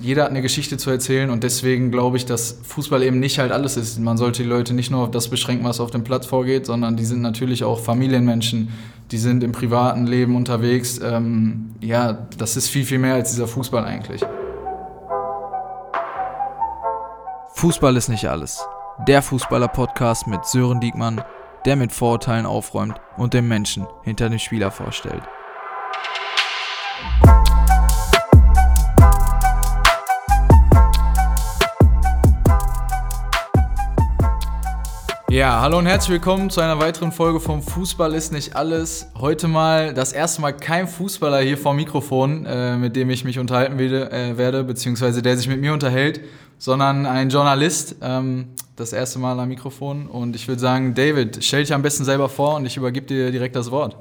jeder 0.00 0.24
hat 0.24 0.30
eine 0.30 0.42
Geschichte 0.42 0.78
zu 0.78 0.90
erzählen 0.90 1.30
und 1.30 1.44
deswegen 1.44 1.90
glaube 1.90 2.16
ich, 2.16 2.26
dass 2.26 2.58
Fußball 2.62 3.02
eben 3.02 3.20
nicht 3.20 3.38
halt 3.38 3.52
alles 3.52 3.76
ist. 3.76 3.98
Man 3.98 4.16
sollte 4.16 4.42
die 4.42 4.48
Leute 4.48 4.74
nicht 4.74 4.90
nur 4.90 5.02
auf 5.02 5.10
das 5.10 5.28
beschränken, 5.28 5.64
was 5.64 5.80
auf 5.80 5.90
dem 5.90 6.04
Platz 6.04 6.26
vorgeht, 6.26 6.66
sondern 6.66 6.96
die 6.96 7.04
sind 7.04 7.20
natürlich 7.20 7.64
auch 7.64 7.80
Familienmenschen, 7.80 8.70
die 9.10 9.18
sind 9.18 9.44
im 9.44 9.52
privaten 9.52 10.06
Leben 10.06 10.36
unterwegs. 10.36 11.00
Ähm, 11.02 11.74
ja, 11.80 12.12
das 12.38 12.56
ist 12.56 12.68
viel, 12.68 12.84
viel 12.84 12.98
mehr 12.98 13.14
als 13.14 13.30
dieser 13.30 13.46
Fußball 13.46 13.84
eigentlich. 13.84 14.22
Fußball 17.54 17.96
ist 17.96 18.08
nicht 18.08 18.26
alles. 18.26 18.64
Der 19.06 19.22
Fußballer-Podcast 19.22 20.26
mit 20.26 20.46
Sören 20.46 20.80
Diekmann, 20.80 21.22
der 21.66 21.76
mit 21.76 21.92
Vorurteilen 21.92 22.46
aufräumt 22.46 22.94
und 23.16 23.34
den 23.34 23.48
Menschen 23.48 23.86
hinter 24.02 24.30
dem 24.30 24.38
Spieler 24.38 24.70
vorstellt. 24.70 25.22
Ja, 35.30 35.60
hallo 35.60 35.78
und 35.78 35.86
herzlich 35.86 36.10
willkommen 36.10 36.50
zu 36.50 36.60
einer 36.60 36.80
weiteren 36.80 37.12
Folge 37.12 37.38
vom 37.38 37.62
Fußball 37.62 38.14
ist 38.14 38.32
nicht 38.32 38.56
alles. 38.56 39.12
Heute 39.16 39.46
mal 39.46 39.94
das 39.94 40.12
erste 40.12 40.40
Mal 40.40 40.50
kein 40.50 40.88
Fußballer 40.88 41.38
hier 41.38 41.56
vor 41.56 41.72
Mikrofon, 41.72 42.46
äh, 42.46 42.76
mit 42.76 42.96
dem 42.96 43.10
ich 43.10 43.24
mich 43.24 43.38
unterhalten 43.38 43.78
werde, 43.78 44.10
äh, 44.10 44.36
werde, 44.36 44.64
beziehungsweise 44.64 45.22
der 45.22 45.36
sich 45.36 45.46
mit 45.46 45.60
mir 45.60 45.72
unterhält, 45.72 46.20
sondern 46.58 47.06
ein 47.06 47.28
Journalist. 47.28 47.94
Ähm, 48.02 48.46
das 48.74 48.92
erste 48.92 49.20
Mal 49.20 49.38
am 49.38 49.48
Mikrofon. 49.48 50.08
Und 50.08 50.34
ich 50.34 50.48
würde 50.48 50.60
sagen, 50.60 50.94
David, 50.94 51.44
stell 51.44 51.60
dich 51.60 51.72
am 51.72 51.82
besten 51.82 52.04
selber 52.04 52.28
vor 52.28 52.56
und 52.56 52.66
ich 52.66 52.76
übergebe 52.76 53.06
dir 53.06 53.30
direkt 53.30 53.54
das 53.54 53.70
Wort. 53.70 53.96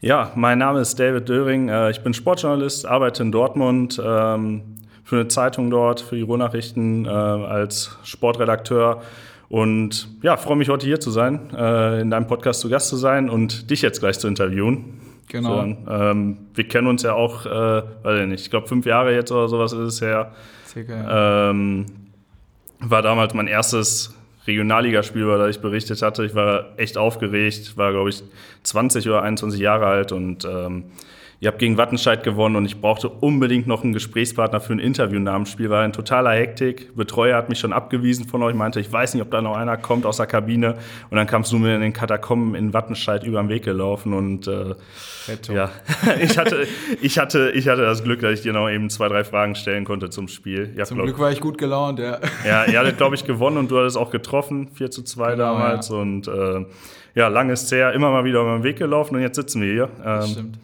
Ja, 0.00 0.32
mein 0.36 0.56
Name 0.56 0.80
ist 0.80 0.98
David 0.98 1.28
Döring. 1.28 1.68
Äh, 1.68 1.90
ich 1.90 2.00
bin 2.02 2.14
Sportjournalist, 2.14 2.86
arbeite 2.86 3.22
in 3.22 3.30
Dortmund 3.30 4.00
ähm, 4.02 4.62
für 5.04 5.16
eine 5.16 5.28
Zeitung 5.28 5.70
dort, 5.70 6.00
für 6.00 6.16
die 6.16 6.22
Ruhrnachrichten 6.22 7.04
äh, 7.04 7.08
als 7.10 7.98
Sportredakteur 8.04 9.02
und 9.48 10.08
ja, 10.22 10.36
freue 10.36 10.56
mich 10.56 10.68
heute 10.68 10.86
hier 10.86 11.00
zu 11.00 11.10
sein, 11.10 11.50
äh, 11.56 12.00
in 12.00 12.10
deinem 12.10 12.26
Podcast 12.26 12.60
zu 12.60 12.68
Gast 12.68 12.88
zu 12.88 12.96
sein 12.96 13.30
und 13.30 13.70
dich 13.70 13.82
jetzt 13.82 14.00
gleich 14.00 14.18
zu 14.18 14.28
interviewen. 14.28 15.00
Genau. 15.28 15.62
So, 15.62 15.92
ähm, 15.92 16.38
wir 16.54 16.68
kennen 16.68 16.86
uns 16.86 17.02
ja 17.02 17.14
auch, 17.14 17.46
äh, 17.46 17.50
weiß 17.50 18.20
ich 18.22 18.28
nicht, 18.28 18.40
ich 18.42 18.50
glaube 18.50 18.68
fünf 18.68 18.86
Jahre 18.86 19.14
jetzt 19.14 19.32
oder 19.32 19.48
sowas 19.48 19.72
ist 19.72 19.78
es 19.80 20.00
her. 20.00 20.32
Circa. 20.66 21.50
Ähm, 21.50 21.86
war 22.80 23.02
damals 23.02 23.34
mein 23.34 23.46
erstes 23.46 24.14
Regionalligaspiel, 24.46 25.22
über 25.22 25.38
das 25.38 25.56
ich 25.56 25.62
berichtet 25.62 26.02
hatte. 26.02 26.24
Ich 26.24 26.34
war 26.34 26.66
echt 26.76 26.98
aufgeregt, 26.98 27.76
war 27.76 27.92
glaube 27.92 28.10
ich 28.10 28.22
20 28.62 29.08
oder 29.08 29.22
21 29.22 29.60
Jahre 29.60 29.86
alt 29.86 30.12
und 30.12 30.44
ähm, 30.44 30.84
ihr 31.40 31.48
habt 31.48 31.58
gegen 31.58 31.76
Wattenscheid 31.76 32.22
gewonnen 32.22 32.56
und 32.56 32.64
ich 32.64 32.80
brauchte 32.80 33.08
unbedingt 33.08 33.66
noch 33.66 33.84
einen 33.84 33.92
Gesprächspartner 33.92 34.60
für 34.60 34.72
ein 34.72 34.78
Interview 34.78 35.18
nach 35.18 35.34
dem 35.34 35.46
Spiel. 35.46 35.70
War 35.70 35.84
in 35.84 35.92
totaler 35.92 36.32
Hektik. 36.32 36.96
Betreuer 36.96 37.36
hat 37.36 37.48
mich 37.48 37.58
schon 37.58 37.72
abgewiesen 37.72 38.26
von 38.26 38.42
euch, 38.42 38.54
meinte, 38.54 38.80
ich 38.80 38.90
weiß 38.90 39.14
nicht, 39.14 39.22
ob 39.22 39.30
da 39.30 39.42
noch 39.42 39.56
einer 39.56 39.76
kommt 39.76 40.06
aus 40.06 40.16
der 40.16 40.26
Kabine. 40.26 40.74
Und 41.10 41.16
dann 41.16 41.26
kamst 41.26 41.52
du 41.52 41.58
mir 41.58 41.74
in 41.74 41.80
den 41.80 41.92
Katakomben 41.92 42.54
in 42.54 42.72
Wattenscheid 42.72 43.24
über 43.24 43.40
den 43.40 43.48
Weg 43.48 43.64
gelaufen 43.64 44.12
und 44.12 44.46
äh, 44.46 44.74
ja, 45.52 45.70
ich 46.20 46.38
hatte, 46.38 46.66
ich, 47.00 47.18
hatte, 47.18 47.50
ich 47.50 47.68
hatte 47.68 47.82
das 47.82 48.04
Glück, 48.04 48.20
dass 48.20 48.34
ich 48.34 48.42
dir 48.42 48.52
noch 48.52 48.68
eben 48.68 48.90
zwei, 48.90 49.08
drei 49.08 49.24
Fragen 49.24 49.54
stellen 49.54 49.84
konnte 49.84 50.10
zum 50.10 50.28
Spiel. 50.28 50.72
Ja, 50.76 50.84
zum 50.84 50.96
glaub, 50.96 51.06
Glück 51.06 51.18
war 51.18 51.32
ich 51.32 51.40
gut 51.40 51.58
gelaunt, 51.58 51.98
ja. 51.98 52.18
Ja, 52.46 52.64
ihr 52.64 52.78
hattet, 52.78 52.96
glaube 52.96 53.14
ich, 53.16 53.24
gewonnen 53.24 53.56
und 53.58 53.70
du 53.70 53.78
hattest 53.78 53.96
auch 53.96 54.10
getroffen, 54.10 54.68
4 54.74 54.90
zu 54.90 55.02
2 55.02 55.32
genau, 55.32 55.44
damals. 55.44 55.88
Ja. 55.88 55.96
Und 55.96 56.28
äh, 56.28 56.64
ja, 57.14 57.28
lang 57.28 57.50
ist 57.50 57.70
her, 57.72 57.92
immer 57.92 58.10
mal 58.10 58.24
wieder 58.24 58.42
über 58.42 58.56
den 58.56 58.62
Weg 58.62 58.76
gelaufen 58.76 59.16
und 59.16 59.22
jetzt 59.22 59.36
sitzen 59.36 59.62
wir 59.62 59.72
hier. 59.72 59.84
Ähm, 59.98 60.04
das 60.04 60.30
stimmt. 60.30 60.58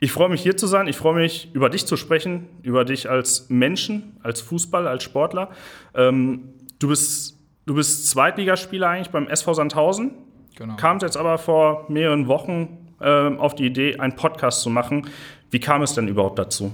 Ich 0.00 0.12
freue 0.12 0.28
mich 0.28 0.42
hier 0.42 0.56
zu 0.56 0.66
sein. 0.66 0.86
Ich 0.86 0.96
freue 0.96 1.14
mich, 1.14 1.50
über 1.54 1.70
dich 1.70 1.86
zu 1.86 1.96
sprechen, 1.96 2.48
über 2.62 2.84
dich 2.84 3.10
als 3.10 3.48
Menschen, 3.48 4.16
als 4.22 4.40
Fußballer, 4.40 4.90
als 4.90 5.02
Sportler. 5.02 5.50
Ähm, 5.94 6.50
du, 6.78 6.88
bist, 6.88 7.36
du 7.66 7.74
bist 7.74 8.08
Zweitligaspieler 8.08 8.88
eigentlich 8.88 9.10
beim 9.10 9.26
SV 9.26 9.54
Sandhausen. 9.54 10.12
Genau. 10.56 10.76
Kamst 10.76 11.02
jetzt 11.02 11.16
aber 11.16 11.38
vor 11.38 11.86
mehreren 11.88 12.28
Wochen 12.28 12.78
äh, 13.00 13.36
auf 13.36 13.54
die 13.54 13.66
Idee, 13.66 13.98
einen 13.98 14.14
Podcast 14.14 14.62
zu 14.62 14.70
machen. 14.70 15.08
Wie 15.50 15.60
kam 15.60 15.82
es 15.82 15.94
denn 15.94 16.06
überhaupt 16.06 16.38
dazu? 16.38 16.72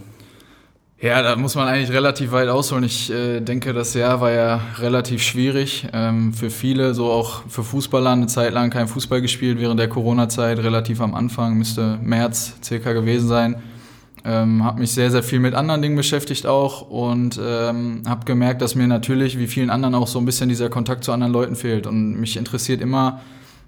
Ja, 1.05 1.21
da 1.21 1.37
muss 1.37 1.55
man 1.55 1.69
eigentlich 1.69 1.93
relativ 1.93 2.33
weit 2.33 2.49
ausholen. 2.49 2.83
Ich 2.83 3.13
äh, 3.13 3.41
denke, 3.41 3.75
das 3.75 3.93
Jahr 3.93 4.23
war 4.23 4.31
ja 4.33 4.63
relativ 4.79 5.23
schwierig 5.23 5.87
ähm, 5.93 6.33
für 6.33 6.49
viele, 6.49 6.95
so 6.95 7.11
auch 7.11 7.43
für 7.47 7.63
Fußballer 7.63 8.09
eine 8.09 8.27
Zeit 8.27 8.55
lang 8.55 8.71
kein 8.71 8.89
Fußball 8.89 9.21
gespielt 9.21 9.61
während 9.61 9.79
der 9.79 9.89
Corona-Zeit, 9.91 10.61
relativ 10.61 11.03
am 11.03 11.15
Anfang, 11.15 11.59
müsste 11.59 11.99
März 12.03 12.55
circa 12.65 12.95
gewesen 12.95 13.29
sein. 13.29 13.57
Ähm, 14.25 14.65
habe 14.65 14.81
mich 14.81 14.93
sehr, 14.93 15.11
sehr 15.11 15.23
viel 15.23 15.41
mit 15.41 15.53
anderen 15.53 15.83
Dingen 15.83 15.97
beschäftigt 15.97 16.47
auch 16.47 16.89
und 16.89 17.39
ähm, 17.39 18.05
habe 18.09 18.25
gemerkt, 18.25 18.63
dass 18.63 18.75
mir 18.75 18.87
natürlich, 18.87 19.39
wie 19.39 19.47
vielen 19.47 19.69
anderen 19.69 19.95
auch 19.95 20.07
so 20.07 20.19
ein 20.19 20.25
bisschen 20.25 20.49
dieser 20.49 20.71
Kontakt 20.71 21.05
zu 21.05 21.13
anderen 21.13 21.35
Leuten 21.35 21.55
fehlt. 21.55 21.87
Und 21.87 22.19
mich 22.19 22.39
interessiert 22.39 22.81
immer, 22.81 23.21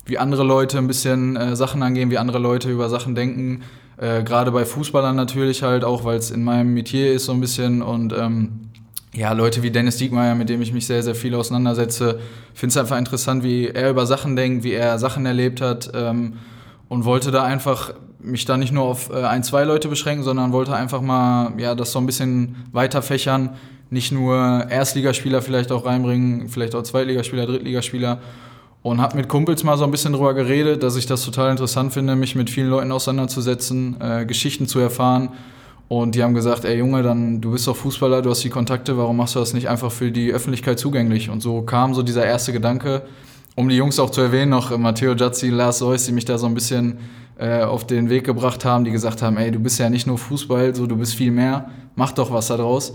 wie 0.06 0.16
andere 0.16 0.42
Leute 0.42 0.78
ein 0.78 0.86
bisschen 0.86 1.36
äh, 1.36 1.54
Sachen 1.54 1.82
angehen, 1.82 2.10
wie 2.10 2.16
andere 2.16 2.38
Leute 2.38 2.70
über 2.70 2.88
Sachen 2.88 3.14
denken 3.14 3.62
äh, 3.98 4.22
Gerade 4.22 4.50
bei 4.52 4.64
Fußballern 4.64 5.16
natürlich 5.16 5.62
halt 5.62 5.84
auch, 5.84 6.04
weil 6.04 6.18
es 6.18 6.30
in 6.30 6.44
meinem 6.44 6.74
Metier 6.74 7.12
ist 7.12 7.24
so 7.26 7.32
ein 7.32 7.40
bisschen. 7.40 7.82
Und 7.82 8.12
ähm, 8.12 8.70
ja, 9.14 9.32
Leute 9.32 9.62
wie 9.62 9.70
Dennis 9.70 9.96
Diekmeyer, 9.96 10.34
mit 10.34 10.48
dem 10.48 10.60
ich 10.60 10.72
mich 10.72 10.86
sehr, 10.86 11.02
sehr 11.02 11.14
viel 11.14 11.34
auseinandersetze, 11.34 12.20
finde 12.52 12.72
es 12.72 12.76
einfach 12.76 12.98
interessant, 12.98 13.42
wie 13.42 13.68
er 13.68 13.90
über 13.90 14.06
Sachen 14.06 14.36
denkt, 14.36 14.64
wie 14.64 14.72
er 14.72 14.98
Sachen 14.98 15.24
erlebt 15.24 15.60
hat 15.60 15.90
ähm, 15.94 16.34
und 16.88 17.04
wollte 17.04 17.30
da 17.30 17.44
einfach 17.44 17.94
mich 18.20 18.44
da 18.44 18.56
nicht 18.56 18.72
nur 18.72 18.84
auf 18.84 19.10
äh, 19.10 19.22
ein, 19.22 19.42
zwei 19.42 19.64
Leute 19.64 19.88
beschränken, 19.88 20.24
sondern 20.24 20.52
wollte 20.52 20.74
einfach 20.74 21.00
mal 21.00 21.52
ja, 21.58 21.74
das 21.74 21.92
so 21.92 21.98
ein 21.98 22.06
bisschen 22.06 22.56
weiter 22.72 23.00
fächern, 23.00 23.50
nicht 23.88 24.12
nur 24.12 24.66
Erstligaspieler 24.68 25.40
vielleicht 25.42 25.70
auch 25.70 25.86
reinbringen, 25.86 26.48
vielleicht 26.48 26.74
auch 26.74 26.82
Zweitligaspieler, 26.82 27.46
Drittligaspieler 27.46 28.18
und 28.82 29.00
habe 29.00 29.16
mit 29.16 29.28
Kumpels 29.28 29.64
mal 29.64 29.76
so 29.76 29.84
ein 29.84 29.90
bisschen 29.90 30.12
drüber 30.12 30.34
geredet, 30.34 30.82
dass 30.82 30.96
ich 30.96 31.06
das 31.06 31.24
total 31.24 31.50
interessant 31.50 31.92
finde, 31.92 32.14
mich 32.16 32.34
mit 32.34 32.50
vielen 32.50 32.68
Leuten 32.68 32.92
auseinanderzusetzen, 32.92 33.96
äh, 34.00 34.26
Geschichten 34.26 34.68
zu 34.68 34.78
erfahren. 34.78 35.30
Und 35.88 36.14
die 36.14 36.22
haben 36.22 36.34
gesagt, 36.34 36.64
ey 36.64 36.78
Junge, 36.78 37.02
dann 37.02 37.40
du 37.40 37.52
bist 37.52 37.66
doch 37.66 37.76
Fußballer, 37.76 38.22
du 38.22 38.30
hast 38.30 38.42
die 38.42 38.50
Kontakte, 38.50 38.96
warum 38.96 39.16
machst 39.16 39.36
du 39.36 39.38
das 39.38 39.54
nicht 39.54 39.68
einfach 39.68 39.92
für 39.92 40.10
die 40.10 40.32
Öffentlichkeit 40.32 40.78
zugänglich? 40.78 41.30
Und 41.30 41.42
so 41.42 41.62
kam 41.62 41.94
so 41.94 42.02
dieser 42.02 42.24
erste 42.24 42.52
Gedanke, 42.52 43.02
um 43.54 43.68
die 43.68 43.76
Jungs 43.76 43.98
auch 43.98 44.10
zu 44.10 44.20
erwähnen, 44.20 44.50
noch 44.50 44.76
Matteo 44.76 45.14
Giazzi, 45.14 45.48
Lars 45.48 45.78
Seuss, 45.78 46.04
die 46.06 46.12
mich 46.12 46.24
da 46.24 46.38
so 46.38 46.46
ein 46.46 46.54
bisschen 46.54 46.98
äh, 47.38 47.62
auf 47.62 47.86
den 47.86 48.10
Weg 48.10 48.24
gebracht 48.24 48.64
haben, 48.64 48.84
die 48.84 48.90
gesagt 48.90 49.22
haben, 49.22 49.36
ey, 49.36 49.50
du 49.50 49.60
bist 49.60 49.78
ja 49.78 49.88
nicht 49.88 50.06
nur 50.06 50.18
Fußball, 50.18 50.74
so 50.74 50.86
du 50.86 50.96
bist 50.96 51.14
viel 51.14 51.30
mehr, 51.30 51.70
mach 51.94 52.12
doch 52.12 52.32
was 52.32 52.48
daraus. 52.48 52.94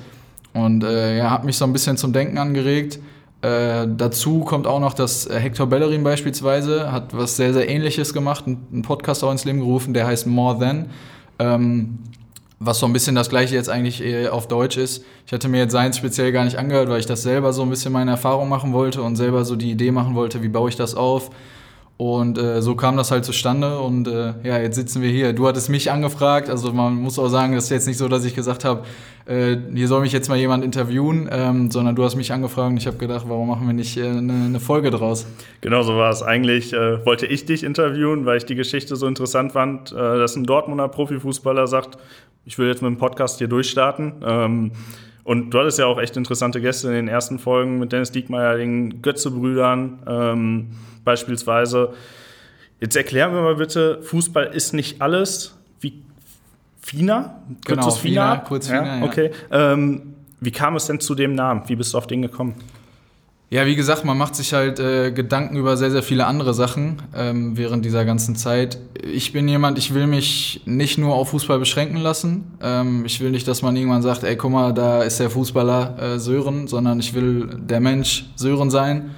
Und 0.53 0.83
äh, 0.83 1.17
ja, 1.17 1.29
hat 1.29 1.45
mich 1.45 1.57
so 1.57 1.65
ein 1.65 1.73
bisschen 1.73 1.95
zum 1.97 2.11
Denken 2.11 2.37
angeregt. 2.37 2.99
Äh, 3.41 3.87
dazu 3.97 4.41
kommt 4.41 4.67
auch 4.67 4.79
noch, 4.79 4.93
dass 4.93 5.25
äh, 5.25 5.39
Hector 5.39 5.65
Bellerin 5.67 6.03
beispielsweise 6.03 6.91
hat 6.91 7.17
was 7.17 7.37
sehr, 7.37 7.53
sehr 7.53 7.67
ähnliches 7.67 8.13
gemacht, 8.13 8.45
einen 8.45 8.83
Podcast 8.83 9.23
auch 9.23 9.31
ins 9.31 9.45
Leben 9.45 9.59
gerufen, 9.59 9.93
der 9.93 10.05
heißt 10.05 10.27
More 10.27 10.59
Than. 10.59 10.89
Ähm, 11.39 11.99
was 12.63 12.77
so 12.77 12.85
ein 12.85 12.93
bisschen 12.93 13.15
das 13.15 13.29
gleiche 13.29 13.55
jetzt 13.55 13.69
eigentlich 13.69 14.03
äh, 14.03 14.27
auf 14.27 14.47
Deutsch 14.47 14.77
ist. 14.77 15.03
Ich 15.25 15.33
hatte 15.33 15.47
mir 15.47 15.57
jetzt 15.57 15.71
seins 15.71 15.97
speziell 15.97 16.31
gar 16.31 16.45
nicht 16.45 16.59
angehört, 16.59 16.89
weil 16.89 16.99
ich 16.99 17.07
das 17.07 17.23
selber 17.23 17.53
so 17.53 17.63
ein 17.63 17.71
bisschen 17.71 17.91
meine 17.91 18.11
Erfahrung 18.11 18.49
machen 18.49 18.71
wollte 18.71 19.01
und 19.01 19.15
selber 19.15 19.43
so 19.45 19.55
die 19.55 19.71
Idee 19.71 19.89
machen 19.89 20.13
wollte, 20.13 20.43
wie 20.43 20.47
baue 20.47 20.69
ich 20.69 20.75
das 20.75 20.93
auf, 20.93 21.31
und 22.01 22.39
äh, 22.39 22.63
so 22.63 22.73
kam 22.73 22.97
das 22.97 23.11
halt 23.11 23.25
zustande 23.25 23.77
und 23.77 24.07
äh, 24.07 24.33
ja, 24.41 24.57
jetzt 24.57 24.75
sitzen 24.75 25.03
wir 25.03 25.11
hier. 25.11 25.33
Du 25.33 25.47
hattest 25.47 25.69
mich 25.69 25.91
angefragt, 25.91 26.49
also 26.49 26.73
man 26.73 26.95
muss 26.95 27.19
auch 27.19 27.27
sagen, 27.27 27.53
das 27.53 27.65
ist 27.65 27.69
jetzt 27.69 27.85
nicht 27.85 27.99
so, 27.99 28.07
dass 28.07 28.25
ich 28.25 28.33
gesagt 28.33 28.65
habe, 28.65 28.81
äh, 29.27 29.55
hier 29.71 29.87
soll 29.87 30.01
mich 30.01 30.11
jetzt 30.11 30.27
mal 30.27 30.35
jemand 30.35 30.63
interviewen, 30.63 31.29
ähm, 31.31 31.69
sondern 31.69 31.95
du 31.95 32.03
hast 32.03 32.15
mich 32.15 32.33
angefragt 32.33 32.71
und 32.71 32.77
ich 32.77 32.87
habe 32.87 32.97
gedacht, 32.97 33.25
warum 33.27 33.49
machen 33.49 33.67
wir 33.67 33.75
nicht 33.75 33.99
eine, 33.99 34.33
äh, 34.33 34.45
eine 34.45 34.59
Folge 34.59 34.89
draus? 34.89 35.27
Genau 35.61 35.83
so 35.83 35.95
war 35.95 36.09
es. 36.09 36.23
Eigentlich 36.23 36.73
äh, 36.73 37.05
wollte 37.05 37.27
ich 37.27 37.45
dich 37.45 37.63
interviewen, 37.63 38.25
weil 38.25 38.37
ich 38.37 38.47
die 38.47 38.55
Geschichte 38.55 38.95
so 38.95 39.05
interessant 39.05 39.51
fand, 39.51 39.91
äh, 39.91 39.95
dass 39.95 40.35
ein 40.35 40.45
Dortmunder 40.45 40.87
Profifußballer 40.87 41.67
sagt, 41.67 41.99
ich 42.45 42.57
will 42.57 42.67
jetzt 42.67 42.81
mit 42.81 42.89
dem 42.89 42.97
Podcast 42.97 43.37
hier 43.37 43.47
durchstarten. 43.47 44.13
Ähm, 44.25 44.71
und 45.23 45.51
du 45.51 45.59
hattest 45.59 45.79
ja 45.79 45.85
auch 45.85 45.99
echt 45.99 46.17
interessante 46.17 46.61
Gäste 46.61 46.87
in 46.87 46.93
den 46.93 47.07
ersten 47.07 47.39
Folgen 47.39 47.79
mit 47.79 47.91
Dennis 47.91 48.11
Diekmeyer, 48.11 48.57
den 48.57 49.01
Götze-Brüdern. 49.01 49.99
Ähm, 50.07 50.67
beispielsweise. 51.03 51.93
Jetzt 52.79 52.95
erklären 52.95 53.33
wir 53.33 53.41
mal 53.41 53.55
bitte, 53.55 54.01
Fußball 54.01 54.45
ist 54.45 54.73
nicht 54.73 55.01
alles. 55.01 55.55
Wie 55.79 56.01
Fina? 56.81 57.41
Genau, 57.65 57.91
Fina, 57.91 58.33
Fina, 58.33 58.37
kurz 58.37 58.67
Fina, 58.67 58.99
ja. 58.99 59.05
Okay. 59.05 59.31
Ähm, 59.51 60.13
wie 60.39 60.51
kam 60.51 60.75
es 60.75 60.87
denn 60.87 60.99
zu 60.99 61.13
dem 61.13 61.35
Namen? 61.35 61.63
Wie 61.67 61.75
bist 61.75 61.93
du 61.93 61.97
auf 61.97 62.07
den 62.07 62.23
gekommen? 62.23 62.55
Ja, 63.53 63.65
wie 63.65 63.75
gesagt, 63.75 64.05
man 64.05 64.17
macht 64.17 64.33
sich 64.33 64.53
halt 64.53 64.79
äh, 64.79 65.11
Gedanken 65.11 65.57
über 65.57 65.75
sehr, 65.75 65.91
sehr 65.91 66.03
viele 66.03 66.25
andere 66.25 66.53
Sachen 66.53 67.01
ähm, 67.13 67.57
während 67.57 67.83
dieser 67.83 68.05
ganzen 68.05 68.37
Zeit. 68.37 68.77
Ich 69.03 69.33
bin 69.33 69.45
jemand, 69.49 69.77
ich 69.77 69.93
will 69.93 70.07
mich 70.07 70.61
nicht 70.63 70.97
nur 70.97 71.15
auf 71.15 71.31
Fußball 71.31 71.59
beschränken 71.59 71.97
lassen. 71.97 72.45
Ähm, 72.61 73.03
ich 73.05 73.19
will 73.19 73.29
nicht, 73.29 73.45
dass 73.49 73.61
man 73.61 73.75
irgendwann 73.75 74.03
sagt, 74.03 74.23
ey, 74.23 74.37
guck 74.37 74.51
mal, 74.51 74.73
da 74.73 75.03
ist 75.03 75.19
der 75.19 75.29
Fußballer 75.29 75.99
äh, 75.99 76.19
Sören, 76.19 76.69
sondern 76.69 77.01
ich 77.01 77.13
will 77.13 77.49
der 77.59 77.81
Mensch 77.81 78.31
Sören 78.37 78.71
sein. 78.71 79.11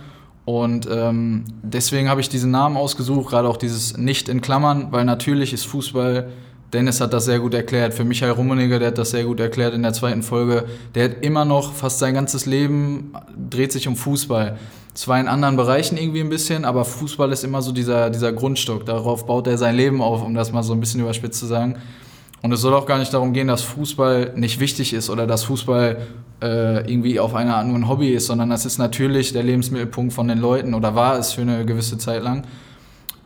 Und 0.45 0.87
ähm, 0.91 1.43
deswegen 1.61 2.09
habe 2.09 2.19
ich 2.19 2.27
diesen 2.27 2.49
Namen 2.49 2.75
ausgesucht, 2.75 3.29
gerade 3.29 3.47
auch 3.47 3.57
dieses 3.57 3.97
Nicht 3.97 4.29
in 4.29 4.41
Klammern, 4.41 4.87
weil 4.89 5.05
natürlich 5.05 5.53
ist 5.53 5.65
Fußball 5.67 6.31
Dennis 6.73 6.99
hat 6.99 7.13
das 7.13 7.25
sehr 7.25 7.39
gut 7.39 7.53
erklärt. 7.53 7.93
Für 7.93 8.03
Michael 8.03 8.31
Rummenigge, 8.31 8.79
der 8.79 8.89
hat 8.89 8.97
das 8.97 9.11
sehr 9.11 9.25
gut 9.25 9.39
erklärt 9.39 9.75
in 9.75 9.83
der 9.83 9.93
zweiten 9.93 10.23
Folge. 10.23 10.65
Der 10.95 11.05
hat 11.05 11.17
immer 11.21 11.45
noch 11.45 11.73
fast 11.73 11.99
sein 11.99 12.15
ganzes 12.15 12.47
Leben 12.47 13.13
dreht 13.49 13.71
sich 13.71 13.87
um 13.87 13.95
Fußball. 13.95 14.57
Zwar 14.95 15.19
in 15.19 15.27
anderen 15.27 15.55
Bereichen 15.55 15.97
irgendwie 15.97 16.21
ein 16.21 16.29
bisschen, 16.29 16.65
aber 16.65 16.83
Fußball 16.85 17.31
ist 17.31 17.43
immer 17.43 17.61
so 17.61 17.71
dieser, 17.71 18.09
dieser 18.09 18.33
Grundstock. 18.33 18.85
Darauf 18.85 19.25
baut 19.25 19.47
er 19.47 19.57
sein 19.57 19.75
Leben 19.75 20.01
auf, 20.01 20.23
um 20.23 20.33
das 20.33 20.51
mal 20.51 20.63
so 20.63 20.73
ein 20.73 20.79
bisschen 20.79 21.01
überspitzt 21.01 21.39
zu 21.39 21.45
sagen. 21.45 21.77
Und 22.41 22.51
es 22.51 22.61
soll 22.61 22.73
auch 22.73 22.85
gar 22.85 22.99
nicht 22.99 23.13
darum 23.13 23.33
gehen, 23.33 23.47
dass 23.47 23.61
Fußball 23.61 24.33
nicht 24.35 24.59
wichtig 24.59 24.93
ist 24.93 25.09
oder 25.09 25.27
dass 25.27 25.45
Fußball 25.45 25.97
äh, 26.41 26.91
irgendwie 26.91 27.19
auf 27.19 27.35
eine 27.35 27.55
Art 27.55 27.67
nur 27.67 27.77
ein 27.77 27.87
Hobby 27.87 28.09
ist, 28.09 28.25
sondern 28.25 28.49
das 28.49 28.65
ist 28.65 28.79
natürlich 28.79 29.31
der 29.31 29.43
Lebensmittelpunkt 29.43 30.11
von 30.11 30.27
den 30.27 30.39
Leuten 30.39 30.73
oder 30.73 30.93
war 30.93 31.17
es 31.17 31.33
für 31.33 31.41
eine 31.41 31.65
gewisse 31.65 31.97
Zeit 31.97 32.21
lang. 32.21 32.43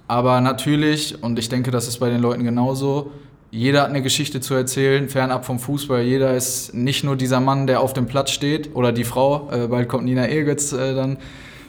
Aber 0.08 0.40
natürlich, 0.40 1.22
und 1.22 1.40
ich 1.40 1.50
denke, 1.50 1.72
das 1.72 1.88
ist 1.88 1.98
bei 1.98 2.10
den 2.10 2.22
Leuten 2.22 2.44
genauso, 2.44 3.12
jeder 3.50 3.84
hat 3.84 3.90
eine 3.90 4.02
Geschichte 4.02 4.42
zu 4.42 4.54
erzählen, 4.54 5.08
fernab 5.08 5.46
vom 5.46 5.60
Fußball. 5.60 6.02
Jeder 6.02 6.36
ist 6.36 6.74
nicht 6.74 7.04
nur 7.04 7.16
dieser 7.16 7.40
Mann, 7.40 7.66
der 7.66 7.82
auf 7.82 7.94
dem 7.94 8.06
Platz 8.06 8.32
steht 8.32 8.76
oder 8.76 8.92
die 8.92 9.06
Frau. 9.06 9.50
Äh, 9.52 9.68
bald 9.68 9.88
kommt 9.88 10.06
Nina 10.06 10.28
Egitz 10.28 10.74
äh, 10.74 10.94
dann 10.94 11.18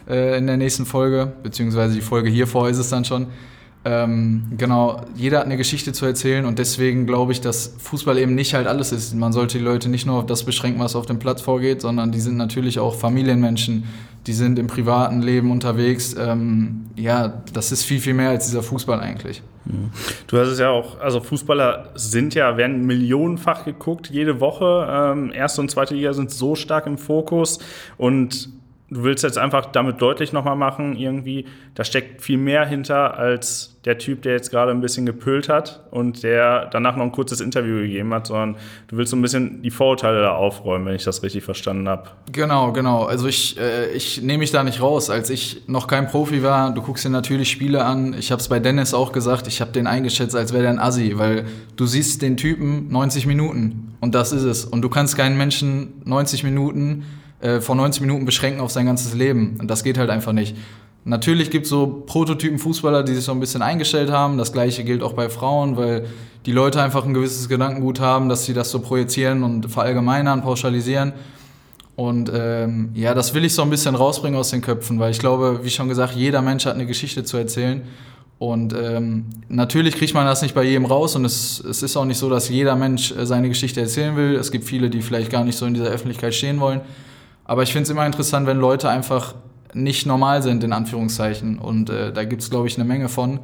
äh, 0.08 0.36
in 0.36 0.46
der 0.46 0.56
nächsten 0.56 0.86
Folge, 0.86 1.32
beziehungsweise 1.42 1.94
die 1.94 2.00
Folge 2.00 2.30
hier 2.30 2.46
vor 2.46 2.68
ist 2.68 2.78
es 2.78 2.88
dann 2.88 3.04
schon. 3.04 3.28
Ähm, 3.84 4.44
genau, 4.58 5.02
jeder 5.14 5.38
hat 5.38 5.46
eine 5.46 5.56
Geschichte 5.56 5.92
zu 5.92 6.04
erzählen 6.04 6.44
und 6.44 6.58
deswegen 6.58 7.06
glaube 7.06 7.32
ich, 7.32 7.40
dass 7.40 7.74
Fußball 7.78 8.18
eben 8.18 8.34
nicht 8.34 8.54
halt 8.54 8.66
alles 8.66 8.92
ist. 8.92 9.14
Man 9.14 9.32
sollte 9.32 9.58
die 9.58 9.64
Leute 9.64 9.88
nicht 9.88 10.04
nur 10.04 10.18
auf 10.18 10.26
das 10.26 10.44
beschränken, 10.44 10.80
was 10.80 10.96
auf 10.96 11.06
dem 11.06 11.18
Platz 11.18 11.40
vorgeht, 11.40 11.80
sondern 11.80 12.10
die 12.10 12.20
sind 12.20 12.36
natürlich 12.36 12.80
auch 12.80 12.94
Familienmenschen, 12.94 13.84
die 14.26 14.32
sind 14.32 14.58
im 14.58 14.66
privaten 14.66 15.22
Leben 15.22 15.50
unterwegs. 15.50 16.14
Ähm, 16.18 16.86
ja, 16.96 17.42
das 17.52 17.72
ist 17.72 17.84
viel, 17.84 18.00
viel 18.00 18.14
mehr 18.14 18.30
als 18.30 18.46
dieser 18.46 18.62
Fußball 18.62 19.00
eigentlich. 19.00 19.42
Du 20.26 20.38
hast 20.38 20.48
es 20.48 20.58
ja 20.58 20.70
auch, 20.70 20.98
also 20.98 21.20
Fußballer 21.20 21.90
sind 21.94 22.34
ja, 22.34 22.56
werden 22.56 22.86
millionenfach 22.86 23.64
geguckt 23.64 24.08
jede 24.10 24.40
Woche. 24.40 24.86
Ähm, 24.90 25.30
erste 25.32 25.60
und 25.60 25.70
zweite 25.70 25.94
Liga 25.94 26.12
sind 26.14 26.30
so 26.30 26.54
stark 26.54 26.86
im 26.86 26.96
Fokus 26.96 27.58
und 27.98 28.48
du 28.90 29.04
willst 29.04 29.22
jetzt 29.22 29.38
einfach 29.38 29.66
damit 29.66 30.00
deutlich 30.00 30.32
nochmal 30.32 30.56
machen, 30.56 30.96
irgendwie, 30.96 31.44
da 31.74 31.84
steckt 31.84 32.22
viel 32.22 32.38
mehr 32.38 32.64
hinter 32.64 33.18
als 33.18 33.76
der 33.84 33.98
Typ, 33.98 34.22
der 34.22 34.32
jetzt 34.32 34.50
gerade 34.50 34.70
ein 34.70 34.80
bisschen 34.80 35.06
gepölt 35.06 35.48
hat 35.48 35.82
und 35.90 36.22
der 36.22 36.66
danach 36.66 36.96
noch 36.96 37.04
ein 37.04 37.12
kurzes 37.12 37.40
Interview 37.40 37.76
gegeben 37.76 38.12
hat, 38.12 38.26
sondern 38.26 38.56
du 38.88 38.96
willst 38.96 39.10
so 39.10 39.16
ein 39.16 39.22
bisschen 39.22 39.62
die 39.62 39.70
Vorurteile 39.70 40.20
da 40.20 40.32
aufräumen, 40.32 40.86
wenn 40.86 40.94
ich 40.94 41.04
das 41.04 41.22
richtig 41.22 41.44
verstanden 41.44 41.88
habe. 41.88 42.10
Genau, 42.32 42.72
genau. 42.72 43.04
Also 43.04 43.28
ich, 43.28 43.58
äh, 43.58 43.90
ich 43.92 44.22
nehme 44.22 44.38
mich 44.38 44.50
da 44.50 44.62
nicht 44.62 44.80
raus. 44.80 45.10
Als 45.10 45.30
ich 45.30 45.62
noch 45.68 45.86
kein 45.86 46.08
Profi 46.08 46.42
war, 46.42 46.74
du 46.74 46.82
guckst 46.82 47.04
dir 47.04 47.10
natürlich 47.10 47.50
Spiele 47.50 47.84
an. 47.84 48.14
Ich 48.18 48.30
habe 48.30 48.40
es 48.40 48.48
bei 48.48 48.58
Dennis 48.58 48.94
auch 48.94 49.12
gesagt, 49.12 49.46
ich 49.46 49.60
habe 49.60 49.72
den 49.72 49.86
eingeschätzt, 49.86 50.34
als 50.34 50.52
wäre 50.52 50.62
der 50.62 50.70
ein 50.70 50.78
Assi, 50.78 51.16
weil 51.16 51.46
du 51.76 51.86
siehst 51.86 52.20
den 52.22 52.36
Typen 52.36 52.88
90 52.90 53.26
Minuten 53.26 53.96
und 54.00 54.14
das 54.14 54.32
ist 54.32 54.44
es. 54.44 54.64
Und 54.64 54.82
du 54.82 54.88
kannst 54.88 55.16
keinen 55.16 55.36
Menschen 55.36 56.02
90 56.04 56.44
Minuten 56.44 57.04
äh, 57.40 57.60
vor 57.60 57.74
90 57.74 58.02
Minuten 58.02 58.24
beschränken 58.24 58.60
auf 58.60 58.70
sein 58.70 58.86
ganzes 58.86 59.14
Leben. 59.14 59.56
Und 59.60 59.70
das 59.70 59.84
geht 59.84 59.98
halt 59.98 60.10
einfach 60.10 60.32
nicht. 60.32 60.56
Natürlich 61.04 61.50
gibt 61.50 61.64
es 61.64 61.70
so 61.70 62.02
Prototypen-Fußballer, 62.06 63.02
die 63.02 63.14
sich 63.14 63.24
so 63.24 63.32
ein 63.32 63.40
bisschen 63.40 63.62
eingestellt 63.62 64.10
haben. 64.10 64.36
Das 64.36 64.52
gleiche 64.52 64.84
gilt 64.84 65.02
auch 65.02 65.14
bei 65.14 65.28
Frauen, 65.30 65.76
weil 65.76 66.06
die 66.44 66.52
Leute 66.52 66.82
einfach 66.82 67.04
ein 67.04 67.14
gewisses 67.14 67.48
Gedankengut 67.48 68.00
haben, 68.00 68.28
dass 68.28 68.44
sie 68.44 68.54
das 68.54 68.70
so 68.70 68.80
projizieren 68.80 69.42
und 69.42 69.70
verallgemeinern, 69.70 70.42
pauschalisieren. 70.42 71.12
Und 71.96 72.30
ähm, 72.32 72.90
ja, 72.94 73.14
das 73.14 73.34
will 73.34 73.44
ich 73.44 73.54
so 73.54 73.62
ein 73.62 73.70
bisschen 73.70 73.94
rausbringen 73.94 74.38
aus 74.38 74.50
den 74.50 74.60
Köpfen, 74.60 75.00
weil 75.00 75.10
ich 75.10 75.18
glaube, 75.18 75.60
wie 75.62 75.70
schon 75.70 75.88
gesagt, 75.88 76.14
jeder 76.14 76.42
Mensch 76.42 76.66
hat 76.66 76.74
eine 76.74 76.86
Geschichte 76.86 77.24
zu 77.24 77.36
erzählen. 77.36 77.82
Und 78.38 78.72
ähm, 78.72 79.24
natürlich 79.48 79.96
kriegt 79.96 80.14
man 80.14 80.24
das 80.24 80.42
nicht 80.42 80.54
bei 80.54 80.62
jedem 80.62 80.84
raus 80.84 81.16
und 81.16 81.24
es, 81.24 81.58
es 81.58 81.82
ist 81.82 81.96
auch 81.96 82.04
nicht 82.04 82.18
so, 82.18 82.30
dass 82.30 82.48
jeder 82.48 82.76
Mensch 82.76 83.10
äh, 83.10 83.26
seine 83.26 83.48
Geschichte 83.48 83.80
erzählen 83.80 84.14
will. 84.14 84.36
Es 84.36 84.52
gibt 84.52 84.64
viele, 84.64 84.90
die 84.90 85.02
vielleicht 85.02 85.32
gar 85.32 85.42
nicht 85.42 85.56
so 85.56 85.66
in 85.66 85.74
dieser 85.74 85.88
Öffentlichkeit 85.88 86.34
stehen 86.34 86.60
wollen. 86.60 86.82
Aber 87.48 87.64
ich 87.64 87.72
finde 87.72 87.84
es 87.84 87.90
immer 87.90 88.06
interessant, 88.06 88.46
wenn 88.46 88.58
Leute 88.58 88.88
einfach 88.88 89.34
nicht 89.72 90.06
normal 90.06 90.42
sind, 90.42 90.62
in 90.62 90.72
Anführungszeichen. 90.72 91.58
Und 91.58 91.90
äh, 91.90 92.12
da 92.12 92.24
gibt 92.24 92.42
es, 92.42 92.50
glaube 92.50 92.68
ich, 92.68 92.76
eine 92.76 92.84
Menge 92.86 93.08
von, 93.08 93.40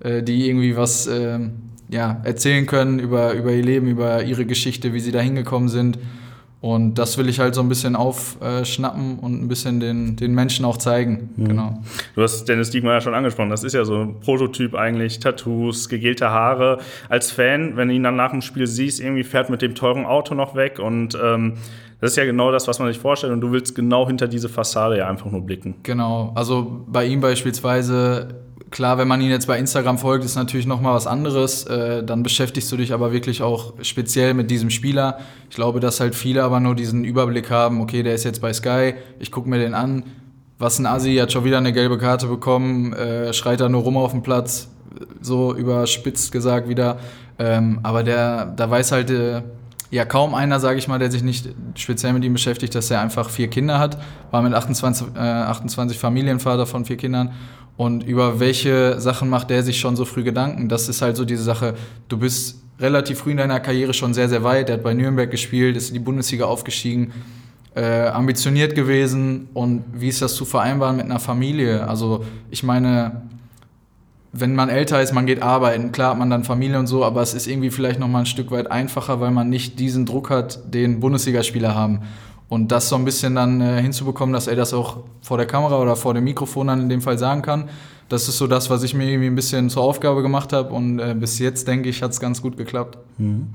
äh, 0.00 0.22
die 0.22 0.48
irgendwie 0.48 0.76
was 0.76 1.06
äh, 1.06 1.38
ja, 1.88 2.20
erzählen 2.22 2.66
können 2.66 2.98
über, 2.98 3.32
über 3.32 3.52
ihr 3.52 3.62
Leben, 3.62 3.88
über 3.88 4.22
ihre 4.22 4.44
Geschichte, 4.44 4.92
wie 4.92 5.00
sie 5.00 5.10
da 5.10 5.20
hingekommen 5.20 5.68
sind. 5.68 5.98
Und 6.60 6.94
das 6.94 7.16
will 7.16 7.28
ich 7.28 7.38
halt 7.38 7.54
so 7.54 7.60
ein 7.60 7.68
bisschen 7.68 7.96
aufschnappen 7.96 9.18
und 9.20 9.42
ein 9.42 9.48
bisschen 9.48 9.78
den, 9.78 10.16
den 10.16 10.34
Menschen 10.34 10.64
auch 10.64 10.78
zeigen. 10.78 11.30
Mhm. 11.36 11.48
Genau. 11.48 11.82
Du 12.14 12.22
hast 12.22 12.46
Dennis 12.46 12.70
Diekmann 12.70 12.94
ja 12.94 13.00
schon 13.00 13.14
angesprochen. 13.14 13.50
Das 13.50 13.62
ist 13.62 13.72
ja 13.72 13.84
so 13.84 14.02
ein 14.02 14.20
Prototyp 14.20 14.74
eigentlich. 14.74 15.20
Tattoos, 15.20 15.88
gegelte 15.88 16.30
Haare. 16.30 16.78
Als 17.08 17.30
Fan, 17.30 17.76
wenn 17.76 17.88
du 17.88 17.94
ihn 17.94 18.02
dann 18.02 18.16
nach 18.16 18.32
dem 18.32 18.42
Spiel 18.42 18.66
siehst, 18.66 19.00
irgendwie 19.00 19.22
fährt 19.24 19.48
mit 19.48 19.62
dem 19.62 19.74
teuren 19.74 20.04
Auto 20.04 20.34
noch 20.34 20.54
weg 20.54 20.78
und 20.78 21.16
ähm, 21.22 21.54
das 22.00 22.12
ist 22.12 22.16
ja 22.16 22.24
genau 22.24 22.52
das, 22.52 22.68
was 22.68 22.78
man 22.78 22.88
sich 22.88 22.98
vorstellt 22.98 23.32
und 23.32 23.40
du 23.40 23.52
willst 23.52 23.74
genau 23.74 24.06
hinter 24.06 24.28
diese 24.28 24.48
Fassade 24.48 24.98
ja 24.98 25.08
einfach 25.08 25.30
nur 25.30 25.40
blicken. 25.40 25.76
Genau, 25.82 26.32
also 26.34 26.84
bei 26.86 27.06
ihm 27.06 27.20
beispielsweise, 27.20 28.28
klar, 28.70 28.98
wenn 28.98 29.08
man 29.08 29.20
ihn 29.22 29.30
jetzt 29.30 29.46
bei 29.46 29.58
Instagram 29.58 29.96
folgt, 29.96 30.24
ist 30.24 30.36
natürlich 30.36 30.66
nochmal 30.66 30.94
was 30.94 31.06
anderes. 31.06 31.64
Äh, 31.64 32.04
dann 32.04 32.22
beschäftigst 32.22 32.70
du 32.70 32.76
dich 32.76 32.92
aber 32.92 33.12
wirklich 33.12 33.42
auch 33.42 33.72
speziell 33.80 34.34
mit 34.34 34.50
diesem 34.50 34.68
Spieler. 34.68 35.20
Ich 35.48 35.56
glaube, 35.56 35.80
dass 35.80 36.00
halt 36.00 36.14
viele 36.14 36.44
aber 36.44 36.60
nur 36.60 36.74
diesen 36.74 37.04
Überblick 37.04 37.50
haben, 37.50 37.80
okay, 37.80 38.02
der 38.02 38.14
ist 38.14 38.24
jetzt 38.24 38.42
bei 38.42 38.52
Sky, 38.52 38.94
ich 39.18 39.32
gucke 39.32 39.48
mir 39.48 39.58
den 39.58 39.72
an. 39.72 40.04
Was 40.58 40.78
ein 40.78 40.86
Asi, 40.86 41.16
hat 41.16 41.32
schon 41.32 41.44
wieder 41.44 41.58
eine 41.58 41.72
gelbe 41.72 41.98
Karte 41.98 42.26
bekommen, 42.26 42.92
äh, 42.92 43.32
schreit 43.32 43.60
da 43.60 43.68
nur 43.68 43.82
rum 43.82 43.96
auf 43.96 44.12
dem 44.12 44.22
Platz, 44.22 44.68
so 45.20 45.54
überspitzt 45.54 46.32
gesagt 46.32 46.68
wieder. 46.68 46.98
Ähm, 47.38 47.80
aber 47.82 48.02
der, 48.02 48.46
da 48.46 48.70
weiß 48.70 48.92
halt 48.92 49.10
äh, 49.10 49.42
ja 49.90 50.04
kaum 50.04 50.34
einer, 50.34 50.60
sage 50.60 50.78
ich 50.78 50.88
mal, 50.88 50.98
der 50.98 51.10
sich 51.10 51.22
nicht 51.22 51.48
speziell 51.74 52.12
mit 52.12 52.24
ihm 52.24 52.32
beschäftigt, 52.32 52.74
dass 52.74 52.90
er 52.90 53.00
einfach 53.00 53.30
vier 53.30 53.48
Kinder 53.48 53.78
hat, 53.78 53.98
war 54.30 54.42
mit 54.42 54.54
28, 54.54 55.08
äh, 55.14 55.18
28 55.18 55.98
Familienvater 55.98 56.66
von 56.66 56.84
vier 56.84 56.96
Kindern. 56.96 57.32
Und 57.76 58.04
über 58.04 58.40
welche 58.40 59.00
Sachen 59.00 59.28
macht 59.28 59.50
der 59.50 59.62
sich 59.62 59.78
schon 59.78 59.96
so 59.96 60.04
früh 60.04 60.22
Gedanken? 60.22 60.68
Das 60.68 60.88
ist 60.88 61.02
halt 61.02 61.16
so 61.16 61.24
diese 61.24 61.42
Sache, 61.42 61.74
du 62.08 62.18
bist 62.18 62.62
relativ 62.80 63.18
früh 63.18 63.32
in 63.32 63.36
deiner 63.36 63.60
Karriere 63.60 63.94
schon 63.94 64.14
sehr, 64.14 64.28
sehr 64.28 64.42
weit. 64.42 64.68
Er 64.68 64.76
hat 64.76 64.82
bei 64.82 64.94
Nürnberg 64.94 65.30
gespielt, 65.30 65.76
ist 65.76 65.88
in 65.88 65.94
die 65.94 66.00
Bundesliga 66.00 66.46
aufgestiegen, 66.46 67.12
äh, 67.74 68.08
ambitioniert 68.08 68.74
gewesen. 68.74 69.48
Und 69.52 69.84
wie 69.92 70.08
ist 70.08 70.22
das 70.22 70.34
zu 70.34 70.44
vereinbaren 70.44 70.96
mit 70.96 71.04
einer 71.04 71.20
Familie? 71.20 71.86
Also 71.86 72.24
ich 72.50 72.62
meine, 72.62 73.25
wenn 74.40 74.54
man 74.54 74.68
älter 74.68 75.00
ist, 75.02 75.12
man 75.12 75.26
geht 75.26 75.42
arbeiten, 75.42 75.92
klar 75.92 76.10
hat 76.10 76.18
man 76.18 76.30
dann 76.30 76.44
Familie 76.44 76.78
und 76.78 76.86
so, 76.86 77.04
aber 77.04 77.22
es 77.22 77.34
ist 77.34 77.46
irgendwie 77.46 77.70
vielleicht 77.70 77.98
noch 78.00 78.08
mal 78.08 78.20
ein 78.20 78.26
Stück 78.26 78.50
weit 78.50 78.70
einfacher, 78.70 79.20
weil 79.20 79.30
man 79.30 79.48
nicht 79.48 79.78
diesen 79.78 80.06
Druck 80.06 80.30
hat, 80.30 80.74
den 80.74 81.00
Bundesligaspieler 81.00 81.74
haben. 81.74 82.02
Und 82.48 82.70
das 82.70 82.88
so 82.88 82.96
ein 82.96 83.04
bisschen 83.04 83.34
dann 83.34 83.60
äh, 83.60 83.82
hinzubekommen, 83.82 84.32
dass 84.32 84.46
er 84.46 84.54
das 84.54 84.72
auch 84.72 84.98
vor 85.20 85.36
der 85.36 85.46
Kamera 85.46 85.80
oder 85.80 85.96
vor 85.96 86.14
dem 86.14 86.24
Mikrofon 86.24 86.68
dann 86.68 86.82
in 86.82 86.88
dem 86.88 87.00
Fall 87.00 87.18
sagen 87.18 87.42
kann, 87.42 87.68
das 88.08 88.28
ist 88.28 88.38
so 88.38 88.46
das, 88.46 88.70
was 88.70 88.82
ich 88.82 88.94
mir 88.94 89.08
irgendwie 89.08 89.26
ein 89.26 89.34
bisschen 89.34 89.68
zur 89.68 89.82
Aufgabe 89.82 90.22
gemacht 90.22 90.52
habe. 90.52 90.72
Und 90.72 90.98
äh, 90.98 91.14
bis 91.18 91.38
jetzt, 91.38 91.66
denke 91.66 91.88
ich, 91.88 92.02
hat 92.02 92.12
es 92.12 92.20
ganz 92.20 92.40
gut 92.40 92.56
geklappt. 92.56 92.98
Mhm. 93.18 93.48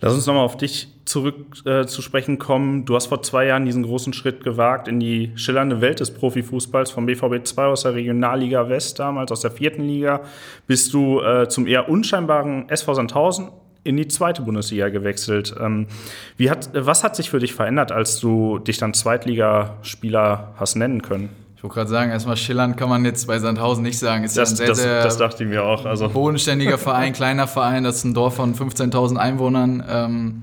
Lass 0.00 0.14
uns 0.14 0.26
nochmal 0.26 0.44
auf 0.44 0.56
dich 0.56 0.88
zurück 1.04 1.34
äh, 1.64 1.86
zu 1.86 2.02
sprechen 2.02 2.38
kommen. 2.38 2.84
Du 2.84 2.94
hast 2.94 3.06
vor 3.06 3.22
zwei 3.22 3.46
Jahren 3.46 3.64
diesen 3.64 3.82
großen 3.82 4.12
Schritt 4.12 4.44
gewagt 4.44 4.86
in 4.86 5.00
die 5.00 5.32
schillernde 5.34 5.80
Welt 5.80 6.00
des 6.00 6.12
Profifußballs 6.12 6.90
vom 6.90 7.06
BVB 7.06 7.44
2 7.44 7.64
aus 7.64 7.82
der 7.82 7.94
Regionalliga 7.94 8.68
West 8.68 8.98
damals, 8.98 9.32
aus 9.32 9.40
der 9.40 9.50
vierten 9.50 9.82
Liga, 9.82 10.20
bist 10.66 10.92
du 10.94 11.20
äh, 11.20 11.48
zum 11.48 11.66
eher 11.66 11.88
unscheinbaren 11.88 12.68
SV 12.68 12.94
Sandhausen 12.94 13.48
in 13.84 13.96
die 13.96 14.06
zweite 14.06 14.42
Bundesliga 14.42 14.90
gewechselt. 14.90 15.54
Ähm, 15.58 15.86
wie 16.36 16.50
hat, 16.50 16.70
was 16.74 17.02
hat 17.02 17.16
sich 17.16 17.30
für 17.30 17.38
dich 17.38 17.54
verändert, 17.54 17.90
als 17.90 18.20
du 18.20 18.58
dich 18.58 18.76
dann 18.76 18.92
Zweitligaspieler 18.92 20.54
hast 20.56 20.76
nennen 20.76 21.02
können? 21.02 21.30
Ich 21.58 21.64
wollte 21.64 21.74
gerade 21.74 21.90
sagen, 21.90 22.12
erstmal 22.12 22.36
schillernd 22.36 22.76
kann 22.76 22.88
man 22.88 23.04
jetzt 23.04 23.26
bei 23.26 23.36
Sandhausen 23.40 23.82
nicht 23.82 23.98
sagen. 23.98 24.22
Ist 24.22 24.36
das, 24.36 24.50
ja 24.50 24.56
sehr, 24.56 24.66
das, 24.68 24.78
sehr 24.78 25.02
das 25.02 25.16
dachte 25.18 25.42
ich 25.42 25.50
mir 25.50 25.64
auch. 25.64 25.86
Also. 25.86 26.08
Bodenständiger 26.08 26.78
Verein, 26.78 27.12
kleiner 27.12 27.48
Verein, 27.48 27.82
das 27.82 27.96
ist 27.96 28.04
ein 28.04 28.14
Dorf 28.14 28.36
von 28.36 28.54
15.000 28.54 29.16
Einwohnern. 29.16 29.82
Ähm, 29.90 30.42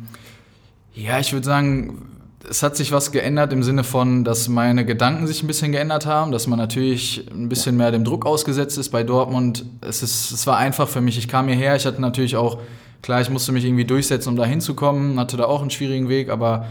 ja, 0.94 1.18
ich 1.18 1.32
würde 1.32 1.46
sagen, 1.46 2.12
es 2.50 2.64
hat 2.64 2.76
sich 2.76 2.92
was 2.92 3.14
geändert 3.14 3.54
im 3.54 3.64
Sinne 3.64 3.86
von, 3.86 4.26
dass 4.26 4.50
meine 4.50 4.84
Gedanken 4.84 5.26
sich 5.26 5.42
ein 5.42 5.48
bisschen 5.48 5.72
geändert 5.72 6.06
haben, 6.06 6.34
dass 6.34 6.48
man 6.48 6.60
natürlich 6.60 7.26
ein 7.32 7.48
bisschen 7.48 7.78
mehr 7.78 7.92
dem 7.92 8.04
Druck 8.04 8.26
ausgesetzt 8.26 8.78
ist 8.78 8.90
bei 8.90 9.04
Dortmund. 9.04 9.66
Es, 9.80 10.04
ist, 10.04 10.32
es 10.32 10.46
war 10.48 10.58
einfach 10.58 10.90
für 10.90 11.00
mich. 11.00 11.18
Ich 11.18 11.30
kam 11.30 11.48
hierher, 11.48 11.78
ich 11.78 11.86
hatte 11.86 12.02
natürlich 12.02 12.36
auch, 12.36 12.60
klar, 13.02 13.22
ich 13.22 13.30
musste 13.30 13.54
mich 13.54 13.64
irgendwie 13.64 13.86
durchsetzen, 13.86 14.28
um 14.28 14.36
da 14.36 14.44
hinzukommen, 14.44 15.18
hatte 15.18 15.38
da 15.38 15.46
auch 15.46 15.62
einen 15.62 15.70
schwierigen 15.70 16.10
Weg, 16.10 16.30
aber 16.30 16.66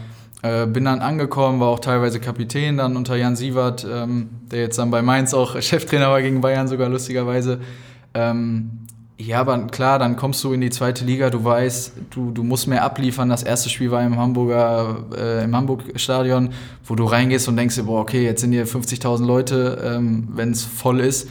äh, 0.45 0.67
bin 0.67 0.85
dann 0.85 0.99
angekommen, 0.99 1.59
war 1.59 1.69
auch 1.69 1.79
teilweise 1.79 2.19
Kapitän 2.19 2.77
dann 2.77 2.95
unter 2.95 3.15
Jan 3.15 3.35
Sievert, 3.35 3.85
ähm, 3.91 4.29
der 4.51 4.59
jetzt 4.59 4.77
dann 4.77 4.91
bei 4.91 5.01
Mainz 5.01 5.33
auch 5.33 5.59
Cheftrainer 5.61 6.09
war 6.09 6.21
gegen 6.21 6.41
Bayern 6.41 6.67
sogar 6.67 6.87
lustigerweise. 6.87 7.59
Ähm, 8.13 8.69
ja, 9.17 9.39
aber 9.39 9.57
klar, 9.67 9.97
dann 9.97 10.17
kommst 10.17 10.43
du 10.43 10.53
in 10.53 10.61
die 10.61 10.69
zweite 10.69 11.03
Liga, 11.03 11.31
du 11.31 11.43
weißt, 11.43 11.93
du, 12.11 12.29
du 12.29 12.43
musst 12.43 12.67
mehr 12.67 12.83
abliefern. 12.83 13.29
Das 13.29 13.41
erste 13.41 13.69
Spiel 13.69 13.89
war 13.89 14.03
im 14.03 14.17
Hamburger, 14.17 15.05
äh, 15.17 15.43
im 15.45 15.55
Hamburg-Stadion, 15.55 16.49
wo 16.83 16.95
du 16.95 17.05
reingehst 17.05 17.47
und 17.47 17.57
denkst 17.57 17.75
dir, 17.75 17.83
boah, 17.83 18.01
okay, 18.01 18.23
jetzt 18.23 18.41
sind 18.41 18.51
hier 18.51 18.67
50.000 18.67 19.25
Leute, 19.25 19.81
ähm, 19.83 20.27
wenn 20.33 20.51
es 20.51 20.63
voll 20.63 20.99
ist. 20.99 21.27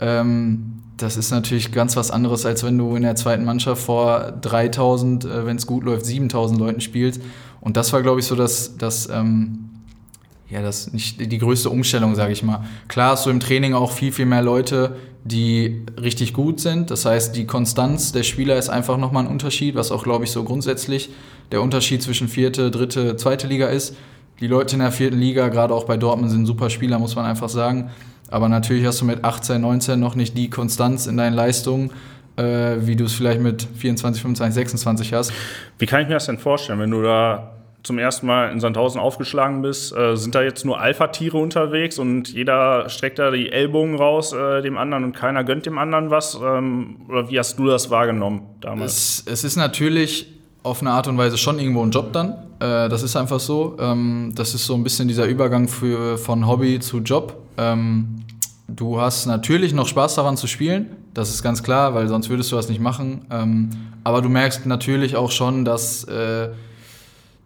Ähm, 0.00 0.82
das 0.96 1.16
ist 1.16 1.30
natürlich 1.30 1.72
ganz 1.72 1.94
was 1.94 2.10
anderes, 2.10 2.46
als 2.46 2.64
wenn 2.64 2.78
du 2.78 2.96
in 2.96 3.02
der 3.02 3.16
zweiten 3.16 3.44
Mannschaft 3.44 3.82
vor 3.82 4.32
3000, 4.40 5.24
äh, 5.24 5.46
wenn 5.46 5.56
es 5.56 5.66
gut 5.66 5.84
läuft, 5.84 6.06
7000 6.06 6.58
Leuten 6.58 6.80
spielst. 6.80 7.20
Und 7.60 7.76
das 7.76 7.92
war, 7.92 8.02
glaube 8.02 8.20
ich, 8.20 8.26
so 8.26 8.36
das, 8.36 8.76
das, 8.76 9.08
ähm, 9.08 9.70
ja, 10.48 10.62
das 10.62 10.92
nicht 10.92 11.20
die 11.20 11.38
größte 11.38 11.70
Umstellung, 11.70 12.14
sage 12.14 12.32
ich 12.32 12.42
mal. 12.42 12.64
Klar 12.88 13.12
hast 13.12 13.26
du 13.26 13.30
im 13.30 13.40
Training 13.40 13.74
auch 13.74 13.90
viel, 13.90 14.12
viel 14.12 14.26
mehr 14.26 14.42
Leute, 14.42 14.96
die 15.24 15.82
richtig 16.00 16.32
gut 16.32 16.60
sind. 16.60 16.90
Das 16.90 17.04
heißt, 17.04 17.34
die 17.34 17.46
Konstanz 17.46 18.12
der 18.12 18.22
Spieler 18.22 18.56
ist 18.56 18.68
einfach 18.68 18.96
nochmal 18.96 19.24
ein 19.24 19.30
Unterschied, 19.30 19.74
was 19.74 19.90
auch, 19.90 20.04
glaube 20.04 20.24
ich, 20.24 20.30
so 20.30 20.44
grundsätzlich 20.44 21.10
der 21.50 21.62
Unterschied 21.62 22.02
zwischen 22.02 22.28
vierte, 22.28 22.70
dritte, 22.70 23.16
zweite 23.16 23.46
Liga 23.46 23.66
ist. 23.66 23.96
Die 24.40 24.46
Leute 24.46 24.74
in 24.74 24.80
der 24.80 24.92
vierten 24.92 25.18
Liga, 25.18 25.48
gerade 25.48 25.74
auch 25.74 25.84
bei 25.84 25.96
Dortmund, 25.96 26.30
sind 26.30 26.46
super 26.46 26.70
Spieler, 26.70 26.98
muss 26.98 27.16
man 27.16 27.24
einfach 27.24 27.48
sagen. 27.48 27.90
Aber 28.28 28.48
natürlich 28.48 28.84
hast 28.84 29.00
du 29.00 29.04
mit 29.04 29.24
18, 29.24 29.60
19 29.60 29.98
noch 29.98 30.14
nicht 30.14 30.36
die 30.36 30.50
Konstanz 30.50 31.06
in 31.06 31.16
deinen 31.16 31.34
Leistungen, 31.34 31.90
äh, 32.36 32.76
wie 32.86 32.96
du 32.96 33.04
es 33.04 33.14
vielleicht 33.14 33.40
mit 33.40 33.66
24, 33.76 34.22
25, 34.22 34.54
26 34.54 35.12
hast. 35.12 35.32
Wie 35.78 35.86
kann 35.86 36.02
ich 36.02 36.08
mir 36.08 36.14
das 36.14 36.26
denn 36.26 36.38
vorstellen, 36.38 36.80
wenn 36.80 36.90
du 36.90 37.02
da 37.02 37.52
zum 37.86 37.98
ersten 37.98 38.26
Mal 38.26 38.50
in 38.50 38.58
Sandhausen 38.58 39.00
aufgeschlagen 39.00 39.62
bist, 39.62 39.96
äh, 39.96 40.16
sind 40.16 40.34
da 40.34 40.42
jetzt 40.42 40.64
nur 40.64 40.80
Alpha-Tiere 40.80 41.38
unterwegs 41.38 41.98
und 41.98 42.32
jeder 42.32 42.88
streckt 42.88 43.18
da 43.18 43.30
die 43.30 43.52
Ellbogen 43.52 43.94
raus 43.94 44.32
äh, 44.32 44.60
dem 44.60 44.76
anderen 44.76 45.04
und 45.04 45.12
keiner 45.14 45.44
gönnt 45.44 45.66
dem 45.66 45.78
anderen 45.78 46.10
was? 46.10 46.38
Ähm, 46.42 46.96
oder 47.08 47.30
wie 47.30 47.38
hast 47.38 47.58
du 47.58 47.66
das 47.66 47.88
wahrgenommen 47.88 48.42
damals? 48.60 49.22
Es, 49.26 49.32
es, 49.32 49.44
ist 49.44 49.56
natürlich 49.56 50.26
auf 50.64 50.80
eine 50.80 50.90
Art 50.90 51.06
und 51.06 51.16
Weise 51.16 51.38
schon 51.38 51.60
irgendwo 51.60 51.82
ein 51.82 51.92
Job 51.92 52.12
dann. 52.12 52.30
Äh, 52.58 52.88
das 52.88 53.04
ist 53.04 53.14
einfach 53.14 53.38
so. 53.38 53.76
Ähm, 53.78 54.32
das 54.34 54.52
ist 54.54 54.66
so 54.66 54.74
ein 54.74 54.82
bisschen 54.82 55.06
dieser 55.06 55.26
Übergang 55.26 55.68
für, 55.68 56.18
von 56.18 56.46
Hobby 56.46 56.80
zu 56.80 56.98
Job. 56.98 57.36
Ähm, 57.56 58.25
du 58.76 59.00
hast 59.00 59.26
natürlich 59.26 59.72
noch 59.72 59.88
Spaß 59.88 60.14
daran 60.14 60.36
zu 60.36 60.46
spielen, 60.46 60.90
das 61.14 61.30
ist 61.30 61.42
ganz 61.42 61.62
klar, 61.62 61.94
weil 61.94 62.08
sonst 62.08 62.28
würdest 62.28 62.52
du 62.52 62.56
das 62.56 62.68
nicht 62.68 62.80
machen. 62.80 63.22
Ähm, 63.30 63.70
aber 64.04 64.22
du 64.22 64.28
merkst 64.28 64.66
natürlich 64.66 65.16
auch 65.16 65.30
schon, 65.30 65.64
dass, 65.64 66.04
äh, 66.04 66.50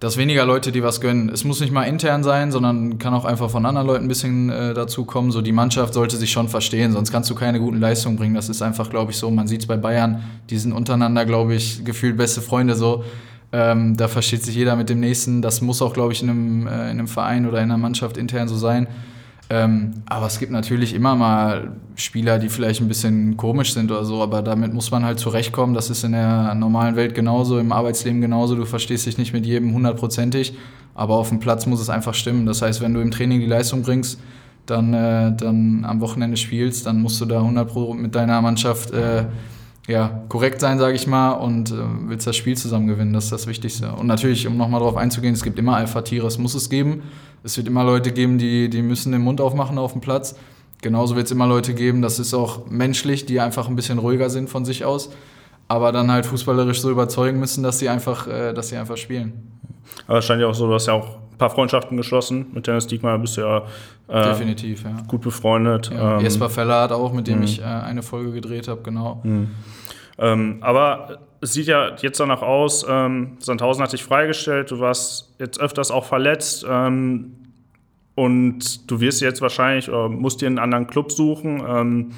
dass 0.00 0.16
weniger 0.16 0.44
Leute 0.44 0.72
dir 0.72 0.82
was 0.82 1.00
gönnen. 1.00 1.28
Es 1.28 1.44
muss 1.44 1.60
nicht 1.60 1.72
mal 1.72 1.84
intern 1.84 2.24
sein, 2.24 2.50
sondern 2.50 2.98
kann 2.98 3.14
auch 3.14 3.24
einfach 3.24 3.48
von 3.48 3.64
anderen 3.64 3.86
Leuten 3.86 4.04
ein 4.06 4.08
bisschen 4.08 4.50
äh, 4.50 4.74
dazu 4.74 5.04
kommen. 5.04 5.30
So 5.30 5.40
die 5.40 5.52
Mannschaft 5.52 5.94
sollte 5.94 6.16
sich 6.16 6.32
schon 6.32 6.48
verstehen, 6.48 6.92
sonst 6.92 7.12
kannst 7.12 7.30
du 7.30 7.34
keine 7.34 7.60
guten 7.60 7.78
Leistungen 7.78 8.16
bringen. 8.16 8.34
Das 8.34 8.48
ist 8.48 8.60
einfach, 8.60 8.90
glaube 8.90 9.12
ich, 9.12 9.18
so. 9.18 9.30
Man 9.30 9.46
sieht 9.46 9.60
es 9.60 9.66
bei 9.66 9.76
Bayern, 9.76 10.22
die 10.50 10.58
sind 10.58 10.72
untereinander, 10.72 11.24
glaube 11.24 11.54
ich, 11.54 11.84
gefühlt 11.84 12.16
beste 12.16 12.40
Freunde 12.40 12.74
so. 12.74 13.04
Ähm, 13.52 13.96
da 13.96 14.08
versteht 14.08 14.44
sich 14.44 14.54
jeder 14.54 14.76
mit 14.76 14.90
dem 14.90 15.00
Nächsten. 15.00 15.42
Das 15.42 15.60
muss 15.60 15.80
auch, 15.82 15.92
glaube 15.92 16.12
ich, 16.12 16.22
in 16.22 16.30
einem, 16.30 16.66
äh, 16.66 16.70
in 16.70 16.98
einem 16.98 17.08
Verein 17.08 17.46
oder 17.46 17.58
in 17.58 17.64
einer 17.64 17.78
Mannschaft 17.78 18.16
intern 18.16 18.48
so 18.48 18.56
sein. 18.56 18.88
Ähm, 19.52 19.94
aber 20.06 20.26
es 20.26 20.38
gibt 20.38 20.52
natürlich 20.52 20.94
immer 20.94 21.16
mal 21.16 21.72
Spieler, 21.96 22.38
die 22.38 22.48
vielleicht 22.48 22.80
ein 22.80 22.86
bisschen 22.86 23.36
komisch 23.36 23.74
sind 23.74 23.90
oder 23.90 24.04
so, 24.04 24.22
aber 24.22 24.42
damit 24.42 24.72
muss 24.72 24.92
man 24.92 25.04
halt 25.04 25.18
zurechtkommen. 25.18 25.74
Das 25.74 25.90
ist 25.90 26.04
in 26.04 26.12
der 26.12 26.54
normalen 26.54 26.94
Welt 26.94 27.16
genauso, 27.16 27.58
im 27.58 27.72
Arbeitsleben 27.72 28.20
genauso. 28.20 28.54
Du 28.54 28.64
verstehst 28.64 29.06
dich 29.06 29.18
nicht 29.18 29.32
mit 29.32 29.44
jedem 29.44 29.74
hundertprozentig, 29.74 30.54
aber 30.94 31.16
auf 31.16 31.30
dem 31.30 31.40
Platz 31.40 31.66
muss 31.66 31.80
es 31.80 31.90
einfach 31.90 32.14
stimmen. 32.14 32.46
Das 32.46 32.62
heißt, 32.62 32.80
wenn 32.80 32.94
du 32.94 33.00
im 33.00 33.10
Training 33.10 33.40
die 33.40 33.46
Leistung 33.46 33.82
bringst, 33.82 34.20
dann, 34.66 34.94
äh, 34.94 35.34
dann 35.36 35.84
am 35.84 36.00
Wochenende 36.00 36.36
spielst, 36.36 36.86
dann 36.86 37.02
musst 37.02 37.20
du 37.20 37.24
da 37.24 37.40
100 37.40 37.68
Pro 37.68 37.92
mit 37.92 38.14
deiner 38.14 38.40
Mannschaft 38.40 38.92
äh, 38.92 39.24
ja, 39.88 40.22
korrekt 40.28 40.60
sein, 40.60 40.78
sage 40.78 40.94
ich 40.94 41.08
mal, 41.08 41.32
und 41.32 41.72
äh, 41.72 41.74
willst 42.06 42.24
das 42.24 42.36
Spiel 42.36 42.56
zusammen 42.56 42.86
gewinnen. 42.86 43.12
Das 43.12 43.24
ist 43.24 43.32
das 43.32 43.46
Wichtigste. 43.48 43.90
Und 43.90 44.06
natürlich, 44.06 44.46
um 44.46 44.56
nochmal 44.56 44.78
darauf 44.78 44.96
einzugehen, 44.96 45.34
es 45.34 45.42
gibt 45.42 45.58
immer 45.58 45.74
Alpha-Tiere, 45.74 46.28
es 46.28 46.38
muss 46.38 46.54
es 46.54 46.70
geben. 46.70 47.02
Es 47.42 47.56
wird 47.56 47.66
immer 47.66 47.84
Leute 47.84 48.12
geben, 48.12 48.38
die, 48.38 48.68
die 48.68 48.82
müssen 48.82 49.12
den 49.12 49.22
Mund 49.22 49.40
aufmachen 49.40 49.78
auf 49.78 49.92
dem 49.92 50.00
Platz. 50.00 50.36
Genauso 50.82 51.16
wird 51.16 51.26
es 51.26 51.32
immer 51.32 51.46
Leute 51.46 51.74
geben, 51.74 52.00
das 52.00 52.18
ist 52.18 52.32
auch 52.32 52.66
menschlich, 52.70 53.26
die 53.26 53.40
einfach 53.40 53.68
ein 53.68 53.76
bisschen 53.76 53.98
ruhiger 53.98 54.30
sind 54.30 54.48
von 54.48 54.64
sich 54.64 54.84
aus, 54.84 55.10
aber 55.68 55.92
dann 55.92 56.10
halt 56.10 56.24
fußballerisch 56.24 56.80
so 56.80 56.90
überzeugen 56.90 57.38
müssen, 57.38 57.62
dass 57.62 57.78
sie 57.78 57.90
einfach, 57.90 58.26
äh, 58.26 58.54
dass 58.54 58.70
sie 58.70 58.76
einfach 58.76 58.96
spielen. 58.96 59.60
Aber 60.06 60.18
es 60.18 60.24
scheint 60.24 60.40
ja 60.40 60.46
auch 60.46 60.54
so, 60.54 60.66
du 60.66 60.74
hast 60.74 60.86
ja 60.86 60.94
auch 60.94 61.16
ein 61.32 61.38
paar 61.38 61.50
Freundschaften 61.50 61.96
geschlossen. 61.96 62.46
Mit 62.54 62.66
Dennis 62.66 62.86
Diekmann 62.86 63.20
bist 63.20 63.36
du 63.36 63.42
ja, 63.42 63.64
äh, 64.08 64.28
Definitiv, 64.28 64.84
ja. 64.84 64.96
gut 65.06 65.20
befreundet. 65.20 65.90
Ja, 65.92 66.16
ähm, 66.16 66.22
Jesper 66.22 66.48
Feller 66.48 66.82
hat 66.82 66.92
auch, 66.92 67.12
mit 67.12 67.26
dem 67.26 67.40
mh. 67.40 67.44
ich 67.44 67.60
äh, 67.60 67.64
eine 67.64 68.02
Folge 68.02 68.32
gedreht 68.32 68.66
habe, 68.66 68.80
genau. 68.82 69.20
Mhm. 69.22 69.50
Ähm, 70.18 70.58
aber 70.60 71.18
es 71.40 71.52
sieht 71.52 71.66
ja 71.66 71.96
jetzt 72.00 72.20
danach 72.20 72.42
aus, 72.42 72.84
ähm, 72.88 73.38
Sandhausen 73.40 73.82
hat 73.82 73.92
dich 73.92 74.04
freigestellt, 74.04 74.70
du 74.70 74.80
warst 74.80 75.34
jetzt 75.38 75.60
öfters 75.60 75.90
auch 75.90 76.04
verletzt 76.04 76.66
ähm, 76.68 77.36
und 78.14 78.90
du 78.90 79.00
wirst 79.00 79.22
jetzt 79.22 79.40
wahrscheinlich 79.40 79.88
oder 79.88 80.08
musst 80.08 80.42
dir 80.42 80.46
einen 80.46 80.58
anderen 80.58 80.86
Club 80.86 81.10
suchen. 81.10 81.62
Ähm, 81.66 82.12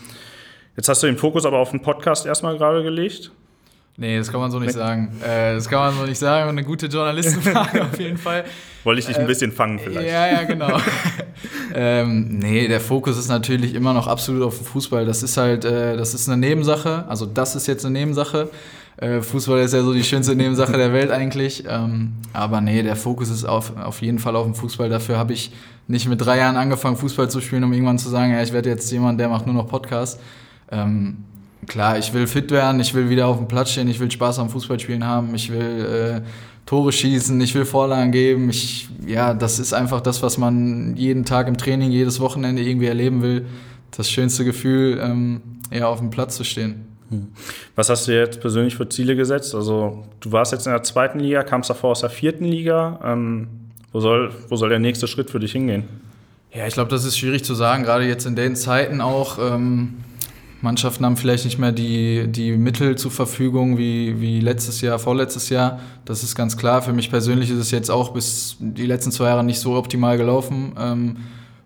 jetzt 0.76 0.88
hast 0.88 1.02
du 1.02 1.06
den 1.06 1.18
Fokus 1.18 1.46
aber 1.46 1.58
auf 1.58 1.70
den 1.70 1.82
Podcast 1.82 2.26
erstmal 2.26 2.56
gerade 2.56 2.82
gelegt. 2.82 3.30
Nee, 3.96 4.16
das 4.16 4.32
kann 4.32 4.40
man 4.40 4.50
so 4.50 4.58
nicht 4.58 4.72
sagen. 4.72 5.12
Äh, 5.22 5.54
das 5.54 5.68
kann 5.68 5.78
man 5.80 5.94
so 5.94 6.04
nicht 6.04 6.18
sagen. 6.18 6.48
Eine 6.48 6.64
gute 6.64 6.86
Journalistenfrage 6.86 7.82
auf 7.92 8.00
jeden 8.00 8.16
Fall. 8.16 8.44
Wollte 8.84 9.00
ich 9.00 9.06
dich 9.06 9.16
ein 9.16 9.24
äh, 9.24 9.28
bisschen 9.28 9.52
fangen 9.52 9.78
vielleicht. 9.78 10.08
Ja, 10.08 10.26
ja, 10.26 10.44
genau. 10.44 10.78
ähm, 11.74 12.38
nee, 12.38 12.68
der 12.68 12.80
Fokus 12.80 13.18
ist 13.18 13.28
natürlich 13.28 13.74
immer 13.74 13.92
noch 13.92 14.06
absolut 14.06 14.42
auf 14.42 14.56
dem 14.56 14.66
Fußball. 14.66 15.04
Das 15.04 15.22
ist 15.22 15.36
halt, 15.36 15.66
äh, 15.66 15.96
das 15.96 16.14
ist 16.14 16.28
eine 16.28 16.38
Nebensache. 16.38 17.04
Also 17.06 17.26
das 17.26 17.54
ist 17.54 17.66
jetzt 17.68 17.84
eine 17.84 17.98
Nebensache. 17.98 18.48
Äh, 18.96 19.20
Fußball 19.20 19.60
ist 19.60 19.74
ja 19.74 19.82
so 19.82 19.92
die 19.92 20.04
schönste 20.04 20.34
Nebensache 20.34 20.76
der 20.76 20.92
Welt 20.92 21.10
eigentlich. 21.10 21.64
Ähm, 21.68 22.12
aber 22.32 22.60
nee, 22.60 22.82
der 22.82 22.96
Fokus 22.96 23.30
ist 23.30 23.44
auf, 23.44 23.76
auf 23.76 24.02
jeden 24.02 24.18
Fall 24.18 24.36
auf 24.36 24.44
dem 24.44 24.54
Fußball. 24.54 24.88
Dafür 24.88 25.18
habe 25.18 25.32
ich 25.32 25.52
nicht 25.88 26.08
mit 26.08 26.20
drei 26.20 26.38
Jahren 26.38 26.56
angefangen, 26.56 26.96
Fußball 26.96 27.30
zu 27.30 27.40
spielen, 27.40 27.64
um 27.64 27.72
irgendwann 27.72 27.98
zu 27.98 28.08
sagen, 28.08 28.32
ja, 28.32 28.42
ich 28.42 28.52
werde 28.52 28.70
jetzt 28.70 28.90
jemand, 28.92 29.18
der 29.18 29.28
macht 29.28 29.46
nur 29.46 29.54
noch 29.54 29.68
Podcasts. 29.68 30.20
Ähm, 30.70 31.18
klar, 31.66 31.98
ich 31.98 32.12
will 32.14 32.26
fit 32.26 32.50
werden, 32.50 32.80
ich 32.80 32.94
will 32.94 33.08
wieder 33.08 33.26
auf 33.26 33.38
dem 33.38 33.48
Platz 33.48 33.70
stehen, 33.70 33.88
ich 33.88 34.00
will 34.00 34.10
Spaß 34.10 34.38
am 34.38 34.48
Fußballspielen 34.48 35.04
haben, 35.04 35.34
ich 35.34 35.50
will 35.50 36.22
äh, 36.22 36.28
Tore 36.66 36.92
schießen, 36.92 37.40
ich 37.40 37.54
will 37.54 37.64
Vorlagen 37.64 38.12
geben. 38.12 38.50
Ich, 38.50 38.88
ja, 39.06 39.34
das 39.34 39.58
ist 39.58 39.72
einfach 39.72 40.00
das, 40.00 40.22
was 40.22 40.38
man 40.38 40.96
jeden 40.96 41.24
Tag 41.24 41.48
im 41.48 41.56
Training, 41.56 41.90
jedes 41.90 42.20
Wochenende 42.20 42.62
irgendwie 42.62 42.86
erleben 42.86 43.22
will. 43.22 43.46
Das 43.90 44.10
schönste 44.10 44.44
Gefühl, 44.44 45.00
ähm, 45.02 45.40
ja, 45.70 45.88
auf 45.88 45.98
dem 45.98 46.10
Platz 46.10 46.36
zu 46.36 46.44
stehen. 46.44 46.91
Hm. 47.12 47.28
Was 47.76 47.88
hast 47.88 48.08
du 48.08 48.18
jetzt 48.18 48.40
persönlich 48.40 48.74
für 48.74 48.88
Ziele 48.88 49.14
gesetzt? 49.14 49.54
Also, 49.54 50.04
du 50.20 50.32
warst 50.32 50.52
jetzt 50.52 50.66
in 50.66 50.72
der 50.72 50.82
zweiten 50.82 51.20
Liga, 51.20 51.42
kamst 51.44 51.70
davor 51.70 51.90
aus 51.90 52.00
der 52.00 52.10
vierten 52.10 52.44
Liga. 52.44 52.98
Ähm, 53.04 53.48
wo, 53.92 54.00
soll, 54.00 54.32
wo 54.48 54.56
soll 54.56 54.70
der 54.70 54.78
nächste 54.78 55.06
Schritt 55.06 55.30
für 55.30 55.38
dich 55.38 55.52
hingehen? 55.52 55.84
Ja, 56.52 56.66
ich 56.66 56.74
glaube, 56.74 56.90
das 56.90 57.04
ist 57.04 57.18
schwierig 57.18 57.44
zu 57.44 57.54
sagen, 57.54 57.82
gerade 57.84 58.04
jetzt 58.04 58.26
in 58.26 58.34
den 58.34 58.56
Zeiten 58.56 59.00
auch. 59.00 59.38
Ähm, 59.38 59.94
Mannschaften 60.62 61.04
haben 61.04 61.16
vielleicht 61.16 61.44
nicht 61.44 61.58
mehr 61.58 61.72
die, 61.72 62.28
die 62.28 62.52
Mittel 62.52 62.96
zur 62.96 63.10
Verfügung 63.10 63.78
wie, 63.78 64.20
wie 64.20 64.40
letztes 64.40 64.80
Jahr, 64.80 64.98
vorletztes 64.98 65.48
Jahr. 65.48 65.80
Das 66.04 66.22
ist 66.22 66.34
ganz 66.36 66.56
klar. 66.56 66.82
Für 66.82 66.92
mich 66.92 67.10
persönlich 67.10 67.50
ist 67.50 67.58
es 67.58 67.70
jetzt 67.72 67.90
auch 67.90 68.12
bis 68.12 68.56
die 68.60 68.86
letzten 68.86 69.10
zwei 69.10 69.26
Jahre 69.26 69.44
nicht 69.44 69.58
so 69.58 69.74
optimal 69.74 70.16
gelaufen. 70.16 70.74
Ähm, 70.78 71.16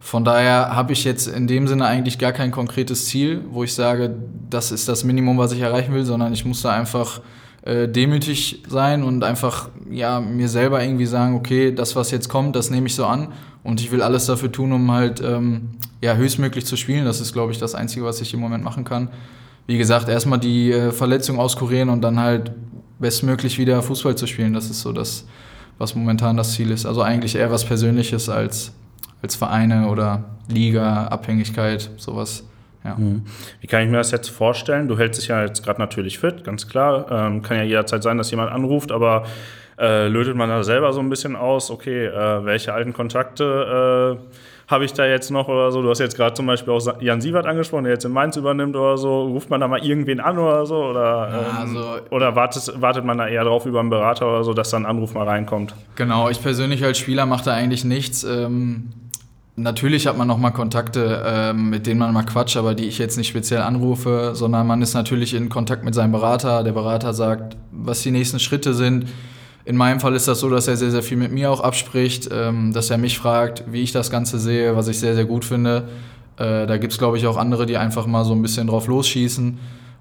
von 0.07 0.23
daher 0.25 0.77
habe 0.77 0.93
ich 0.93 1.03
jetzt 1.03 1.27
in 1.27 1.49
dem 1.49 1.67
Sinne 1.67 1.85
eigentlich 1.85 2.17
gar 2.17 2.31
kein 2.31 2.53
konkretes 2.53 3.07
Ziel, 3.07 3.43
wo 3.51 3.65
ich 3.65 3.75
sage, 3.75 4.15
das 4.49 4.71
ist 4.71 4.89
das 4.89 5.03
Minimum, 5.03 5.37
was 5.37 5.51
ich 5.51 5.59
erreichen 5.59 5.93
will, 5.93 6.05
sondern 6.05 6.33
ich 6.33 6.45
muss 6.45 6.63
da 6.63 6.71
einfach 6.71 7.21
äh, 7.63 7.89
demütig 7.89 8.63
sein 8.69 9.03
und 9.03 9.25
einfach 9.25 9.69
ja, 9.91 10.21
mir 10.21 10.49
selber 10.49 10.81
irgendwie 10.81 11.07
sagen, 11.07 11.35
okay, 11.35 11.73
das, 11.73 11.97
was 11.97 12.13
jetzt 12.13 12.29
kommt, 12.29 12.55
das 12.55 12.71
nehme 12.71 12.87
ich 12.87 12.95
so 12.95 13.05
an 13.05 13.33
und 13.65 13.81
ich 13.81 13.91
will 13.91 14.01
alles 14.01 14.27
dafür 14.27 14.53
tun, 14.53 14.71
um 14.71 14.93
halt 14.93 15.21
ähm, 15.21 15.71
ja, 16.01 16.15
höchstmöglich 16.15 16.65
zu 16.67 16.77
spielen. 16.77 17.05
Das 17.05 17.21
ist, 17.21 17.33
glaube 17.33 17.51
ich, 17.51 17.59
das 17.59 17.75
Einzige, 17.75 18.05
was 18.05 18.21
ich 18.21 18.33
im 18.33 18.39
Moment 18.39 18.63
machen 18.63 18.85
kann. 18.85 19.09
Wie 19.67 19.77
gesagt, 19.77 20.09
erstmal 20.09 20.39
die 20.39 20.71
äh, 20.71 20.93
Verletzung 20.93 21.41
auskurieren 21.41 21.89
und 21.89 22.03
dann 22.03 22.21
halt 22.21 22.53
bestmöglich 23.01 23.59
wieder 23.59 23.83
Fußball 23.83 24.15
zu 24.15 24.29
spielen. 24.29 24.53
Das 24.53 24.71
ist 24.71 24.83
so 24.83 24.93
das, 24.93 25.27
was 25.79 25.97
momentan 25.97 26.37
das 26.37 26.53
Ziel 26.53 26.71
ist. 26.71 26.87
Also 26.87 27.03
eigentlich 27.03 27.35
eher 27.35 27.51
was 27.51 27.65
Persönliches 27.65 28.29
als, 28.29 28.73
als 29.23 29.37
Vereine 29.37 29.89
oder 29.89 30.25
Liga, 30.49 31.07
Abhängigkeit, 31.07 31.91
sowas. 31.97 32.45
Ja. 32.85 32.95
Mhm. 32.97 33.23
Wie 33.61 33.67
kann 33.67 33.83
ich 33.83 33.91
mir 33.91 33.97
das 33.97 34.13
jetzt 34.13 34.29
vorstellen? 34.29 34.87
Du 34.89 34.97
hältst 34.99 35.21
dich 35.21 35.29
ja 35.29 35.43
jetzt 35.43 35.65
gerade 35.65 35.81
natürlich 35.81 36.19
fit, 36.19 36.45
ganz 36.45 36.69
klar. 36.69 37.07
Ähm, 37.11 37.43
kann 37.43 37.57
ja 37.57 37.65
jederzeit 37.65 38.03
sein, 38.03 38.17
dass 38.17 38.31
jemand 38.31 38.53
anruft, 38.53 38.93
aber 38.93 39.25
äh, 39.79 40.09
lötet 40.09 40.37
man 40.37 40.49
da 40.49 40.63
selber 40.63 40.93
so 40.93 41.01
ein 41.01 41.11
bisschen 41.11 41.37
aus, 41.37 41.71
okay, 41.71 42.07
äh, 42.07 42.45
welche 42.45 42.73
alten 42.73 42.93
Kontakte 42.93 44.19
äh, 44.19 44.37
habe 44.69 44.85
ich 44.85 44.93
da 44.93 45.07
jetzt 45.07 45.31
noch 45.31 45.49
oder 45.49 45.71
so? 45.71 45.83
Du 45.83 45.91
hast 45.91 45.99
jetzt 46.01 46.17
gerade 46.17 46.35
zum 46.35 46.47
Beispiel 46.47 46.73
auch 46.73 47.01
Jan 47.01 47.21
Sievert 47.21 47.47
angesprochen, 47.47 47.85
der 47.85 47.93
jetzt 47.93 48.05
in 48.05 48.11
Mainz 48.11 48.37
übernimmt 48.37 48.75
oder 48.75 48.99
so. 48.99 49.27
Ruft 49.27 49.49
man 49.49 49.61
da 49.61 49.69
mal 49.69 49.85
irgendwen 49.85 50.19
an 50.19 50.39
oder 50.39 50.67
so? 50.67 50.77
Oder, 50.77 51.47
ähm, 51.51 51.57
also, 51.57 51.85
oder 52.11 52.35
wartet, 52.35 52.81
wartet 52.81 53.05
man 53.05 53.19
da 53.19 53.29
eher 53.29 53.45
drauf 53.45 53.65
über 53.67 53.81
einen 53.81 53.91
Berater 53.91 54.29
oder 54.29 54.43
so, 54.43 54.55
dass 54.55 54.71
dann 54.71 54.85
ein 54.85 54.91
Anruf 54.91 55.15
mal 55.15 55.27
reinkommt? 55.29 55.75
Genau, 55.95 56.29
ich 56.31 56.43
persönlich 56.43 56.85
als 56.85 56.99
Spieler 56.99 57.27
mache 57.27 57.45
da 57.45 57.53
eigentlich 57.53 57.85
nichts. 57.85 58.25
Ähm 58.25 58.89
Natürlich 59.59 60.07
hat 60.07 60.19
man 60.19 60.29
noch 60.29 60.37
mal 60.37 60.51
Kontakte, 60.51 61.25
ähm, 61.27 61.71
mit 61.71 61.87
denen 61.87 61.99
man 61.99 62.13
mal 62.13 62.25
quatscht, 62.25 62.59
aber 62.59 62.75
die 62.75 62.85
ich 62.85 62.99
jetzt 62.99 63.17
nicht 63.17 63.29
speziell 63.29 63.63
anrufe, 63.63 64.33
sondern 64.35 64.67
man 64.67 64.83
ist 64.83 64.93
natürlich 64.93 65.33
in 65.33 65.49
Kontakt 65.49 65.83
mit 65.83 65.95
seinem 65.95 66.13
Berater. 66.13 66.63
Der 66.63 66.73
Berater 66.73 67.15
sagt, 67.15 67.57
was 67.73 68.03
die 68.03 68.11
nächsten 68.11 68.39
Schritte 68.39 68.75
sind. 68.75 69.07
In 69.65 69.77
meinem 69.77 69.99
Fall 69.99 70.15
ist 70.15 70.29
das 70.29 70.41
so, 70.41 70.51
dass 70.51 70.69
er 70.69 70.77
sehr, 70.77 70.91
sehr 70.91 71.03
viel 71.03 71.17
mit 71.17 71.33
mir 71.33 71.51
auch 71.51 71.61
abspricht, 71.61 72.29
ähm, 72.31 72.75
dass 72.75 72.91
er 72.91 72.99
mich 72.99 73.19
fragt, 73.19 73.65
wie 73.67 73.81
ich 73.81 73.93
das 73.93 74.11
Ganze 74.11 74.39
sehe, 74.39 74.77
was 74.77 74.89
ich 74.89 75.01
sehr, 75.01 75.15
sehr 75.15 75.25
gut 75.25 75.47
finde. 75.47 75.89
Äh, 76.37 76.67
da 76.67 76.77
gibt 76.77 76.93
es, 76.93 76.99
glaube 76.99 77.17
ich, 77.17 77.27
auch 77.27 77.39
andere, 77.39 77.65
die 77.65 77.79
einfach 77.79 78.07
mal 78.07 78.27
so 78.27 78.35
ein 78.35 78.43
bisschen 78.43 78.67
drauf 78.67 78.87
losschießen 78.89 79.59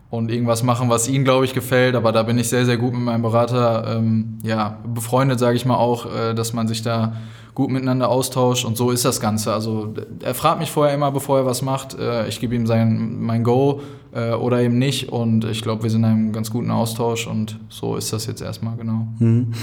und 0.09 0.31
irgendwas 0.31 0.63
machen, 0.63 0.89
was 0.89 1.07
ihnen, 1.07 1.23
glaube 1.23 1.45
ich, 1.45 1.53
gefällt. 1.53 1.95
Aber 1.95 2.11
da 2.11 2.23
bin 2.23 2.37
ich 2.37 2.49
sehr, 2.49 2.65
sehr 2.65 2.77
gut 2.77 2.93
mit 2.93 3.03
meinem 3.03 3.21
Berater 3.21 3.95
ähm, 3.95 4.37
ja, 4.43 4.79
befreundet, 4.85 5.39
sage 5.39 5.55
ich 5.55 5.65
mal 5.65 5.77
auch, 5.77 6.13
äh, 6.13 6.33
dass 6.33 6.51
man 6.51 6.67
sich 6.67 6.81
da 6.81 7.13
gut 7.55 7.71
miteinander 7.71 8.09
austauscht 8.09 8.65
und 8.65 8.77
so 8.77 8.91
ist 8.91 9.05
das 9.05 9.19
Ganze. 9.19 9.53
Also 9.53 9.93
er 10.21 10.35
fragt 10.35 10.59
mich 10.59 10.69
vorher 10.69 10.93
immer, 10.93 11.11
bevor 11.11 11.39
er 11.39 11.45
was 11.45 11.61
macht. 11.61 11.97
Äh, 11.97 12.27
ich 12.27 12.39
gebe 12.39 12.53
ihm 12.53 12.67
sein, 12.67 13.21
mein 13.21 13.43
Go 13.43 13.81
äh, 14.13 14.33
oder 14.33 14.61
eben 14.61 14.77
nicht 14.77 15.09
und 15.09 15.45
ich 15.45 15.61
glaube, 15.61 15.83
wir 15.83 15.89
sind 15.89 16.03
in 16.03 16.09
einem 16.09 16.33
ganz 16.33 16.51
guten 16.51 16.69
Austausch 16.69 17.27
und 17.27 17.57
so 17.69 17.95
ist 17.95 18.11
das 18.13 18.27
jetzt 18.27 18.41
erstmal, 18.41 18.75
genau. 18.75 19.07
Mhm. 19.19 19.53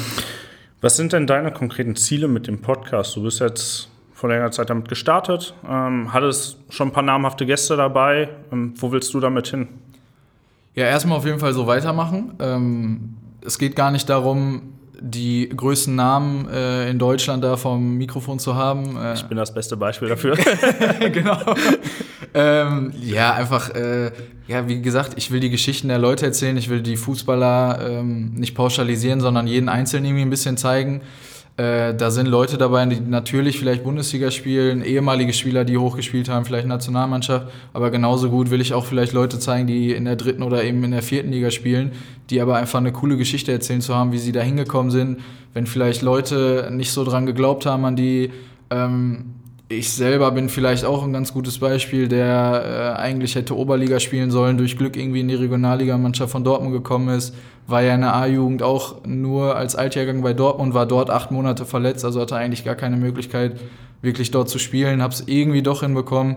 Was 0.80 0.96
sind 0.96 1.12
denn 1.12 1.26
deine 1.26 1.52
konkreten 1.52 1.94
Ziele 1.94 2.26
mit 2.26 2.49
dem 2.49 2.61
Podcast? 2.61 3.14
Du 3.14 3.22
bist 3.22 3.40
jetzt 3.40 3.88
vor 4.14 4.30
längerer 4.30 4.50
Zeit 4.50 4.70
damit 4.70 4.88
gestartet, 4.88 5.54
ähm, 5.68 6.12
hattest 6.12 6.58
schon 6.70 6.88
ein 6.88 6.92
paar 6.92 7.02
namhafte 7.02 7.44
Gäste 7.44 7.76
dabei. 7.76 8.30
Ähm, 8.50 8.72
wo 8.78 8.90
willst 8.90 9.12
du 9.12 9.20
damit 9.20 9.49
hin? 9.49 9.68
Ja, 10.75 10.87
erstmal 10.87 11.18
auf 11.18 11.26
jeden 11.26 11.40
Fall 11.40 11.52
so 11.52 11.66
weitermachen. 11.66 12.32
Ähm, 12.40 13.16
es 13.44 13.58
geht 13.58 13.76
gar 13.76 13.90
nicht 13.90 14.08
darum, 14.08 14.72
die 15.02 15.49
größten 15.49 15.94
Namen 15.94 16.49
äh, 16.49 16.88
in 16.88 16.99
Deutschland 16.99 17.42
da 17.42 17.56
vom 17.56 17.97
Mikrofon 17.97 18.38
zu 18.38 18.54
haben. 18.54 18.97
Äh, 18.97 19.14
ich 19.14 19.25
bin 19.25 19.37
das 19.37 19.52
beste 19.52 19.76
Beispiel 19.76 20.09
dafür. 20.09 20.37
genau. 21.12 21.38
ähm, 22.35 22.92
ja, 23.00 23.35
einfach, 23.35 23.71
äh, 23.75 24.12
ja, 24.47 24.68
wie 24.68 24.80
gesagt, 24.80 25.14
ich 25.16 25.30
will 25.30 25.40
die 25.40 25.50
Geschichten 25.50 25.88
der 25.88 25.99
Leute 25.99 26.26
erzählen, 26.26 26.56
ich 26.56 26.68
will 26.68 26.82
die 26.82 26.97
Fußballer 26.97 27.80
ähm, 27.90 28.35
nicht 28.35 28.54
pauschalisieren, 28.54 29.21
sondern 29.21 29.47
jeden 29.47 29.68
Einzelnen 29.68 30.06
irgendwie 30.06 30.23
ein 30.23 30.30
bisschen 30.30 30.56
zeigen. 30.56 31.02
Äh, 31.59 31.94
da 31.94 32.11
sind 32.11 32.28
Leute 32.28 32.56
dabei, 32.56 32.87
die 32.87 33.00
natürlich 33.00 33.59
vielleicht 33.59 33.85
Bundesliga 33.85 34.30
spielen, 34.30 34.82
ehemalige 34.82 35.35
Spieler, 35.35 35.64
die 35.64 35.76
hochgespielt 35.76 36.30
haben, 36.30 36.47
vielleicht 36.47 36.66
Nationalmannschaft, 36.66 37.49
aber 37.75 37.90
genauso 37.90 38.30
gut 38.30 38.50
will 38.50 38.62
ich 38.62 38.73
auch 38.73 38.87
vielleicht 38.87 39.12
Leute 39.12 39.38
zeigen, 39.38 39.66
die 39.66 39.92
in 39.92 40.06
der 40.06 40.16
dritten 40.16 40.42
oder 40.42 40.64
eben 40.64 40.82
in 40.82 40.92
der 40.92 41.02
vierten 41.02 41.30
Liga 41.30 41.50
spielen, 41.50 41.92
die 42.30 42.40
aber 42.40 42.56
einfach 42.56 42.78
eine 42.78 42.92
coole 42.92 43.18
Geschichte 43.18 43.52
erzählen 43.52 43.82
zu 43.82 43.94
haben, 43.94 44.12
wie 44.12 44.18
sie 44.18 44.32
da 44.32 44.40
hingekommen 44.40 44.90
sind, 44.90 45.21
wenn 45.52 45.66
vielleicht 45.66 46.00
Leute 46.00 46.71
nicht 46.73 46.90
so 46.90 47.04
dran 47.04 47.26
geglaubt 47.26 47.66
haben 47.66 47.85
an 47.85 47.97
die. 47.97 48.30
Ähm, 48.71 49.35
ich 49.79 49.93
selber 49.93 50.31
bin 50.31 50.49
vielleicht 50.49 50.85
auch 50.85 51.02
ein 51.02 51.12
ganz 51.12 51.33
gutes 51.33 51.59
Beispiel, 51.59 52.09
der 52.09 52.95
äh, 52.97 53.00
eigentlich 53.00 53.35
hätte 53.35 53.57
Oberliga 53.57 54.00
spielen 54.00 54.31
sollen, 54.31 54.59
durch 54.59 54.76
Glück 54.76 54.97
irgendwie 54.97 55.21
in 55.21 55.29
die 55.29 55.35
Regionalligamannschaft 55.35 56.33
von 56.33 56.45
Dortmund 56.45 56.73
gekommen 56.73 57.09
ist, 57.09 57.35
war 57.67 57.83
ja 57.83 57.95
in 57.95 58.02
der 58.02 58.14
A-Jugend 58.14 58.62
auch 58.62 59.05
nur 59.05 59.57
als 59.57 59.76
Altjahrgang 59.76 60.23
bei 60.23 60.35
Dortmund, 60.35 60.75
war 60.75 60.87
dort 60.87 61.11
acht 61.11 61.31
Monate 61.31 61.64
verletzt, 61.64 62.05
also 62.05 62.21
hatte 62.21 62.37
eigentlich 62.37 62.64
gar 62.64 62.75
keine 62.75 62.97
Möglichkeit, 62.97 63.59
wirklich 64.02 64.31
dort 64.31 64.49
zu 64.49 64.59
spielen, 64.59 65.02
habe 65.02 65.14
es 65.14 65.25
irgendwie 65.26 65.62
doch 65.62 65.81
hinbekommen. 65.81 66.37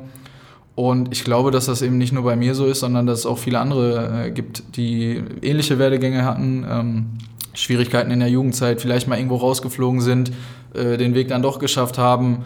Und 0.75 1.12
ich 1.12 1.24
glaube, 1.24 1.51
dass 1.51 1.65
das 1.65 1.82
eben 1.82 1.98
nicht 1.98 2.12
nur 2.12 2.24
bei 2.24 2.36
mir 2.36 2.54
so 2.54 2.65
ist, 2.65 2.82
sondern 2.82 3.08
dass 3.08 3.20
es 3.20 3.25
auch 3.25 3.38
viele 3.38 3.60
andere 3.60 4.25
äh, 4.25 4.32
gibt, 4.32 4.75
die 4.75 5.22
ähnliche 5.42 5.80
Werdegänge 5.80 6.25
hatten, 6.25 6.65
ähm, 6.70 7.06
Schwierigkeiten 7.54 8.12
in 8.12 8.20
der 8.20 8.30
Jugendzeit, 8.30 8.82
vielleicht 8.82 9.08
mal 9.08 9.18
irgendwo 9.18 9.38
rausgeflogen 9.38 10.01
sind, 10.01 10.32
äh, 10.74 10.98
den 10.98 11.15
Weg 11.15 11.30
dann 11.30 11.42
doch 11.42 11.60
geschafft 11.60 11.98
haben 11.98 12.44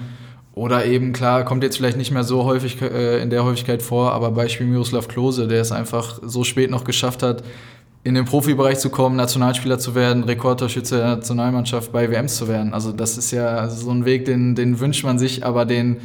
oder 0.59 0.85
eben, 0.85 1.13
klar, 1.13 1.45
kommt 1.45 1.63
jetzt 1.63 1.77
vielleicht 1.77 1.97
nicht 1.97 2.11
mehr 2.11 2.25
so 2.25 2.43
häufig 2.43 2.81
äh, 2.81 3.21
in 3.21 3.29
der 3.29 3.45
Häufigkeit 3.45 3.81
vor, 3.81 4.11
aber 4.11 4.31
Beispiel 4.31 4.67
Miroslav 4.67 5.07
Klose, 5.07 5.47
der 5.47 5.61
es 5.61 5.71
einfach 5.71 6.19
so 6.21 6.43
spät 6.43 6.69
noch 6.69 6.83
geschafft 6.83 7.23
hat, 7.23 7.43
in 8.03 8.13
den 8.13 8.25
Profibereich 8.25 8.77
zu 8.77 8.89
kommen, 8.89 9.15
Nationalspieler 9.15 9.79
zu 9.79 9.95
werden, 9.95 10.25
Rekordtorschütze 10.25 10.97
der 10.97 11.15
Nationalmannschaft 11.15 11.93
bei 11.93 12.11
WMs 12.11 12.35
zu 12.35 12.49
werden. 12.49 12.73
Also 12.73 12.91
das 12.91 13.17
ist 13.17 13.31
ja 13.31 13.69
so 13.69 13.89
ein 13.89 14.03
Weg, 14.03 14.25
den, 14.25 14.53
den 14.55 14.81
wünscht 14.81 15.05
man 15.05 15.17
sich, 15.17 15.45
aber 15.45 15.63
den, 15.63 15.95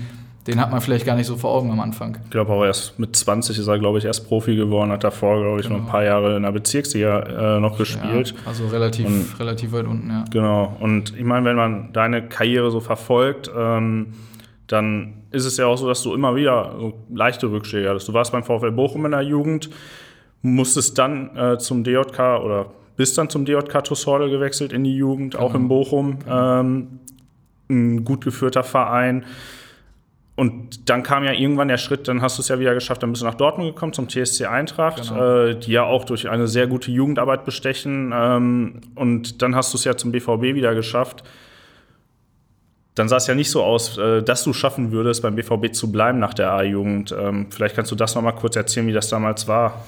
den 0.47 0.61
hat 0.61 0.71
man 0.71 0.81
vielleicht 0.81 1.05
gar 1.05 1.17
nicht 1.17 1.27
so 1.27 1.37
vor 1.37 1.51
Augen 1.51 1.73
am 1.73 1.81
Anfang. 1.81 2.17
Ich 2.23 2.31
glaube 2.31 2.53
auch 2.53 2.65
erst 2.65 2.97
mit 2.97 3.17
20 3.17 3.59
ist 3.59 3.67
er, 3.67 3.81
glaube 3.81 3.99
ich, 3.99 4.05
erst 4.05 4.29
Profi 4.29 4.55
geworden, 4.55 4.93
hat 4.93 5.03
davor, 5.03 5.41
glaube 5.41 5.63
ich, 5.63 5.67
genau. 5.67 5.79
noch 5.79 5.87
ein 5.87 5.91
paar 5.91 6.05
Jahre 6.05 6.37
in 6.37 6.45
der 6.45 6.53
Bezirksliga 6.53 7.57
äh, 7.57 7.61
noch 7.61 7.77
gespielt. 7.77 8.35
Ja, 8.37 8.49
also 8.49 8.69
relativ, 8.69 9.07
und, 9.07 9.41
relativ 9.41 9.73
weit 9.73 9.87
unten, 9.87 10.11
ja. 10.11 10.25
Genau. 10.31 10.77
Und 10.79 11.13
ich 11.19 11.25
meine, 11.25 11.45
wenn 11.45 11.57
man 11.57 11.93
deine 11.93 12.23
Karriere 12.23 12.71
so 12.71 12.79
verfolgt, 12.79 13.51
ähm, 13.57 14.15
dann 14.67 15.25
ist 15.31 15.45
es 15.45 15.57
ja 15.57 15.67
auch 15.67 15.77
so, 15.77 15.87
dass 15.87 16.03
du 16.03 16.15
immer 16.15 16.37
wieder 16.37 16.75
so 16.79 16.95
leichte 17.13 17.51
Rückschläge 17.51 17.89
hattest. 17.89 18.09
Du 18.09 18.13
warst 18.13 18.33
beim 18.33 18.45
VfL 18.45 18.73
Bochum 18.73 19.05
in 19.05 19.13
der 19.13 19.23
Jugend, 19.23 19.69
musstest 20.43 20.99
dann 20.99 21.37
äh, 21.37 21.59
zum 21.59 21.85
DJK 21.85 22.41
oder 22.43 22.67
bist 22.97 23.19
dann 23.19 23.29
zum 23.29 23.45
DJK 23.45 23.85
Tussorde 23.85 24.31
gewechselt 24.31 24.73
in 24.73 24.85
die 24.85 24.97
Jugend, 24.97 25.35
genau. 25.35 25.45
auch 25.45 25.55
in 25.55 25.69
Bochum. 25.69 26.19
Ähm, 26.29 27.01
ein 27.69 28.05
gut 28.05 28.25
geführter 28.25 28.63
Verein. 28.63 29.25
Und 30.37 30.91
dann 30.91 31.03
kam 31.03 31.23
ja 31.25 31.33
irgendwann 31.33 31.69
der 31.69 31.77
Schritt, 31.77 32.09
dann 32.09 32.21
hast 32.21 32.39
du 32.39 32.43
es 32.43 32.49
ja 32.49 32.59
wieder 32.59 32.75
geschafft, 32.75 33.03
dann 33.03 33.11
bist 33.11 33.23
du 33.23 33.27
nach 33.27 33.37
Dortmund 33.37 33.75
gekommen 33.75 33.93
zum 33.93 34.09
TSC 34.09 34.47
Eintracht, 34.47 35.09
genau. 35.09 35.45
äh, 35.45 35.55
die 35.59 35.73
ja 35.73 35.85
auch 35.85 36.05
durch 36.05 36.29
eine 36.29 36.49
sehr 36.49 36.67
gute 36.67 36.91
Jugendarbeit 36.91 37.45
bestechen. 37.45 38.13
Ähm, 38.15 38.81
und 38.95 39.43
dann 39.43 39.55
hast 39.55 39.73
du 39.73 39.79
es 39.79 39.85
ja 39.85 39.97
zum 39.97 40.11
BVB 40.11 40.55
wieder 40.55 40.75
geschafft 40.75 41.23
dann 42.95 43.09
sah 43.09 43.17
es 43.17 43.27
ja 43.27 43.35
nicht 43.35 43.51
so 43.51 43.63
aus, 43.63 43.99
äh, 43.99 44.23
dass 44.23 44.45
du 44.45 44.53
schaffen 44.53 44.93
würdest, 44.93 45.23
beim 45.23 45.35
BVB 45.35 45.73
zu 45.73 45.91
bleiben 45.91 46.19
nach 46.19 46.35
der 46.35 46.53
A-Jugend. 46.53 47.15
Ähm, 47.19 47.47
vielleicht 47.51 47.75
kannst 47.75 47.91
du 47.91 47.97
das 47.97 48.15
noch 48.15 48.23
mal 48.23 48.33
kurz 48.33 48.57
erzählen, 48.57 48.87
wie 48.87 48.93
das 48.93 49.09
damals 49.09 49.49
war. 49.49 49.85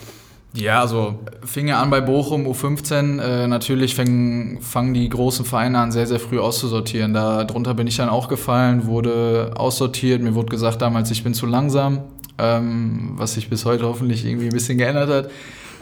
Ja, 0.53 0.81
also 0.81 1.19
fing 1.45 1.69
ja 1.69 1.81
an 1.83 1.91
bei 1.91 2.01
Bochum 2.01 2.47
U15. 2.47 3.21
Äh, 3.21 3.47
natürlich 3.47 3.95
fangen, 3.95 4.61
fangen 4.61 4.95
die 4.95 5.09
großen 5.09 5.45
Vereine 5.45 5.79
an, 5.79 5.93
sehr, 5.93 6.07
sehr 6.07 6.19
früh 6.19 6.41
auszusortieren. 6.41 7.13
Darunter 7.13 7.75
bin 7.75 7.87
ich 7.87 7.97
dann 7.97 8.09
auch 8.09 8.29
gefallen, 8.29 8.87
wurde 8.87 9.53
aussortiert. 9.55 10.23
Mir 10.23 10.35
wurde 10.35 10.49
gesagt 10.49 10.83
damals, 10.83 11.11
ich 11.11 11.23
bin 11.23 11.35
zu 11.35 11.47
langsam, 11.47 12.01
ähm, 12.39 13.13
was 13.17 13.35
sich 13.35 13.51
bis 13.51 13.67
heute 13.67 13.85
hoffentlich 13.85 14.25
irgendwie 14.25 14.47
ein 14.47 14.53
bisschen 14.53 14.79
geändert 14.79 15.11
hat. 15.11 15.31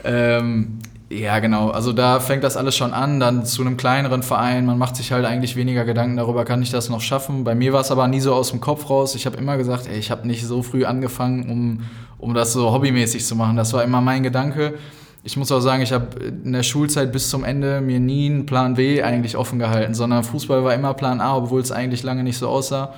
Ähm, 0.03 0.79
ja, 1.09 1.37
genau. 1.39 1.69
Also 1.69 1.93
da 1.93 2.19
fängt 2.19 2.43
das 2.43 2.57
alles 2.57 2.75
schon 2.75 2.91
an, 2.91 3.19
dann 3.19 3.45
zu 3.45 3.61
einem 3.61 3.77
kleineren 3.77 4.23
Verein. 4.23 4.65
Man 4.65 4.79
macht 4.79 4.95
sich 4.95 5.11
halt 5.11 5.25
eigentlich 5.25 5.55
weniger 5.55 5.85
Gedanken 5.85 6.17
darüber, 6.17 6.45
kann 6.45 6.63
ich 6.63 6.71
das 6.71 6.89
noch 6.89 7.01
schaffen. 7.01 7.43
Bei 7.43 7.53
mir 7.53 7.73
war 7.73 7.81
es 7.81 7.91
aber 7.91 8.07
nie 8.07 8.19
so 8.19 8.33
aus 8.33 8.49
dem 8.49 8.59
Kopf 8.59 8.89
raus. 8.89 9.13
Ich 9.13 9.27
habe 9.27 9.37
immer 9.37 9.57
gesagt, 9.57 9.87
ey, 9.87 9.99
ich 9.99 10.09
habe 10.09 10.27
nicht 10.27 10.45
so 10.45 10.63
früh 10.63 10.83
angefangen, 10.85 11.49
um, 11.49 11.81
um 12.17 12.33
das 12.33 12.53
so 12.53 12.71
hobbymäßig 12.71 13.23
zu 13.23 13.35
machen. 13.35 13.55
Das 13.55 13.71
war 13.73 13.83
immer 13.83 14.01
mein 14.01 14.23
Gedanke. 14.23 14.79
Ich 15.23 15.37
muss 15.37 15.51
auch 15.51 15.59
sagen, 15.59 15.83
ich 15.83 15.91
habe 15.91 16.07
in 16.23 16.53
der 16.53 16.63
Schulzeit 16.63 17.11
bis 17.11 17.29
zum 17.29 17.43
Ende 17.43 17.81
mir 17.81 17.99
nie 17.99 18.27
einen 18.27 18.45
Plan 18.47 18.75
B 18.75 19.03
eigentlich 19.03 19.37
offen 19.37 19.59
gehalten, 19.59 19.93
sondern 19.93 20.23
Fußball 20.23 20.63
war 20.63 20.73
immer 20.73 20.93
Plan 20.95 21.21
A, 21.21 21.37
obwohl 21.37 21.61
es 21.61 21.71
eigentlich 21.71 22.01
lange 22.03 22.23
nicht 22.23 22.37
so 22.37 22.47
aussah. 22.47 22.93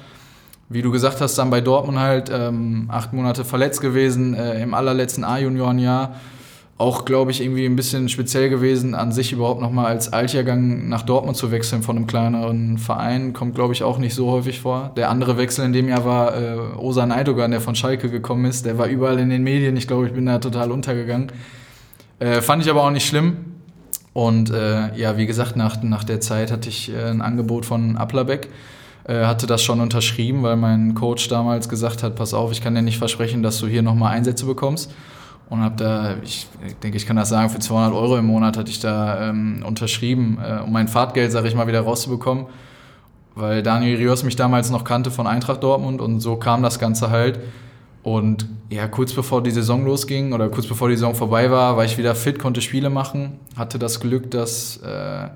Wie 0.70 0.82
du 0.82 0.92
gesagt 0.92 1.20
hast, 1.22 1.38
dann 1.38 1.50
bei 1.50 1.62
Dortmund 1.62 2.00
halt 2.00 2.30
ähm, 2.34 2.90
acht 2.90 3.14
Monate 3.14 3.46
verletzt 3.46 3.80
gewesen, 3.80 4.34
äh, 4.34 4.62
im 4.62 4.74
allerletzten 4.74 5.24
A-Juniorenjahr. 5.24 6.16
Auch, 6.80 7.06
glaube 7.06 7.32
ich, 7.32 7.42
irgendwie 7.42 7.66
ein 7.66 7.76
bisschen 7.76 8.08
speziell 8.08 8.50
gewesen, 8.50 8.94
an 8.94 9.12
sich 9.12 9.32
überhaupt 9.32 9.62
nochmal 9.62 9.88
als 9.88 10.14
Altjahrgang 10.14 10.88
nach 10.90 11.02
Dortmund 11.02 11.36
zu 11.36 11.52
wechseln 11.52 11.82
von 11.82 11.98
einem 11.98 12.06
kleineren 12.06 12.78
Verein. 12.78 13.34
Kommt, 13.34 13.56
glaube 13.56 13.74
ich, 13.74 13.82
auch 13.82 13.98
nicht 13.98 14.14
so 14.14 14.30
häufig 14.30 14.60
vor. 14.60 14.92
Der 14.96 15.10
andere 15.10 15.38
Wechsel 15.38 15.66
in 15.66 15.74
dem 15.74 15.90
Jahr 15.90 16.06
war 16.06 16.40
äh, 16.40 16.58
Osan 16.78 17.12
Eidogan, 17.12 17.50
der 17.50 17.62
von 17.62 17.74
Schalke 17.74 18.12
gekommen 18.12 18.46
ist. 18.46 18.66
Der 18.66 18.78
war 18.78 18.88
überall 18.88 19.18
in 19.18 19.32
den 19.32 19.42
Medien. 19.42 19.76
Ich 19.76 19.88
glaube, 19.88 20.06
ich 20.06 20.14
bin 20.14 20.28
da 20.28 20.38
total 20.38 20.72
untergegangen. 20.72 21.32
Äh, 22.20 22.42
fand 22.42 22.64
ich 22.64 22.70
aber 22.70 22.84
auch 22.84 22.92
nicht 22.92 23.08
schlimm. 23.08 23.38
Und 24.14 24.52
äh, 24.52 24.96
ja, 24.96 25.18
wie 25.18 25.26
gesagt, 25.26 25.56
nach, 25.56 25.82
nach 25.82 26.04
der 26.04 26.22
Zeit 26.22 26.52
hatte 26.52 26.70
ich 26.70 26.94
äh, 26.94 27.10
ein 27.10 27.22
Angebot 27.22 27.66
von 27.66 27.98
Applerbeck 27.98 28.50
äh, 29.08 29.26
hatte 29.26 29.48
das 29.48 29.64
schon 29.64 29.80
unterschrieben, 29.80 30.44
weil 30.44 30.58
mein 30.58 30.94
Coach 30.94 31.28
damals 31.28 31.70
gesagt 31.70 32.04
hat, 32.04 32.16
pass 32.16 32.34
auf, 32.34 32.52
ich 32.52 32.62
kann 32.62 32.76
dir 32.76 32.82
nicht 32.82 32.98
versprechen, 32.98 33.42
dass 33.42 33.60
du 33.60 33.68
hier 33.68 33.82
nochmal 33.82 34.14
Einsätze 34.14 34.46
bekommst 34.46 34.92
und 35.50 35.62
habe 35.62 35.76
da, 35.78 36.16
ich 36.24 36.48
denke, 36.84 36.98
ich 36.98 37.06
kann 37.06 37.16
das 37.16 37.30
sagen, 37.30 37.50
für 37.50 37.60
200 37.60 37.94
Euro 37.94 38.18
im 38.18 38.26
Monat 38.26 38.58
hatte 38.58 38.70
ich 38.70 38.80
da 38.80 39.30
ähm, 39.30 39.64
unterschrieben, 39.66 40.40
äh, 40.44 40.62
um 40.62 40.72
mein 40.72 40.88
Fahrtgeld, 40.88 41.32
sage 41.32 41.48
ich 41.48 41.56
mal, 41.56 41.68
wieder 41.68 41.82
rauszubekommen, 41.82 42.48
weil 43.36 43.64
Daniel 43.64 43.98
Rios 43.98 44.24
mich 44.24 44.36
damals 44.36 44.70
noch 44.72 44.84
kannte 44.84 45.10
von 45.10 45.26
Eintracht 45.26 45.64
Dortmund 45.64 46.02
und 46.02 46.20
so 46.20 46.36
kam 46.36 46.64
das 46.64 46.80
Ganze 46.80 47.10
halt. 47.12 47.40
Und 48.04 48.48
ja, 48.70 48.88
kurz 48.88 49.14
bevor 49.14 49.44
die 49.44 49.52
Saison 49.52 49.86
losging 49.86 50.34
oder 50.34 50.50
kurz 50.50 50.68
bevor 50.68 50.90
die 50.90 50.96
Saison 50.96 51.16
vorbei 51.16 51.52
war, 51.52 51.78
war 51.78 51.86
ich 51.86 51.98
wieder 51.98 52.16
fit, 52.16 52.40
konnte 52.40 52.62
Spiele 52.62 52.90
machen, 52.90 53.40
hatte 53.56 53.80
das 53.80 54.00
Glück, 54.00 54.32
dass 54.32 54.78
äh, 54.78 55.28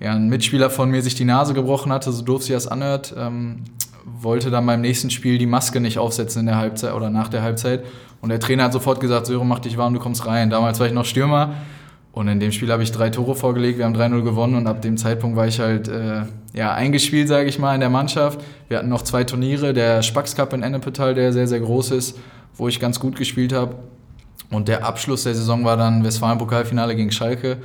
ja, 0.00 0.12
ein 0.12 0.28
Mitspieler 0.28 0.70
von 0.70 0.90
mir 0.90 1.02
sich 1.02 1.14
die 1.14 1.24
Nase 1.24 1.54
gebrochen 1.54 1.92
hatte, 1.92 2.12
so 2.12 2.22
doof 2.22 2.42
sie 2.42 2.52
das 2.52 2.68
anhört, 2.68 3.14
ähm, 3.16 3.64
wollte 4.04 4.50
dann 4.50 4.66
beim 4.66 4.80
nächsten 4.80 5.10
Spiel 5.10 5.38
die 5.38 5.46
Maske 5.46 5.80
nicht 5.80 5.98
aufsetzen 5.98 6.40
in 6.40 6.46
der 6.46 6.56
Halbzeit 6.56 6.94
oder 6.94 7.10
nach 7.10 7.28
der 7.28 7.42
Halbzeit 7.42 7.84
und 8.20 8.30
der 8.30 8.40
Trainer 8.40 8.64
hat 8.64 8.72
sofort 8.72 9.00
gesagt, 9.00 9.26
Sören, 9.26 9.46
mach 9.46 9.60
dich 9.60 9.76
warm, 9.76 9.94
du 9.94 10.00
kommst 10.00 10.26
rein. 10.26 10.50
Damals 10.50 10.80
war 10.80 10.86
ich 10.86 10.92
noch 10.92 11.04
Stürmer 11.04 11.54
und 12.12 12.26
in 12.28 12.40
dem 12.40 12.50
Spiel 12.52 12.72
habe 12.72 12.82
ich 12.82 12.90
drei 12.90 13.10
Tore 13.10 13.34
vorgelegt, 13.34 13.78
wir 13.78 13.84
haben 13.84 13.96
3-0 13.96 14.22
gewonnen 14.22 14.56
und 14.56 14.66
ab 14.66 14.82
dem 14.82 14.96
Zeitpunkt 14.96 15.36
war 15.36 15.46
ich 15.46 15.60
halt 15.60 15.88
äh, 15.88 16.22
ja, 16.52 16.74
eingespielt, 16.74 17.28
sage 17.28 17.48
ich 17.48 17.58
mal, 17.58 17.74
in 17.74 17.80
der 17.80 17.90
Mannschaft. 17.90 18.40
Wir 18.66 18.78
hatten 18.78 18.88
noch 18.88 19.02
zwei 19.02 19.24
Turniere, 19.24 19.72
der 19.72 20.02
Spax 20.02 20.34
Cup 20.34 20.52
in 20.52 20.62
Ennepetal, 20.62 21.14
der 21.14 21.32
sehr, 21.32 21.46
sehr 21.46 21.60
groß 21.60 21.92
ist, 21.92 22.18
wo 22.56 22.66
ich 22.66 22.80
ganz 22.80 22.98
gut 22.98 23.16
gespielt 23.16 23.52
habe. 23.52 23.76
Und 24.50 24.66
der 24.66 24.84
Abschluss 24.84 25.24
der 25.24 25.34
Saison 25.34 25.64
war 25.64 25.76
dann 25.76 26.02
Westfalen-Pokalfinale 26.02 26.96
gegen 26.96 27.12
Schalke. 27.12 27.58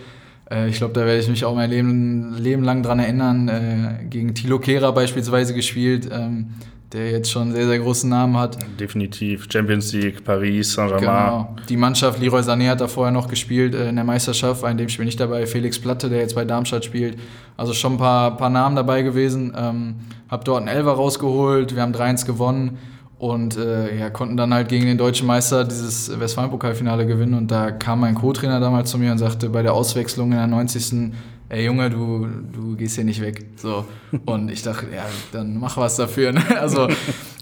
Äh, 0.50 0.70
ich 0.70 0.78
glaube, 0.78 0.94
da 0.94 1.06
werde 1.06 1.20
ich 1.20 1.30
mich 1.30 1.46
auch 1.46 1.56
mein 1.56 1.70
Leben, 1.70 2.38
Leben 2.38 2.64
lang 2.64 2.84
dran 2.84 3.00
erinnern. 3.00 3.48
Äh, 3.48 4.06
gegen 4.06 4.34
Thilo 4.34 4.60
Kehrer 4.60 4.92
beispielsweise 4.94 5.54
gespielt. 5.54 6.10
Ähm, 6.12 6.48
der 6.94 7.10
jetzt 7.10 7.32
schon 7.32 7.44
einen 7.44 7.54
sehr, 7.54 7.68
sehr 7.68 7.80
großen 7.80 8.10
Namen 8.10 8.38
hat. 8.38 8.58
Definitiv. 8.80 9.48
Champions 9.52 9.92
League, 9.94 10.24
Paris, 10.24 10.74
Saint-Germain. 10.74 11.02
Genau. 11.02 11.56
Die 11.68 11.76
Mannschaft, 11.76 12.20
Leroy 12.20 12.42
Sané 12.42 12.70
hat 12.70 12.82
da 12.82 12.88
vorher 12.88 13.12
noch 13.12 13.28
gespielt 13.28 13.74
äh, 13.74 13.90
in 13.90 13.96
der 13.96 14.06
Meisterschaft, 14.06 14.64
in 14.64 14.78
dem 14.78 14.90
Spiel 14.90 15.06
nicht 15.06 15.20
dabei. 15.20 15.48
Felix 15.48 15.80
Platte, 15.80 16.10
der 16.10 16.20
jetzt 16.20 16.36
bei 16.36 16.46
Darmstadt 16.46 16.86
spielt. 16.86 17.18
Also 17.58 17.74
schon 17.74 17.94
ein 17.94 17.98
paar, 17.98 18.38
paar 18.38 18.50
Namen 18.50 18.76
dabei 18.76 19.02
gewesen. 19.02 19.54
Ähm, 19.58 19.96
hab 20.30 20.46
dort 20.46 20.60
einen 20.60 20.68
Elfer 20.68 20.92
rausgeholt, 20.92 21.76
wir 21.76 21.82
haben 21.82 21.94
3-1 21.94 22.26
gewonnen 22.26 22.78
und 23.24 23.56
äh, 23.56 23.98
ja, 23.98 24.10
konnten 24.10 24.36
dann 24.36 24.54
halt 24.54 24.68
gegen 24.68 24.86
den 24.86 24.98
deutschen 24.98 25.28
Meister 25.28 25.64
dieses 25.64 26.20
Westfalen-Pokalfinale 26.20 27.06
gewinnen. 27.06 27.36
Und 27.36 27.52
da 27.52 27.72
kam 27.72 28.02
mein 28.02 28.16
Co-Trainer 28.16 28.60
damals 28.60 28.92
zu 28.92 28.98
mir 28.98 29.14
und 29.14 29.18
sagte 29.18 29.48
bei 29.48 29.62
der 29.62 29.74
Auswechslung 29.74 30.34
in 30.34 30.38
der 30.38 30.48
90 30.48 31.14
ey 31.48 31.64
Junge, 31.64 31.90
du, 31.90 32.28
du 32.52 32.76
gehst 32.76 32.96
hier 32.96 33.06
nicht 33.06 33.22
weg. 33.22 33.46
So. 33.56 33.86
Und 34.26 34.52
ich 34.52 34.62
dachte, 34.62 34.88
ja, 34.94 35.06
dann 35.32 35.58
mach 35.58 35.78
was 35.78 35.96
dafür. 35.96 36.34
Ne? 36.34 36.42
Also 36.60 36.90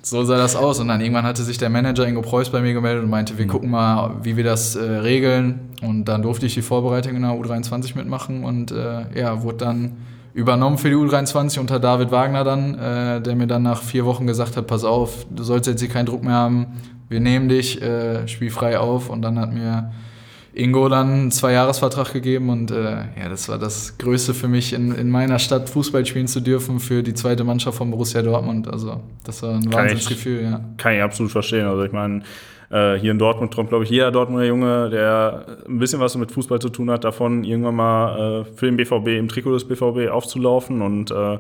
so 0.04 0.24
sah 0.24 0.38
das 0.38 0.56
aus. 0.56 0.80
Und 0.80 0.90
dann 0.90 1.02
irgendwann 1.02 1.24
hatte 1.24 1.42
sich 1.42 1.58
der 1.58 1.72
Manager 1.72 2.08
Ingo 2.08 2.22
Preuß 2.22 2.52
bei 2.52 2.62
mir 2.62 2.74
gemeldet 2.74 3.04
und 3.04 3.10
meinte, 3.10 3.40
wir 3.40 3.46
mhm. 3.46 3.50
gucken 3.50 3.72
mal, 3.72 4.18
wie 4.22 4.38
wir 4.38 4.44
das 4.44 4.76
äh, 4.76 4.84
regeln. 4.84 5.62
Und 5.82 6.06
dann 6.06 6.22
durfte 6.22 6.46
ich 6.46 6.54
die 6.54 6.62
Vorbereitung 6.62 7.16
in 7.16 7.24
der 7.24 7.32
U23 7.32 7.98
mitmachen 7.98 8.44
und 8.44 8.72
äh, 8.72 9.20
ja, 9.20 9.42
wurde 9.42 9.58
dann 9.58 9.98
übernommen 10.34 10.78
für 10.78 10.90
die 10.90 10.96
U23 10.96 11.60
unter 11.60 11.80
David 11.80 12.12
Wagner 12.12 12.44
dann, 12.44 12.78
äh, 12.78 13.22
der 13.22 13.36
mir 13.36 13.48
dann 13.48 13.64
nach 13.64 13.82
vier 13.82 14.06
Wochen 14.06 14.28
gesagt 14.28 14.58
hat, 14.58 14.68
pass 14.68 14.84
auf, 14.84 15.26
du 15.30 15.44
sollst 15.44 15.68
jetzt 15.68 15.82
hier 15.82 15.90
keinen 15.90 16.06
Druck 16.06 16.24
mehr 16.24 16.34
haben, 16.34 16.68
wir 17.10 17.20
nehmen 17.20 17.50
dich, 17.50 17.82
äh, 17.82 18.28
spiel 18.28 18.50
frei 18.50 18.80
auf. 18.80 19.10
Und 19.10 19.22
dann 19.22 19.38
hat 19.38 19.54
mir 19.54 19.92
Ingo 20.54 20.90
dann 20.90 21.12
einen 21.12 21.32
Zweijahresvertrag 21.32 22.12
gegeben 22.12 22.50
und 22.50 22.72
äh, 22.72 22.92
ja, 23.20 23.30
das 23.30 23.48
war 23.48 23.58
das 23.58 23.98
Größte 23.98 24.34
für 24.34 24.48
mich, 24.48 24.74
in, 24.74 24.94
in 24.94 25.10
meiner 25.10 25.40
Stadt 25.40 25.70
Fußball 25.70 26.06
spielen 26.06 26.28
zu 26.28 26.42
dürfen 26.42 26.80
für 26.80 27.04
die 27.04 27.14
zweite 27.14 27.44
Mannschaft 27.44 27.78
von 27.78 27.90
Borussia 27.92 28.22
Dortmund. 28.22 28.68
Also 28.68 29.02
das 29.24 29.44
war 29.44 29.56
ein 29.56 29.72
Wahnsinnsgefühl, 29.72 30.44
ja. 30.44 30.62
Kann 30.78 30.96
ich 30.96 31.02
absolut 31.02 31.32
verstehen. 31.32 31.66
Also 31.66 31.84
ich 31.84 31.92
meine, 31.92 32.24
äh, 32.72 32.96
hier 32.96 33.12
in 33.12 33.20
Dortmund 33.20 33.54
träumt, 33.54 33.70
glaube 33.70 33.84
ich, 33.84 33.90
jeder 33.90 34.12
Dortmunder 34.12 34.46
Junge, 34.46 34.90
der 34.90 35.46
ein 35.68 35.80
bisschen 35.80 36.00
was 36.00 36.16
mit 36.16 36.32
Fußball 36.32 36.60
zu 36.60 36.70
tun 36.70 36.90
hat, 36.90 37.04
davon 37.04 37.44
irgendwann 37.44 37.76
mal 37.76 38.42
äh, 38.42 38.46
für 38.56 38.66
den 38.66 38.78
BVB 38.78 39.08
im 39.20 39.28
Trikot 39.28 39.54
des 39.54 39.68
BVB 39.68 40.10
aufzulaufen 40.10 40.82
und 40.82 41.12
äh, 41.12 41.38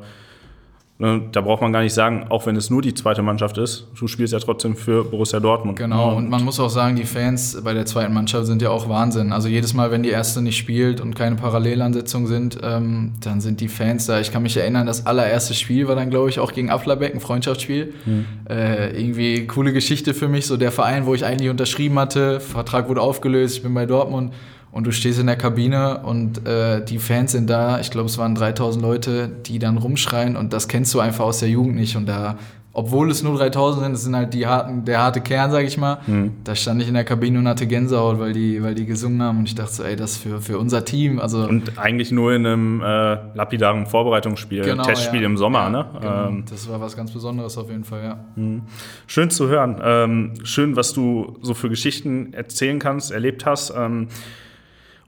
da 1.01 1.41
braucht 1.41 1.61
man 1.61 1.73
gar 1.73 1.81
nicht 1.81 1.93
sagen, 1.93 2.27
auch 2.29 2.45
wenn 2.45 2.55
es 2.55 2.69
nur 2.69 2.81
die 2.81 2.93
zweite 2.93 3.23
Mannschaft 3.23 3.57
ist, 3.57 3.87
du 3.99 4.07
spielst 4.07 4.33
ja 4.33 4.39
trotzdem 4.39 4.75
für 4.75 5.03
Borussia 5.03 5.39
Dortmund. 5.39 5.77
Genau, 5.79 6.15
und 6.15 6.29
man 6.29 6.43
muss 6.43 6.59
auch 6.59 6.69
sagen, 6.69 6.95
die 6.95 7.05
Fans 7.05 7.59
bei 7.63 7.73
der 7.73 7.85
zweiten 7.85 8.13
Mannschaft 8.13 8.45
sind 8.45 8.61
ja 8.61 8.69
auch 8.69 8.87
Wahnsinn. 8.87 9.33
Also 9.33 9.47
jedes 9.47 9.73
Mal, 9.73 9.89
wenn 9.89 10.03
die 10.03 10.09
erste 10.09 10.41
nicht 10.41 10.57
spielt 10.57 11.01
und 11.01 11.15
keine 11.15 11.35
Parallelansetzungen 11.37 12.27
sind, 12.27 12.59
ähm, 12.61 13.13
dann 13.21 13.41
sind 13.41 13.61
die 13.61 13.67
Fans 13.67 14.05
da. 14.05 14.19
Ich 14.19 14.31
kann 14.31 14.43
mich 14.43 14.55
erinnern, 14.55 14.85
das 14.85 15.05
allererste 15.07 15.53
Spiel 15.55 15.87
war 15.87 15.95
dann, 15.95 16.11
glaube 16.11 16.29
ich, 16.29 16.39
auch 16.39 16.53
gegen 16.53 16.69
Afflerbeck, 16.69 17.15
ein 17.15 17.19
Freundschaftsspiel. 17.19 17.93
Mhm. 18.05 18.25
Äh, 18.47 18.99
irgendwie 18.99 19.47
coole 19.47 19.73
Geschichte 19.73 20.13
für 20.13 20.27
mich, 20.27 20.45
so 20.45 20.55
der 20.55 20.71
Verein, 20.71 21.07
wo 21.07 21.15
ich 21.15 21.25
eigentlich 21.25 21.49
unterschrieben 21.49 21.97
hatte, 21.97 22.39
Vertrag 22.39 22.89
wurde 22.89 23.01
aufgelöst, 23.01 23.57
ich 23.57 23.63
bin 23.63 23.73
bei 23.73 23.85
Dortmund 23.85 24.33
und 24.71 24.87
du 24.87 24.91
stehst 24.91 25.19
in 25.19 25.27
der 25.27 25.35
Kabine 25.35 25.99
und 26.03 26.47
äh, 26.47 26.83
die 26.83 26.97
Fans 26.97 27.33
sind 27.33 27.49
da, 27.49 27.79
ich 27.79 27.91
glaube 27.91 28.07
es 28.07 28.17
waren 28.17 28.35
3000 28.35 28.81
Leute, 28.81 29.29
die 29.45 29.59
dann 29.59 29.77
rumschreien 29.77 30.35
und 30.35 30.53
das 30.53 30.67
kennst 30.67 30.93
du 30.93 30.99
einfach 30.99 31.25
aus 31.25 31.39
der 31.39 31.49
Jugend 31.49 31.75
nicht 31.75 31.97
und 31.97 32.07
da, 32.07 32.37
obwohl 32.73 33.11
es 33.11 33.21
nur 33.21 33.37
3000 33.37 33.83
sind, 33.83 33.93
das 33.93 34.03
sind 34.03 34.15
halt 34.15 34.33
die 34.33 34.47
harten, 34.47 34.85
der 34.85 34.99
harte 34.99 35.19
Kern, 35.19 35.51
sag 35.51 35.65
ich 35.65 35.77
mal, 35.77 35.97
mhm. 36.07 36.31
da 36.45 36.55
stand 36.55 36.81
ich 36.81 36.87
in 36.87 36.93
der 36.93 37.03
Kabine 37.03 37.39
und 37.39 37.47
hatte 37.49 37.67
Gänsehaut, 37.67 38.17
weil 38.17 38.31
die, 38.31 38.63
weil 38.63 38.73
die 38.73 38.85
gesungen 38.85 39.21
haben 39.21 39.39
und 39.39 39.45
ich 39.45 39.55
dachte 39.55 39.73
so, 39.73 39.83
ey, 39.83 39.97
das 39.97 40.15
für, 40.15 40.39
für 40.39 40.57
unser 40.57 40.85
Team, 40.85 41.19
also... 41.19 41.43
Und 41.43 41.77
eigentlich 41.77 42.11
nur 42.11 42.33
in 42.33 42.45
einem 42.45 42.81
äh, 42.81 43.17
lapidaren 43.35 43.87
Vorbereitungsspiel, 43.87 44.63
genau, 44.63 44.83
Testspiel 44.83 45.19
ja. 45.19 45.25
im 45.25 45.35
Sommer, 45.35 45.63
ja, 45.63 45.69
ne? 45.69 45.85
Genau. 45.99 46.27
Ähm, 46.27 46.43
das 46.49 46.69
war 46.69 46.79
was 46.79 46.95
ganz 46.95 47.11
Besonderes 47.11 47.57
auf 47.57 47.69
jeden 47.69 47.83
Fall, 47.83 48.03
ja. 48.03 48.19
Mhm. 48.37 48.61
Schön 49.05 49.29
zu 49.29 49.49
hören, 49.49 49.81
ähm, 49.83 50.33
schön, 50.43 50.77
was 50.77 50.93
du 50.93 51.37
so 51.41 51.53
für 51.53 51.67
Geschichten 51.67 52.33
erzählen 52.33 52.79
kannst, 52.79 53.11
erlebt 53.11 53.45
hast, 53.45 53.73
ähm, 53.75 54.07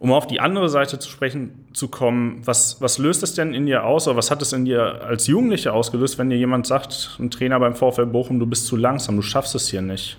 um 0.04 0.12
auf 0.12 0.28
die 0.28 0.42
andere 0.42 0.68
Seite 0.68 1.00
zu 1.00 1.10
sprechen 1.10 1.66
zu 1.72 1.88
kommen, 1.88 2.42
was, 2.44 2.82
was 2.82 2.98
löst 2.98 3.24
es 3.24 3.36
denn 3.36 3.54
in 3.54 3.66
dir 3.66 3.86
aus 3.86 4.06
oder 4.06 4.18
was 4.18 4.32
hat 4.32 4.42
es 4.42 4.52
in 4.52 4.66
dir 4.66 5.02
als 5.02 5.28
Jugendliche 5.28 5.72
ausgelöst, 5.72 6.18
wenn 6.18 6.30
dir 6.30 6.36
jemand 6.36 6.68
sagt, 6.68 7.16
ein 7.22 7.32
Trainer 7.32 7.58
beim 7.58 7.74
VfL 7.74 8.08
Bochum, 8.08 8.38
du 8.38 8.46
bist 8.46 8.68
zu 8.68 8.76
langsam, 8.76 9.16
du 9.16 9.22
schaffst 9.22 9.56
es 9.56 9.70
hier 9.70 9.82
nicht? 9.82 10.18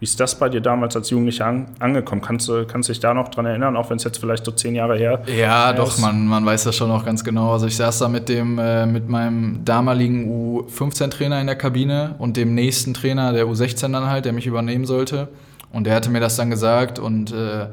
Wie 0.00 0.04
ist 0.04 0.18
das 0.18 0.36
bei 0.36 0.48
dir 0.48 0.60
damals 0.60 0.96
als 0.96 1.08
Jugendlicher 1.08 1.46
an, 1.46 1.68
angekommen? 1.78 2.20
Kannst 2.20 2.48
du 2.48 2.66
kannst 2.66 2.88
dich 2.88 2.98
da 2.98 3.14
noch 3.14 3.28
dran 3.28 3.46
erinnern, 3.46 3.76
auch 3.76 3.90
wenn 3.90 3.98
es 3.98 4.02
jetzt 4.02 4.18
vielleicht 4.18 4.44
so 4.44 4.50
zehn 4.50 4.74
Jahre 4.74 4.96
her 4.96 5.22
ist? 5.24 5.36
Ja, 5.36 5.72
doch, 5.72 5.96
man, 5.98 6.26
man 6.26 6.44
weiß 6.44 6.64
das 6.64 6.74
schon 6.74 6.88
noch 6.88 7.04
ganz 7.04 7.22
genau. 7.22 7.52
Also 7.52 7.68
ich 7.68 7.76
saß 7.76 8.00
da 8.00 8.08
mit 8.08 8.28
dem 8.28 8.58
äh, 8.58 8.86
mit 8.86 9.08
meinem 9.08 9.64
damaligen 9.64 10.26
U15-Trainer 10.28 11.40
in 11.40 11.46
der 11.46 11.56
Kabine 11.56 12.16
und 12.18 12.36
dem 12.36 12.56
nächsten 12.56 12.92
Trainer, 12.94 13.32
der 13.32 13.46
U16 13.46 13.92
dann 13.92 14.06
halt, 14.06 14.24
der 14.24 14.32
mich 14.32 14.46
übernehmen 14.46 14.84
sollte. 14.84 15.28
Und 15.72 15.84
der 15.84 15.94
hatte 15.94 16.10
mir 16.10 16.18
das 16.18 16.34
dann 16.34 16.50
gesagt 16.50 16.98
und 16.98 17.32
äh, 17.32 17.66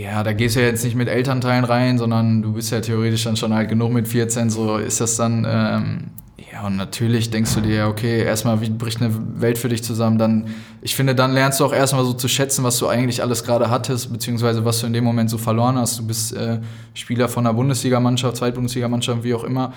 ja, 0.00 0.22
da 0.22 0.32
gehst 0.32 0.56
du 0.56 0.60
ja 0.60 0.66
jetzt 0.66 0.82
nicht 0.82 0.96
mit 0.96 1.08
Elternteilen 1.08 1.64
rein, 1.64 1.98
sondern 1.98 2.40
du 2.42 2.54
bist 2.54 2.72
ja 2.72 2.80
theoretisch 2.80 3.24
dann 3.24 3.36
schon 3.36 3.52
halt 3.52 3.68
genug 3.68 3.92
mit 3.92 4.08
14, 4.08 4.48
so 4.48 4.78
ist 4.78 5.00
das 5.00 5.16
dann, 5.16 5.46
ähm, 5.48 6.04
ja, 6.52 6.66
und 6.66 6.76
natürlich 6.76 7.30
denkst 7.30 7.54
du 7.54 7.60
dir, 7.60 7.86
okay, 7.86 8.22
erstmal, 8.22 8.56
bricht 8.56 9.02
eine 9.02 9.14
Welt 9.40 9.58
für 9.58 9.68
dich 9.68 9.84
zusammen, 9.84 10.16
dann, 10.16 10.46
ich 10.80 10.96
finde, 10.96 11.14
dann 11.14 11.32
lernst 11.32 11.60
du 11.60 11.66
auch 11.66 11.74
erstmal 11.74 12.04
so 12.04 12.14
zu 12.14 12.28
schätzen, 12.28 12.64
was 12.64 12.78
du 12.78 12.88
eigentlich 12.88 13.22
alles 13.22 13.44
gerade 13.44 13.68
hattest, 13.68 14.10
beziehungsweise 14.10 14.64
was 14.64 14.80
du 14.80 14.86
in 14.86 14.94
dem 14.94 15.04
Moment 15.04 15.28
so 15.28 15.36
verloren 15.36 15.76
hast. 15.76 15.98
Du 15.98 16.06
bist 16.06 16.34
äh, 16.34 16.60
Spieler 16.94 17.28
von 17.28 17.46
einer 17.46 17.54
Bundesligamannschaft, 17.54 18.38
Zweitbundesligamannschaft, 18.38 19.22
wie 19.22 19.34
auch 19.34 19.44
immer. 19.44 19.74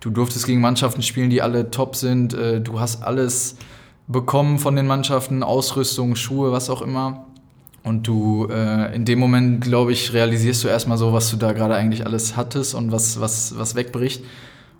Du 0.00 0.10
durftest 0.10 0.46
gegen 0.46 0.60
Mannschaften 0.60 1.00
spielen, 1.00 1.30
die 1.30 1.40
alle 1.40 1.70
top 1.70 1.96
sind. 1.96 2.34
Äh, 2.34 2.60
du 2.60 2.78
hast 2.78 3.02
alles 3.02 3.56
bekommen 4.06 4.58
von 4.58 4.76
den 4.76 4.86
Mannschaften, 4.86 5.42
Ausrüstung, 5.42 6.14
Schuhe, 6.14 6.52
was 6.52 6.68
auch 6.68 6.82
immer. 6.82 7.26
Und 7.82 8.06
du, 8.06 8.46
äh, 8.48 8.94
in 8.94 9.04
dem 9.04 9.18
Moment, 9.18 9.62
glaube 9.62 9.92
ich, 9.92 10.12
realisierst 10.12 10.62
du 10.62 10.68
erstmal 10.68 10.98
so, 10.98 11.12
was 11.12 11.30
du 11.30 11.36
da 11.36 11.52
gerade 11.52 11.74
eigentlich 11.74 12.06
alles 12.06 12.36
hattest 12.36 12.74
und 12.74 12.92
was, 12.92 13.20
was, 13.20 13.58
was 13.58 13.74
wegbricht. 13.74 14.24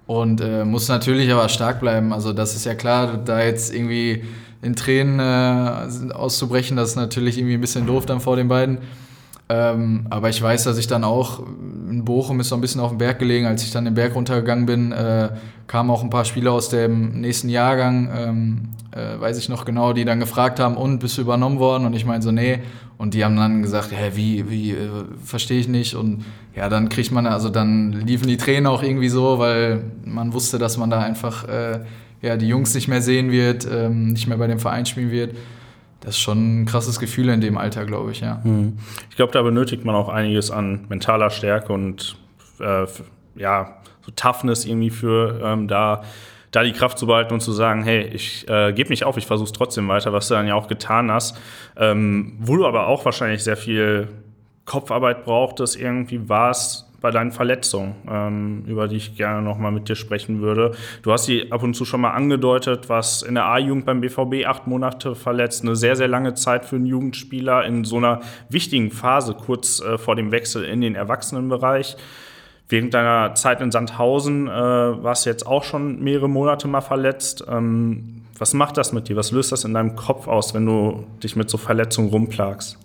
Und 0.06 0.40
äh, 0.40 0.64
musst 0.64 0.88
natürlich 0.88 1.32
aber 1.32 1.48
stark 1.48 1.80
bleiben. 1.80 2.12
Also, 2.12 2.32
das 2.32 2.54
ist 2.54 2.64
ja 2.64 2.74
klar, 2.74 3.16
da 3.16 3.42
jetzt 3.42 3.74
irgendwie 3.74 4.24
in 4.62 4.76
Tränen 4.76 5.18
äh, 5.18 6.12
auszubrechen, 6.12 6.76
das 6.76 6.90
ist 6.90 6.96
natürlich 6.96 7.38
irgendwie 7.38 7.54
ein 7.54 7.60
bisschen 7.60 7.86
doof 7.86 8.06
dann 8.06 8.20
vor 8.20 8.36
den 8.36 8.48
beiden. 8.48 8.78
Ähm, 9.48 10.06
aber 10.08 10.28
ich 10.28 10.40
weiß, 10.40 10.64
dass 10.64 10.78
ich 10.78 10.86
dann 10.86 11.04
auch, 11.04 11.40
in 11.90 12.04
Bochum 12.04 12.40
ist 12.40 12.48
so 12.48 12.54
ein 12.54 12.60
bisschen 12.60 12.80
auf 12.80 12.90
dem 12.90 12.98
Berg 12.98 13.18
gelegen, 13.18 13.46
als 13.46 13.64
ich 13.64 13.72
dann 13.72 13.84
den 13.84 13.94
Berg 13.94 14.14
runtergegangen 14.14 14.64
bin, 14.64 14.92
äh, 14.92 15.30
kamen 15.66 15.90
auch 15.90 16.02
ein 16.02 16.10
paar 16.10 16.24
Spieler 16.24 16.52
aus 16.52 16.68
dem 16.68 17.20
nächsten 17.20 17.48
Jahrgang, 17.48 18.10
ähm, 18.16 18.68
äh, 18.92 19.20
weiß 19.20 19.36
ich 19.38 19.48
noch 19.48 19.64
genau, 19.64 19.92
die 19.92 20.04
dann 20.04 20.20
gefragt 20.20 20.60
haben, 20.60 20.76
und 20.76 21.00
bist 21.00 21.18
du 21.18 21.22
übernommen 21.22 21.58
worden? 21.58 21.84
Und 21.84 21.94
ich 21.94 22.06
meine 22.06 22.22
so, 22.22 22.30
nee. 22.30 22.60
Und 23.02 23.14
die 23.14 23.24
haben 23.24 23.36
dann 23.36 23.62
gesagt, 23.62 23.90
hä, 23.90 24.12
wie, 24.14 24.48
wie, 24.48 24.70
äh, 24.70 24.88
verstehe 25.24 25.58
ich 25.58 25.66
nicht. 25.66 25.94
Und 25.94 26.24
ja, 26.54 26.68
dann 26.68 26.88
kriegt 26.88 27.10
man, 27.10 27.26
also 27.26 27.48
dann 27.48 27.92
liefen 27.92 28.28
die 28.28 28.36
Tränen 28.36 28.66
auch 28.66 28.82
irgendwie 28.82 29.08
so, 29.08 29.40
weil 29.40 29.82
man 30.04 30.32
wusste, 30.32 30.58
dass 30.58 30.76
man 30.76 30.88
da 30.88 31.00
einfach 31.00 31.48
äh, 31.48 31.80
ja, 32.20 32.36
die 32.36 32.46
Jungs 32.46 32.74
nicht 32.74 32.86
mehr 32.86 33.02
sehen 33.02 33.32
wird, 33.32 33.66
ähm, 33.70 34.12
nicht 34.12 34.28
mehr 34.28 34.38
bei 34.38 34.46
dem 34.46 34.60
Verein 34.60 34.86
spielen 34.86 35.10
wird 35.10 35.34
das 36.02 36.16
ist 36.16 36.20
schon 36.20 36.62
ein 36.62 36.66
krasses 36.66 36.98
Gefühl 36.98 37.28
in 37.28 37.40
dem 37.40 37.56
Alter, 37.56 37.84
glaube 37.84 38.10
ich, 38.10 38.20
ja. 38.20 38.40
Mhm. 38.42 38.78
Ich 39.08 39.16
glaube, 39.16 39.32
da 39.32 39.40
benötigt 39.42 39.84
man 39.84 39.94
auch 39.94 40.08
einiges 40.08 40.50
an 40.50 40.84
mentaler 40.88 41.30
Stärke 41.30 41.72
und 41.72 42.16
äh, 42.60 42.86
ja, 43.36 43.76
so 44.04 44.12
Toughness 44.14 44.64
irgendwie 44.64 44.90
für 44.90 45.40
ähm, 45.44 45.68
da, 45.68 46.02
da 46.52 46.62
die 46.62 46.72
Kraft 46.72 46.98
zu 46.98 47.06
behalten 47.06 47.34
und 47.34 47.40
zu 47.40 47.50
sagen, 47.50 47.82
hey, 47.82 48.06
ich 48.12 48.48
äh, 48.48 48.72
gebe 48.72 48.90
nicht 48.90 49.04
auf, 49.04 49.16
ich 49.16 49.26
versuche 49.26 49.52
trotzdem 49.52 49.88
weiter, 49.88 50.12
was 50.12 50.28
du 50.28 50.34
dann 50.34 50.46
ja 50.46 50.54
auch 50.54 50.68
getan 50.68 51.10
hast. 51.10 51.36
Ähm, 51.76 52.36
wo 52.40 52.56
du 52.56 52.66
aber 52.66 52.86
auch 52.86 53.04
wahrscheinlich 53.04 53.42
sehr 53.42 53.56
viel 53.56 54.08
Kopfarbeit 54.64 55.24
brauchtest, 55.24 55.80
irgendwie 55.80 56.28
war 56.28 56.50
es 56.50 56.88
bei 57.00 57.10
deinen 57.10 57.32
Verletzungen, 57.32 57.96
ähm, 58.08 58.64
über 58.66 58.86
die 58.86 58.96
ich 58.96 59.16
gerne 59.16 59.42
nochmal 59.42 59.72
mit 59.72 59.88
dir 59.88 59.96
sprechen 59.96 60.40
würde. 60.40 60.72
Du 61.02 61.10
hast 61.10 61.24
sie 61.24 61.50
ab 61.50 61.62
und 61.62 61.74
zu 61.74 61.84
schon 61.84 62.00
mal 62.00 62.12
angedeutet, 62.12 62.88
was 62.88 63.22
in 63.22 63.34
der 63.34 63.46
A-Jugend 63.46 63.84
beim 63.84 64.00
BVB 64.00 64.46
acht 64.46 64.66
Monate 64.66 65.14
verletzt, 65.14 65.62
eine 65.62 65.74
sehr, 65.74 65.96
sehr 65.96 66.08
lange 66.08 66.34
Zeit 66.34 66.64
für 66.64 66.76
einen 66.76 66.86
Jugendspieler 66.86 67.64
in 67.64 67.84
so 67.84 67.96
einer 67.96 68.20
wichtigen 68.48 68.90
Phase, 68.90 69.34
kurz 69.34 69.80
äh, 69.80 69.98
vor 69.98 70.16
dem 70.16 70.30
Wechsel 70.30 70.64
in 70.64 70.80
den 70.80 70.94
Erwachsenenbereich. 70.94 71.96
Während 72.72 72.94
deiner 72.94 73.34
Zeit 73.34 73.60
in 73.60 73.70
Sandhausen 73.70 74.48
äh, 74.48 74.50
warst 74.50 75.26
du 75.26 75.30
jetzt 75.30 75.46
auch 75.46 75.62
schon 75.62 76.02
mehrere 76.02 76.26
Monate 76.26 76.66
mal 76.68 76.80
verletzt. 76.80 77.44
Ähm, 77.46 78.22
was 78.38 78.54
macht 78.54 78.78
das 78.78 78.94
mit 78.94 79.10
dir? 79.10 79.16
Was 79.16 79.30
löst 79.30 79.52
das 79.52 79.64
in 79.64 79.74
deinem 79.74 79.94
Kopf 79.94 80.26
aus, 80.26 80.54
wenn 80.54 80.64
du 80.64 81.04
dich 81.22 81.36
mit 81.36 81.50
so 81.50 81.58
Verletzungen 81.58 82.08
rumplagst? 82.08 82.78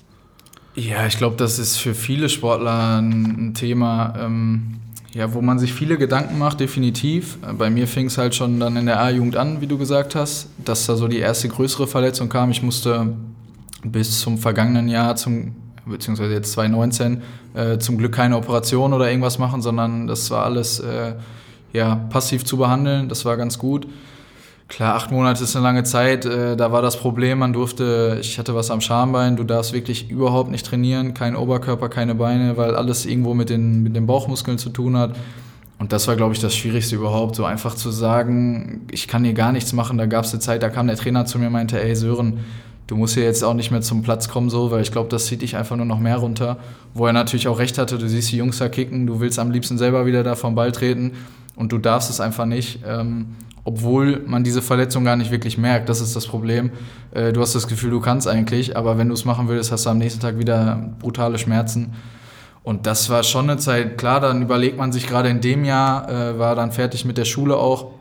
Ja, 0.76 1.08
ich 1.08 1.18
glaube, 1.18 1.38
das 1.38 1.58
ist 1.58 1.78
für 1.78 1.96
viele 1.96 2.28
Sportler 2.28 2.98
ein, 3.02 3.54
Thema, 3.54 4.14
ähm, 4.20 4.82
ja, 5.14 5.34
wo 5.34 5.40
man 5.40 5.58
sich 5.58 5.72
viele 5.72 5.98
Gedanken 5.98 6.38
macht, 6.38 6.60
definitiv. 6.60 7.38
Bei 7.58 7.70
mir 7.70 7.88
fing 7.88 8.08
es 8.08 8.18
halt 8.18 8.36
schon 8.36 8.60
dann 8.60 8.76
in 8.76 8.88
der 8.88 9.00
A-Jugend 9.00 9.38
an, 9.38 9.62
wie 9.62 9.68
du 9.68 9.78
gesagt 9.78 10.16
hast, 10.16 10.50
dass 10.66 10.86
da 10.86 10.98
so 10.98 11.08
die 11.08 11.20
erste 11.20 11.48
größere 11.48 11.88
Verletzung 11.88 12.28
kam. 12.28 12.52
Ich 12.52 12.62
musste 12.62 13.16
bis 13.86 14.20
zum 14.20 14.38
vergangenen 14.38 14.90
Jahr, 14.90 15.16
zum, 15.16 15.56
beziehungsweise 15.90 16.34
jetzt 16.34 16.52
2019, 16.54 17.22
äh, 17.54 17.78
zum 17.78 17.98
Glück 17.98 18.14
keine 18.14 18.38
Operation 18.38 18.94
oder 18.94 19.10
irgendwas 19.10 19.40
machen, 19.40 19.62
sondern 19.62 20.08
das 20.08 20.30
war 20.32 20.44
alles 20.44 20.80
äh, 20.80 21.14
ja, 21.74 21.96
passiv 22.10 22.46
zu 22.46 22.58
behandeln. 22.58 23.10
Das 23.10 23.26
war 23.26 23.38
ganz 23.38 23.58
gut. 23.58 23.88
Klar, 24.68 24.96
acht 24.96 25.12
Monate 25.12 25.44
ist 25.44 25.56
eine 25.56 25.64
lange 25.64 25.84
Zeit. 25.84 26.26
Äh, 26.26 26.58
da 26.58 26.72
war 26.72 26.82
das 26.82 26.98
Problem, 26.98 27.40
man 27.40 27.54
durfte, 27.54 28.18
ich 28.20 28.38
hatte 28.38 28.54
was 28.54 28.70
am 28.70 28.82
Schambein, 28.82 29.38
du 29.38 29.44
darfst 29.44 29.72
wirklich 29.72 30.10
überhaupt 30.10 30.52
nicht 30.52 30.66
trainieren, 30.66 31.14
kein 31.14 31.38
Oberkörper, 31.38 31.88
keine 31.88 32.16
Beine, 32.16 32.58
weil 32.58 32.76
alles 32.76 33.06
irgendwo 33.06 33.34
mit 33.34 33.50
den, 33.50 33.82
mit 33.84 33.96
den 33.96 34.08
Bauchmuskeln 34.08 34.58
zu 34.58 34.70
tun 34.70 34.98
hat. 34.98 35.16
Und 35.80 35.94
das 35.94 36.08
war, 36.08 36.16
glaube 36.16 36.34
ich, 36.34 36.40
das 36.40 36.56
Schwierigste 36.56 36.96
überhaupt, 36.96 37.36
so 37.36 37.46
einfach 37.46 37.76
zu 37.76 37.92
sagen, 37.92 38.82
ich 38.92 39.08
kann 39.08 39.24
hier 39.24 39.34
gar 39.34 39.52
nichts 39.52 39.74
machen. 39.74 39.98
Da 39.98 40.06
gab 40.06 40.26
es 40.26 40.34
eine 40.34 40.40
Zeit, 40.42 40.64
da 40.64 40.70
kam 40.70 40.88
der 40.88 40.98
Trainer 40.98 41.26
zu 41.26 41.40
mir 41.40 41.48
und 41.48 41.54
meinte, 41.54 41.82
ey 41.82 41.96
Sören, 41.96 42.40
du 42.88 42.96
musst 42.96 43.14
hier 43.14 43.24
jetzt 43.24 43.44
auch 43.44 43.54
nicht 43.54 43.70
mehr 43.70 43.82
zum 43.82 44.02
Platz 44.02 44.30
kommen, 44.30 44.50
so, 44.50 44.72
weil 44.72 44.82
ich 44.82 44.92
glaube, 44.92 45.10
das 45.10 45.26
zieht 45.26 45.42
dich 45.42 45.56
einfach 45.56 45.76
nur 45.76 45.86
noch 45.86 46.00
mehr 46.00 46.18
runter. 46.18 46.58
Wo 46.94 47.06
er 47.06 47.14
natürlich 47.14 47.48
auch 47.48 47.60
recht 47.60 47.78
hatte, 47.78 47.98
du 47.98 48.08
siehst 48.08 48.32
die 48.32 48.38
Jungs 48.38 48.58
da 48.58 48.70
kicken, 48.70 49.06
du 49.06 49.20
willst 49.20 49.38
am 49.40 49.52
liebsten 49.52 49.78
selber 49.78 50.06
wieder 50.06 50.24
da 50.24 50.36
vom 50.36 50.56
Ball 50.56 50.72
treten 50.72 51.12
und 51.56 51.72
du 51.72 51.78
darfst 51.78 52.10
es 52.10 52.20
einfach 52.20 52.46
nicht. 52.46 52.80
Ähm, 52.88 53.36
obwohl 53.68 54.24
man 54.26 54.46
diese 54.46 54.62
Verletzung 54.62 55.04
gar 55.04 55.18
nicht 55.18 55.30
wirklich 55.30 55.58
merkt. 55.58 55.90
Das 55.90 56.00
ist 56.00 56.16
das 56.16 56.26
Problem. 56.26 56.72
Äh, 57.12 57.34
du 57.34 57.42
hast 57.42 57.54
das 57.54 57.68
Gefühl, 57.68 57.90
du 57.90 58.00
kannst 58.00 58.26
eigentlich, 58.26 58.78
aber 58.78 58.98
wenn 58.98 59.10
du 59.10 59.14
es 59.14 59.26
machen 59.26 59.50
willst, 59.50 59.74
hast 59.74 59.86
du 59.86 59.90
am 59.90 59.98
nächsten 59.98 60.22
Tag 60.22 60.40
wieder 60.40 60.90
brutale 61.00 61.38
Schmerzen. 61.38 61.94
Und 62.64 62.86
das 62.86 63.10
war 63.10 63.24
schon 63.24 63.50
eine 63.50 63.60
Zeit, 63.60 63.98
klar, 63.98 64.22
dann 64.22 64.42
überlegt 64.42 64.78
man 64.78 64.94
sich 64.94 65.06
gerade 65.06 65.28
in 65.28 65.42
dem 65.42 65.66
Jahr, 65.66 66.10
äh, 66.10 66.40
war 66.40 66.56
dann 66.56 66.72
fertig 66.72 67.04
mit 67.04 67.18
der 67.18 67.26
Schule 67.26 67.58
auch, 67.58 67.92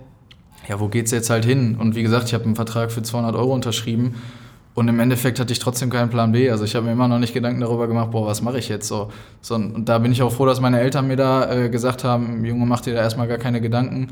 ja, 0.68 0.78
wo 0.78 0.86
geht's 0.86 1.10
jetzt 1.10 1.30
halt 1.30 1.44
hin? 1.44 1.76
Und 1.76 1.96
wie 1.96 2.02
gesagt, 2.04 2.28
ich 2.28 2.34
habe 2.34 2.44
einen 2.44 2.54
Vertrag 2.54 2.92
für 2.92 3.02
200 3.02 3.34
Euro 3.34 3.52
unterschrieben 3.52 4.14
und 4.76 4.88
im 4.88 5.00
Endeffekt 5.00 5.40
hatte 5.40 5.54
ich 5.54 5.58
trotzdem 5.58 5.88
keinen 5.88 6.10
Plan 6.10 6.32
B. 6.32 6.50
Also 6.50 6.64
ich 6.64 6.76
habe 6.76 6.84
mir 6.84 6.92
immer 6.92 7.08
noch 7.08 7.18
nicht 7.18 7.32
Gedanken 7.32 7.62
darüber 7.62 7.88
gemacht, 7.88 8.10
boah, 8.10 8.26
was 8.26 8.42
mache 8.42 8.58
ich 8.58 8.68
jetzt 8.68 8.86
so. 8.86 9.10
so. 9.40 9.54
Und 9.54 9.86
da 9.86 9.98
bin 9.98 10.12
ich 10.12 10.20
auch 10.20 10.30
froh, 10.30 10.44
dass 10.44 10.60
meine 10.60 10.78
Eltern 10.80 11.08
mir 11.08 11.16
da 11.16 11.50
äh, 11.50 11.70
gesagt 11.70 12.04
haben, 12.04 12.44
Junge, 12.44 12.66
mach 12.66 12.82
dir 12.82 12.92
da 12.92 13.00
erstmal 13.00 13.26
gar 13.26 13.38
keine 13.38 13.62
Gedanken. 13.62 14.08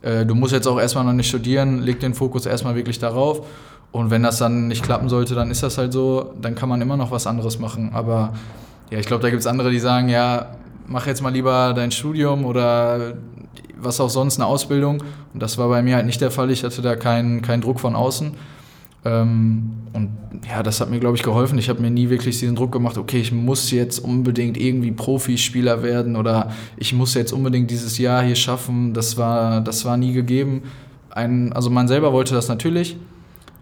Äh, 0.00 0.24
du 0.24 0.34
musst 0.34 0.54
jetzt 0.54 0.66
auch 0.66 0.80
erstmal 0.80 1.04
noch 1.04 1.12
nicht 1.12 1.28
studieren, 1.28 1.82
leg 1.82 2.00
den 2.00 2.14
Fokus 2.14 2.46
erstmal 2.46 2.74
wirklich 2.76 2.98
darauf. 2.98 3.46
Und 3.92 4.10
wenn 4.10 4.22
das 4.22 4.38
dann 4.38 4.68
nicht 4.68 4.82
klappen 4.82 5.10
sollte, 5.10 5.34
dann 5.34 5.50
ist 5.50 5.62
das 5.62 5.76
halt 5.76 5.92
so, 5.92 6.32
dann 6.40 6.54
kann 6.54 6.70
man 6.70 6.80
immer 6.80 6.96
noch 6.96 7.10
was 7.10 7.26
anderes 7.26 7.58
machen. 7.58 7.90
Aber 7.92 8.32
ja, 8.90 8.98
ich 8.98 9.06
glaube, 9.06 9.22
da 9.22 9.28
gibt 9.28 9.40
es 9.40 9.46
andere, 9.46 9.70
die 9.70 9.80
sagen, 9.80 10.08
ja, 10.08 10.56
mach 10.86 11.06
jetzt 11.06 11.20
mal 11.20 11.30
lieber 11.30 11.74
dein 11.74 11.90
Studium 11.90 12.46
oder 12.46 13.16
was 13.78 14.00
auch 14.00 14.08
sonst, 14.08 14.38
eine 14.38 14.46
Ausbildung. 14.46 15.02
Und 15.34 15.42
das 15.42 15.58
war 15.58 15.68
bei 15.68 15.82
mir 15.82 15.96
halt 15.96 16.06
nicht 16.06 16.22
der 16.22 16.30
Fall. 16.30 16.50
Ich 16.50 16.64
hatte 16.64 16.80
da 16.80 16.96
keinen 16.96 17.42
keinen 17.42 17.60
Druck 17.60 17.80
von 17.80 17.94
außen. 17.94 18.32
Ähm, 19.06 19.70
und 19.92 20.10
ja, 20.48 20.62
das 20.62 20.80
hat 20.80 20.90
mir, 20.90 20.98
glaube 20.98 21.16
ich, 21.16 21.22
geholfen. 21.22 21.58
Ich 21.58 21.68
habe 21.68 21.80
mir 21.80 21.90
nie 21.90 22.10
wirklich 22.10 22.38
diesen 22.38 22.56
Druck 22.56 22.72
gemacht, 22.72 22.98
okay, 22.98 23.18
ich 23.18 23.32
muss 23.32 23.70
jetzt 23.70 24.00
unbedingt 24.00 24.56
irgendwie 24.56 24.90
Profispieler 24.90 25.82
werden 25.82 26.16
oder 26.16 26.50
ich 26.76 26.92
muss 26.92 27.14
jetzt 27.14 27.32
unbedingt 27.32 27.70
dieses 27.70 27.98
Jahr 27.98 28.22
hier 28.22 28.34
schaffen. 28.34 28.92
Das 28.94 29.16
war, 29.16 29.60
das 29.60 29.84
war 29.84 29.96
nie 29.96 30.12
gegeben. 30.12 30.64
Ein, 31.10 31.52
also 31.52 31.70
man 31.70 31.88
selber 31.88 32.12
wollte 32.12 32.34
das 32.34 32.48
natürlich, 32.48 32.96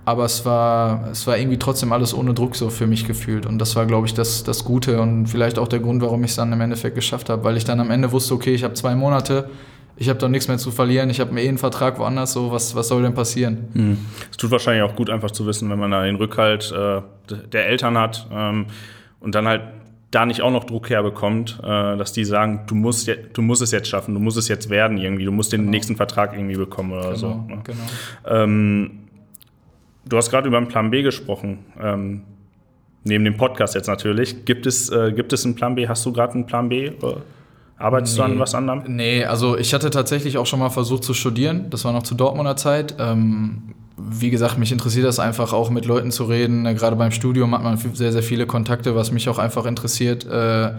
aber 0.07 0.25
es 0.25 0.45
war, 0.47 1.09
es 1.13 1.27
war 1.27 1.37
irgendwie 1.39 1.59
trotzdem 1.59 1.93
alles 1.93 2.15
ohne 2.15 2.33
Druck 2.33 2.57
so 2.57 2.71
für 2.71 2.87
mich 2.87 3.07
gefühlt. 3.07 3.45
Und 3.45 3.59
das 3.59 3.77
war, 3.77 3.85
glaube 3.85 4.07
ich, 4.07 4.15
das, 4.15 4.45
das 4.45 4.65
Gute 4.65 5.01
und 5.01 5.27
vielleicht 5.27 5.59
auch 5.59 5.69
der 5.69 5.81
Grund, 5.81 6.03
warum 6.03 6.25
ich 6.25 6.31
es 6.31 6.37
dann 6.37 6.53
im 6.53 6.61
Endeffekt 6.61 6.95
geschafft 6.95 7.29
habe, 7.29 7.45
weil 7.45 7.57
ich 7.57 7.65
dann 7.65 7.81
am 7.81 7.91
Ende 7.91 8.11
wusste, 8.13 8.35
okay, 8.35 8.55
ich 8.55 8.65
habe 8.65 8.75
zwei 8.75 8.95
Monate, 8.95 9.51
ich 9.97 10.09
habe 10.09 10.19
doch 10.19 10.29
nichts 10.29 10.49
mehr 10.49 10.59
zu 10.59 10.71
verlieren, 10.71 11.11
ich 11.11 11.21
habe 11.21 11.33
mir 11.33 11.43
eh 11.43 11.49
einen 11.49 11.59
Vertrag 11.59 11.99
woanders, 11.99 12.33
so 12.33 12.51
was, 12.51 12.75
was 12.75 12.89
soll 12.89 13.03
denn 13.03 13.15
passieren? 13.15 13.69
Hm. 13.75 13.99
Es 14.31 14.37
tut 14.37 14.51
wahrscheinlich 14.51 14.83
auch 14.83 14.97
gut, 14.97 15.11
einfach 15.11 15.31
zu 15.31 15.47
wissen, 15.47 15.71
wenn 15.71 15.79
man 15.79 15.91
da 15.91 16.05
den 16.05 16.17
Rückhalt 16.17 16.73
äh, 16.73 17.01
der 17.53 17.67
Eltern 17.67 17.97
hat 17.99 18.27
ähm, 18.33 18.67
und 19.21 19.35
dann 19.35 19.47
halt 19.47 19.63
da 20.11 20.27
nicht 20.27 20.43
auch 20.43 20.53
noch 20.53 20.65
Druck 20.65 20.91
herbekommt, 20.91 21.59
äh, 21.63 21.97
dass 21.97 22.13
die 22.13 22.25
sagen, 22.25 22.63
du 22.67 22.75
musst, 22.75 23.11
du 23.33 23.43
musst 23.43 23.63
es 23.63 23.73
jetzt 23.73 23.89
schaffen, 23.89 24.15
du 24.15 24.21
musst 24.21 24.37
es 24.37 24.49
jetzt 24.49 24.71
werden 24.71 24.99
irgendwie, 24.99 25.25
du 25.25 25.33
musst 25.33 25.53
den 25.53 25.63
genau. 25.63 25.71
nächsten 25.71 25.97
Vertrag 25.97 26.35
irgendwie 26.35 26.57
bekommen 26.57 26.93
oder 26.93 27.15
genau, 27.15 27.17
so. 27.17 27.29
Ne? 27.49 27.61
Genau. 27.65 27.85
Ähm, 28.27 28.91
Du 30.07 30.17
hast 30.17 30.31
gerade 30.31 30.49
über 30.49 30.59
einen 30.59 30.69
Plan 30.69 30.91
B 30.91 31.03
gesprochen. 31.03 31.61
Ähm, 31.81 32.23
neben 33.05 33.25
dem 33.25 33.37
Podcast 33.37 33.75
jetzt 33.75 33.87
natürlich. 33.87 34.45
Gibt 34.45 34.67
es, 34.67 34.91
äh, 34.91 35.13
gibt 35.13 35.33
es 35.33 35.45
einen 35.45 35.55
Plan 35.55 35.75
B? 35.75 35.89
Hast 35.89 36.05
du 36.05 36.13
gerade 36.13 36.35
einen 36.35 36.47
Plan 36.47 36.69
B? 36.69 36.93
Arbeitest 37.77 38.15
nee, 38.15 38.25
du 38.25 38.33
an 38.33 38.39
was 38.39 38.55
anderem? 38.55 38.83
Nee, 38.87 39.25
also 39.25 39.59
ich 39.59 39.75
hatte 39.75 39.91
tatsächlich 39.91 40.39
auch 40.39 40.47
schon 40.47 40.61
mal 40.61 40.71
versucht 40.71 41.05
zu 41.05 41.15
studieren. 41.15 41.67
Das 41.71 41.85
war 41.85 41.93
noch 41.93 42.05
zu 42.05 42.15
Dortmunder 42.15 42.57
Zeit. 42.57 42.95
Ähm, 42.99 43.75
wie 43.97 44.31
gesagt, 44.31 44.59
mich 44.59 44.73
interessiert 44.73 45.07
das 45.07 45.19
einfach 45.19 45.53
auch 45.53 45.71
mit 45.71 45.85
Leuten 45.85 46.11
zu 46.11 46.25
reden. 46.25 46.65
Gerade 46.65 46.97
beim 46.97 47.11
Studium 47.11 47.55
hat 47.55 47.63
man 47.63 47.77
sehr, 47.77 48.13
sehr 48.13 48.23
viele 48.23 48.47
Kontakte, 48.47 48.95
was 48.95 49.11
mich 49.11 49.29
auch 49.29 49.39
einfach 49.39 49.67
interessiert. 49.67 50.25
Äh, 50.27 50.73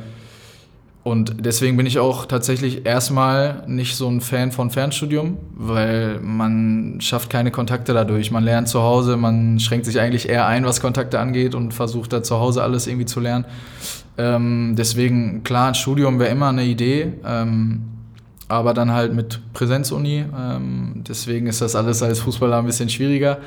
und 1.06 1.46
deswegen 1.46 1.78
bin 1.78 1.86
ich 1.86 2.00
auch 2.00 2.26
tatsächlich 2.26 2.88
erstmal 2.88 3.62
nicht 3.68 3.96
so 3.96 4.10
ein 4.10 4.22
Fan 4.22 4.52
von 4.52 4.72
Fernstudium, 4.72 5.38
weil 5.54 6.20
man 6.20 6.98
schafft 7.00 7.30
keine 7.30 7.52
Kontakte 7.52 7.94
dadurch. 7.94 8.32
Man 8.32 8.44
lernt 8.44 8.70
zu 8.70 8.82
Hause, 8.82 9.16
man 9.16 9.60
schränkt 9.60 9.86
sich 9.86 10.00
eigentlich 10.00 10.28
eher 10.28 10.48
ein, 10.48 10.66
was 10.66 10.82
Kontakte 10.82 11.20
angeht 11.20 11.54
und 11.54 11.76
versucht 11.76 12.12
da 12.12 12.24
zu 12.24 12.40
Hause 12.40 12.64
alles 12.64 12.88
irgendwie 12.88 13.06
zu 13.06 13.20
lernen. 13.20 13.46
Ähm, 14.18 14.74
deswegen, 14.76 15.44
klar, 15.44 15.68
ein 15.68 15.76
Studium 15.76 16.18
wäre 16.18 16.32
immer 16.32 16.50
eine 16.50 16.64
Idee, 16.64 17.14
ähm, 17.24 17.84
aber 18.48 18.74
dann 18.74 18.92
halt 18.92 19.14
mit 19.14 19.42
Präsenzuni. 19.54 20.26
Ähm, 20.36 21.04
deswegen 21.08 21.46
ist 21.46 21.62
das 21.62 21.76
alles 21.76 22.02
als 22.02 22.20
Fußballer 22.22 22.58
ein 22.58 22.66
bisschen 22.66 22.90
schwieriger. 22.90 23.38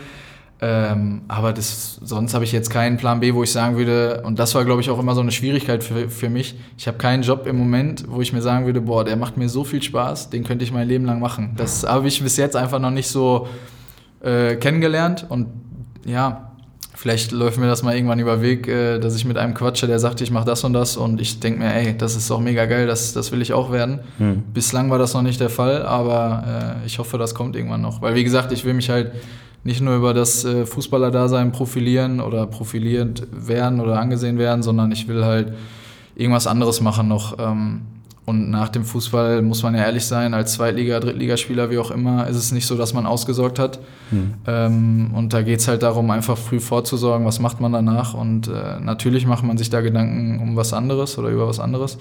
Ähm, 0.61 1.23
aber 1.29 1.53
das, 1.53 2.01
sonst 2.03 2.35
habe 2.35 2.45
ich 2.45 2.51
jetzt 2.51 2.71
keinen 2.71 2.97
Plan 2.97 3.21
B, 3.21 3.33
wo 3.33 3.45
ich 3.45 3.53
sagen 3.53 3.77
würde, 3.77 4.23
und 4.25 4.41
das 4.41 4.55
war, 4.57 4.65
glaube 4.65 4.81
ich, 4.81 4.91
auch 4.91 4.99
immer 4.99 5.15
so 5.15 5.21
eine 5.21 5.31
Schwierigkeit 5.31 5.85
für, 5.85 6.09
für 6.09 6.29
mich. 6.29 6.57
Ich 6.77 6.89
habe 6.89 6.99
keinen 6.99 7.23
Job 7.23 7.47
im 7.47 7.57
Moment, 7.57 8.05
wo 8.09 8.21
ich 8.21 8.33
mir 8.33 8.43
sagen 8.43 8.67
würde, 8.67 8.81
boah, 8.81 9.05
der 9.05 9.17
macht 9.17 9.37
mir 9.37 9.49
so 9.49 9.63
viel 9.63 9.83
Spaß, 9.83 10.31
den 10.31 10.43
könnte 10.43 10.65
ich 10.65 10.73
mein 10.73 10.89
Leben 10.89 11.05
lang 11.05 11.21
machen. 11.21 11.55
Das 11.57 11.85
habe 11.85 12.09
ich 12.09 12.21
bis 12.21 12.37
jetzt 12.37 12.57
einfach 12.57 12.81
noch 12.81 12.91
nicht 12.91 13.09
so 13.09 13.47
äh, 14.21 14.57
kennengelernt. 14.57 15.27
Und 15.29 15.47
ja, 16.05 16.51
vielleicht 16.97 17.31
läuft 17.31 17.59
mir 17.59 17.69
das 17.69 17.85
mal 17.85 17.95
irgendwann 17.95 18.19
über 18.19 18.43
Weg, 18.43 18.67
äh, 18.67 18.99
dass 18.99 19.15
ich 19.15 19.25
mit 19.25 19.39
einem 19.39 19.55
quatsche, 19.55 19.87
der 19.87 20.01
sagt, 20.01 20.21
ich 20.23 20.33
mache 20.33 20.47
das 20.47 20.65
und 20.65 20.73
das. 20.73 20.97
Und 20.97 21.21
ich 21.21 21.39
denke 21.39 21.61
mir, 21.61 21.73
ey, 21.73 21.97
das 21.97 22.17
ist 22.17 22.29
doch 22.31 22.41
mega 22.41 22.67
geil, 22.67 22.89
das, 22.89 23.13
das 23.13 23.31
will 23.31 23.43
ich 23.43 23.53
auch 23.53 23.71
werden. 23.71 24.01
Hm. 24.19 24.43
Bislang 24.53 24.91
war 24.91 24.99
das 24.99 25.15
noch 25.15 25.23
nicht 25.23 25.39
der 25.39 25.51
Fall, 25.51 25.83
aber 25.83 26.81
äh, 26.83 26.87
ich 26.87 26.99
hoffe, 26.99 27.17
das 27.17 27.37
kommt 27.37 27.55
irgendwann 27.55 27.83
noch. 27.83 28.03
Weil, 28.03 28.17
wie 28.17 28.25
gesagt, 28.25 28.51
ich 28.51 28.65
will 28.65 28.75
mich 28.75 28.91
halt 28.91 29.13
nicht 29.65 29.81
nur 29.81 29.97
über 29.97 30.15
das 30.15 30.45
äh, 30.45 30.67
Fußballerdasein 30.67 31.53
profilieren 31.53 32.21
oder 32.21 32.47
profiliert 32.47 33.27
werden 33.33 33.81
oder 33.81 33.99
angesehen 33.99 34.39
werden, 34.39 34.63
sondern 34.63 34.93
ich 34.93 35.09
will 35.09 35.25
halt 35.25 35.53
irgendwas 36.17 36.47
anderes 36.47 36.81
machen 36.81 37.09
noch. 37.09 37.39
Ähm, 37.39 37.83
und 38.29 38.51
nach 38.51 38.69
dem 38.69 38.85
Fußball 38.85 39.41
muss 39.41 39.63
man 39.63 39.75
ja 39.75 39.85
ehrlich 39.85 40.05
sein, 40.05 40.35
als 40.35 40.53
Zweitliga-, 40.53 41.01
Drittligaspieler, 41.01 41.71
wie 41.71 41.79
auch 41.79 41.91
immer, 41.91 42.27
ist 42.27 42.37
es 42.37 42.53
nicht 42.53 42.67
so, 42.67 42.77
dass 42.77 42.93
man 42.93 43.07
ausgesorgt 43.07 43.59
hat. 43.59 43.79
Hm. 44.11 44.35
Ähm, 44.47 45.11
und 45.15 45.33
da 45.33 45.41
geht 45.41 45.61
es 45.61 45.69
halt 45.69 45.83
darum, 45.83 46.11
einfach 46.11 46.37
früh 46.37 46.61
vorzusorgen, 46.61 47.27
was 47.27 47.41
macht 47.41 47.59
man 47.63 47.73
danach. 47.73 48.13
Und 48.13 48.49
äh, 48.49 48.81
natürlich 48.81 49.27
macht 49.27 49.45
man 49.45 49.57
sich 49.57 49.71
da 49.71 49.81
Gedanken 49.81 50.41
um 50.43 50.57
was 50.57 50.75
anderes 50.75 51.17
oder 51.17 51.31
über 51.31 51.49
was 51.49 51.59
anderes. 51.59 51.97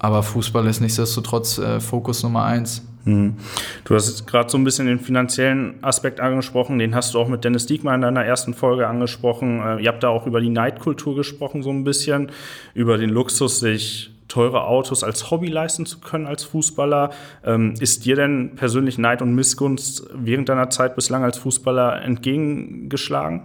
Aber 0.00 0.24
Fußball 0.24 0.66
ist 0.66 0.80
nichtsdestotrotz 0.80 1.58
äh, 1.58 1.78
Fokus 1.78 2.24
Nummer 2.24 2.42
eins. 2.42 2.82
Mhm. 3.04 3.36
Du 3.84 3.94
hast 3.94 4.26
gerade 4.26 4.48
so 4.48 4.58
ein 4.58 4.64
bisschen 4.64 4.86
den 4.86 5.00
finanziellen 5.00 5.82
Aspekt 5.82 6.20
angesprochen, 6.20 6.78
den 6.78 6.94
hast 6.94 7.14
du 7.14 7.18
auch 7.18 7.28
mit 7.28 7.44
Dennis 7.44 7.66
Diekmann 7.66 7.96
in 7.96 8.00
deiner 8.02 8.24
ersten 8.24 8.54
Folge 8.54 8.86
angesprochen. 8.86 9.60
Äh, 9.60 9.82
ihr 9.82 9.88
habt 9.88 10.02
da 10.02 10.08
auch 10.08 10.26
über 10.26 10.40
die 10.40 10.50
Neidkultur 10.50 11.16
gesprochen, 11.16 11.62
so 11.62 11.70
ein 11.70 11.84
bisschen, 11.84 12.30
über 12.74 12.98
den 12.98 13.10
Luxus, 13.10 13.60
sich 13.60 14.10
teure 14.28 14.64
Autos 14.64 15.04
als 15.04 15.30
Hobby 15.30 15.48
leisten 15.48 15.84
zu 15.84 16.00
können 16.00 16.26
als 16.26 16.44
Fußballer. 16.44 17.10
Ähm, 17.44 17.74
ist 17.80 18.06
dir 18.06 18.16
denn 18.16 18.52
persönlich 18.56 18.96
Neid 18.96 19.20
und 19.20 19.34
Missgunst 19.34 20.08
während 20.14 20.48
deiner 20.48 20.70
Zeit 20.70 20.94
bislang 20.94 21.22
als 21.22 21.36
Fußballer 21.38 22.02
entgegengeschlagen? 22.02 23.42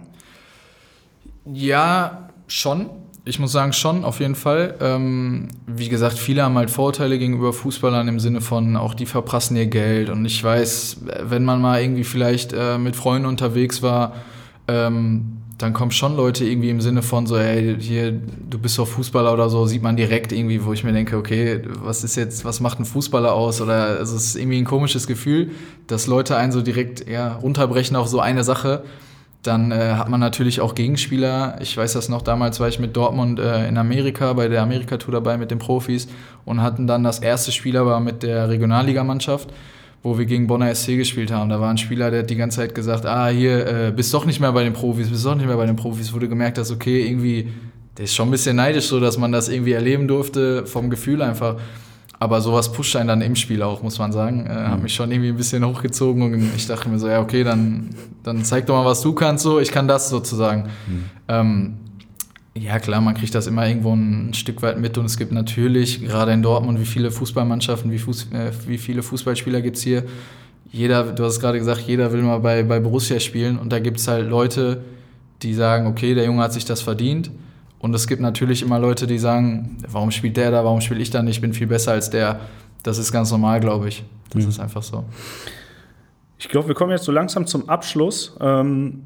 Ja, 1.44 2.30
schon. 2.46 2.88
Ich 3.28 3.38
muss 3.38 3.52
sagen, 3.52 3.74
schon, 3.74 4.06
auf 4.06 4.20
jeden 4.20 4.34
Fall. 4.34 4.76
Ähm, 4.80 5.48
wie 5.66 5.90
gesagt, 5.90 6.18
viele 6.18 6.44
haben 6.44 6.56
halt 6.56 6.70
Vorteile 6.70 7.18
gegenüber 7.18 7.52
Fußballern 7.52 8.08
im 8.08 8.20
Sinne 8.20 8.40
von, 8.40 8.74
auch 8.78 8.94
die 8.94 9.04
verprassen 9.04 9.54
ihr 9.54 9.66
Geld. 9.66 10.08
Und 10.08 10.24
ich 10.24 10.42
weiß, 10.42 11.02
wenn 11.24 11.44
man 11.44 11.60
mal 11.60 11.82
irgendwie 11.82 12.04
vielleicht 12.04 12.54
äh, 12.54 12.78
mit 12.78 12.96
Freunden 12.96 13.26
unterwegs 13.26 13.82
war, 13.82 14.14
ähm, 14.66 15.42
dann 15.58 15.74
kommen 15.74 15.90
schon 15.90 16.16
Leute 16.16 16.46
irgendwie 16.46 16.70
im 16.70 16.80
Sinne 16.80 17.02
von 17.02 17.26
so, 17.26 17.36
ey, 17.36 17.76
hier, 17.78 18.12
du 18.12 18.58
bist 18.58 18.78
doch 18.78 18.88
Fußballer 18.88 19.34
oder 19.34 19.50
so, 19.50 19.66
sieht 19.66 19.82
man 19.82 19.98
direkt 19.98 20.32
irgendwie, 20.32 20.64
wo 20.64 20.72
ich 20.72 20.82
mir 20.82 20.94
denke, 20.94 21.18
okay, 21.18 21.60
was 21.82 22.04
ist 22.04 22.16
jetzt, 22.16 22.46
was 22.46 22.60
macht 22.60 22.80
ein 22.80 22.86
Fußballer 22.86 23.34
aus? 23.34 23.60
Oder 23.60 24.00
es 24.00 24.10
ist 24.10 24.36
irgendwie 24.36 24.56
ein 24.56 24.64
komisches 24.64 25.06
Gefühl, 25.06 25.50
dass 25.86 26.06
Leute 26.06 26.38
einen 26.38 26.52
so 26.52 26.62
direkt 26.62 27.06
ja, 27.06 27.34
runterbrechen 27.34 27.94
auf 27.94 28.08
so 28.08 28.20
eine 28.20 28.42
Sache. 28.42 28.84
Dann 29.42 29.70
äh, 29.70 29.94
hat 29.94 30.08
man 30.08 30.18
natürlich 30.18 30.60
auch 30.60 30.74
Gegenspieler. 30.74 31.58
Ich 31.60 31.76
weiß 31.76 31.92
das 31.92 32.08
noch, 32.08 32.22
damals 32.22 32.58
war 32.58 32.68
ich 32.68 32.80
mit 32.80 32.96
Dortmund 32.96 33.38
äh, 33.38 33.68
in 33.68 33.78
Amerika 33.78 34.32
bei 34.32 34.48
der 34.48 34.62
Amerika-Tour 34.62 35.12
dabei 35.12 35.38
mit 35.38 35.52
den 35.52 35.60
Profis 35.60 36.08
und 36.44 36.60
hatten 36.60 36.88
dann 36.88 37.04
das 37.04 37.20
erste 37.20 37.52
Spiel 37.52 37.76
aber 37.76 38.00
mit 38.00 38.24
der 38.24 38.48
Regionalligamannschaft, 38.48 39.48
wo 40.02 40.18
wir 40.18 40.26
gegen 40.26 40.48
Bonner 40.48 40.74
SC 40.74 40.96
gespielt 40.96 41.30
haben. 41.30 41.50
Da 41.50 41.60
war 41.60 41.70
ein 41.70 41.78
Spieler, 41.78 42.10
der 42.10 42.20
hat 42.20 42.30
die 42.30 42.36
ganze 42.36 42.56
Zeit 42.56 42.74
gesagt, 42.74 43.06
ah, 43.06 43.28
hier, 43.28 43.66
äh, 43.66 43.92
bist 43.92 44.12
doch 44.12 44.24
nicht 44.24 44.40
mehr 44.40 44.52
bei 44.52 44.64
den 44.64 44.72
Profis, 44.72 45.08
bist 45.08 45.24
doch 45.24 45.36
nicht 45.36 45.46
mehr 45.46 45.56
bei 45.56 45.66
den 45.66 45.76
Profis. 45.76 46.12
Wurde 46.12 46.28
gemerkt, 46.28 46.58
dass, 46.58 46.72
okay, 46.72 47.06
irgendwie, 47.06 47.48
der 47.96 48.06
ist 48.06 48.14
schon 48.16 48.28
ein 48.28 48.32
bisschen 48.32 48.56
neidisch 48.56 48.86
so, 48.86 48.98
dass 48.98 49.18
man 49.18 49.30
das 49.30 49.48
irgendwie 49.48 49.72
erleben 49.72 50.08
durfte, 50.08 50.66
vom 50.66 50.90
Gefühl 50.90 51.22
einfach. 51.22 51.56
Aber 52.20 52.40
sowas 52.40 52.72
pusht 52.72 52.96
einen 52.96 53.08
dann 53.08 53.20
im 53.20 53.36
Spiel 53.36 53.62
auch, 53.62 53.82
muss 53.82 53.98
man 53.98 54.10
sagen. 54.10 54.44
Äh, 54.46 54.50
Hat 54.50 54.82
mich 54.82 54.94
schon 54.94 55.10
irgendwie 55.12 55.30
ein 55.30 55.36
bisschen 55.36 55.64
hochgezogen 55.64 56.22
und 56.22 56.50
ich 56.56 56.66
dachte 56.66 56.88
mir 56.88 56.98
so, 56.98 57.08
ja, 57.08 57.20
okay, 57.20 57.44
dann, 57.44 57.90
dann 58.24 58.44
zeig 58.44 58.66
doch 58.66 58.74
mal, 58.74 58.84
was 58.84 59.02
du 59.02 59.12
kannst, 59.12 59.44
so, 59.44 59.60
ich 59.60 59.70
kann 59.70 59.86
das 59.86 60.10
sozusagen. 60.10 60.68
Ähm, 61.28 61.74
ja, 62.54 62.80
klar, 62.80 63.00
man 63.00 63.14
kriegt 63.14 63.34
das 63.34 63.46
immer 63.46 63.68
irgendwo 63.68 63.94
ein, 63.94 64.34
Stück 64.34 64.62
weit 64.62 64.80
mit 64.80 64.98
und 64.98 65.04
es 65.04 65.16
gibt 65.16 65.30
natürlich, 65.30 66.02
gerade 66.02 66.32
in 66.32 66.42
Dortmund, 66.42 66.80
wie 66.80 66.84
viele 66.84 67.12
Fußballmannschaften, 67.12 67.90
wie, 67.92 67.98
Fuß, 67.98 68.32
äh, 68.32 68.50
wie 68.66 68.78
viele 68.78 69.02
Fußballspieler 69.02 69.60
gibt 69.60 69.76
es 69.76 69.84
hier. 69.84 70.02
Jeder, 70.72 71.04
du 71.04 71.24
hast 71.24 71.38
gerade 71.40 71.58
gesagt, 71.58 71.82
jeder 71.86 72.12
will 72.12 72.22
mal 72.22 72.40
bei, 72.40 72.64
bei 72.64 72.80
Borussia 72.80 73.20
spielen 73.20 73.58
und 73.58 73.72
da 73.72 73.78
gibt 73.78 73.98
es 73.98 74.08
halt 74.08 74.28
Leute, 74.28 74.82
die 75.42 75.54
sagen, 75.54 75.86
okay, 75.86 76.14
der 76.14 76.24
Junge 76.24 76.42
hat 76.42 76.52
sich 76.52 76.64
das 76.64 76.82
verdient. 76.82 77.30
Und 77.80 77.94
es 77.94 78.06
gibt 78.06 78.20
natürlich 78.20 78.62
immer 78.62 78.78
Leute, 78.78 79.06
die 79.06 79.18
sagen, 79.18 79.78
warum 79.88 80.10
spielt 80.10 80.36
der 80.36 80.50
da, 80.50 80.64
warum 80.64 80.80
spiele 80.80 81.00
ich 81.00 81.10
da 81.10 81.22
nicht, 81.22 81.36
ich 81.36 81.40
bin 81.40 81.52
viel 81.52 81.68
besser 81.68 81.92
als 81.92 82.10
der. 82.10 82.40
Das 82.82 82.98
ist 82.98 83.12
ganz 83.12 83.30
normal, 83.30 83.60
glaube 83.60 83.88
ich. 83.88 84.04
Das 84.30 84.44
ist 84.44 84.60
einfach 84.60 84.82
so. 84.82 85.04
Ich 86.38 86.48
glaube, 86.48 86.68
wir 86.68 86.74
kommen 86.74 86.92
jetzt 86.92 87.04
so 87.04 87.12
langsam 87.12 87.46
zum 87.46 87.68
Abschluss. 87.68 88.36
Ähm, 88.40 89.02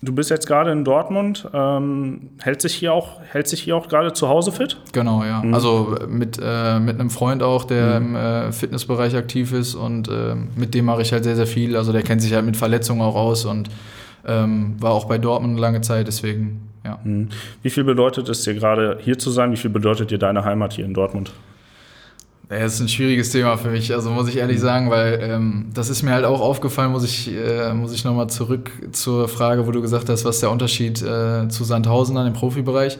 du 0.00 0.14
bist 0.14 0.30
jetzt 0.30 0.46
gerade 0.46 0.72
in 0.72 0.84
Dortmund. 0.84 1.48
Ähm, 1.52 2.30
hält 2.40 2.62
sich 2.62 2.74
hier 2.74 2.92
auch, 2.92 3.20
hält 3.20 3.48
sich 3.48 3.62
hier 3.62 3.76
auch 3.76 3.88
gerade 3.88 4.12
zu 4.12 4.28
Hause 4.28 4.52
fit? 4.52 4.78
Genau, 4.92 5.22
ja. 5.24 5.42
Also 5.52 5.96
mit, 6.08 6.40
äh, 6.42 6.78
mit 6.78 6.98
einem 6.98 7.10
Freund 7.10 7.42
auch, 7.42 7.64
der 7.64 7.98
im 7.98 8.16
äh, 8.16 8.52
Fitnessbereich 8.52 9.14
aktiv 9.14 9.52
ist 9.52 9.74
und 9.74 10.08
äh, 10.08 10.34
mit 10.56 10.74
dem 10.74 10.86
mache 10.86 11.02
ich 11.02 11.12
halt 11.12 11.24
sehr, 11.24 11.36
sehr 11.36 11.46
viel. 11.46 11.76
Also 11.76 11.92
der 11.92 12.02
kennt 12.02 12.22
sich 12.22 12.32
halt 12.32 12.46
mit 12.46 12.56
Verletzungen 12.56 13.02
auch 13.02 13.16
aus 13.16 13.44
und 13.44 13.68
ähm, 14.26 14.76
war 14.80 14.92
auch 14.92 15.06
bei 15.06 15.18
Dortmund 15.18 15.52
eine 15.52 15.60
lange 15.60 15.80
Zeit, 15.82 16.06
deswegen, 16.06 16.69
ja. 16.84 16.98
Wie 17.62 17.70
viel 17.70 17.84
bedeutet 17.84 18.28
es 18.28 18.42
dir 18.42 18.54
gerade 18.54 18.98
hier 19.00 19.18
zu 19.18 19.30
sein? 19.30 19.52
Wie 19.52 19.56
viel 19.56 19.70
bedeutet 19.70 20.10
dir 20.10 20.18
deine 20.18 20.44
Heimat 20.44 20.72
hier 20.72 20.84
in 20.84 20.94
Dortmund? 20.94 21.32
Das 22.50 22.74
ist 22.74 22.80
ein 22.80 22.88
schwieriges 22.88 23.30
Thema 23.30 23.56
für 23.56 23.70
mich, 23.70 23.94
also 23.94 24.10
muss 24.10 24.28
ich 24.28 24.38
ehrlich 24.38 24.58
sagen, 24.58 24.90
weil 24.90 25.20
ähm, 25.22 25.66
das 25.72 25.88
ist 25.88 26.02
mir 26.02 26.10
halt 26.10 26.24
auch 26.24 26.40
aufgefallen, 26.40 26.90
muss 26.90 27.04
ich, 27.04 27.32
äh, 27.32 27.72
muss 27.72 27.92
ich 27.92 28.04
nochmal 28.04 28.28
zurück 28.28 28.72
zur 28.90 29.28
Frage, 29.28 29.68
wo 29.68 29.70
du 29.70 29.80
gesagt 29.80 30.08
hast, 30.08 30.24
was 30.24 30.36
ist 30.36 30.42
der 30.42 30.50
Unterschied 30.50 31.00
äh, 31.00 31.46
zu 31.48 31.62
Sandhausen 31.62 32.16
dann 32.16 32.26
im 32.26 32.32
Profibereich. 32.32 32.98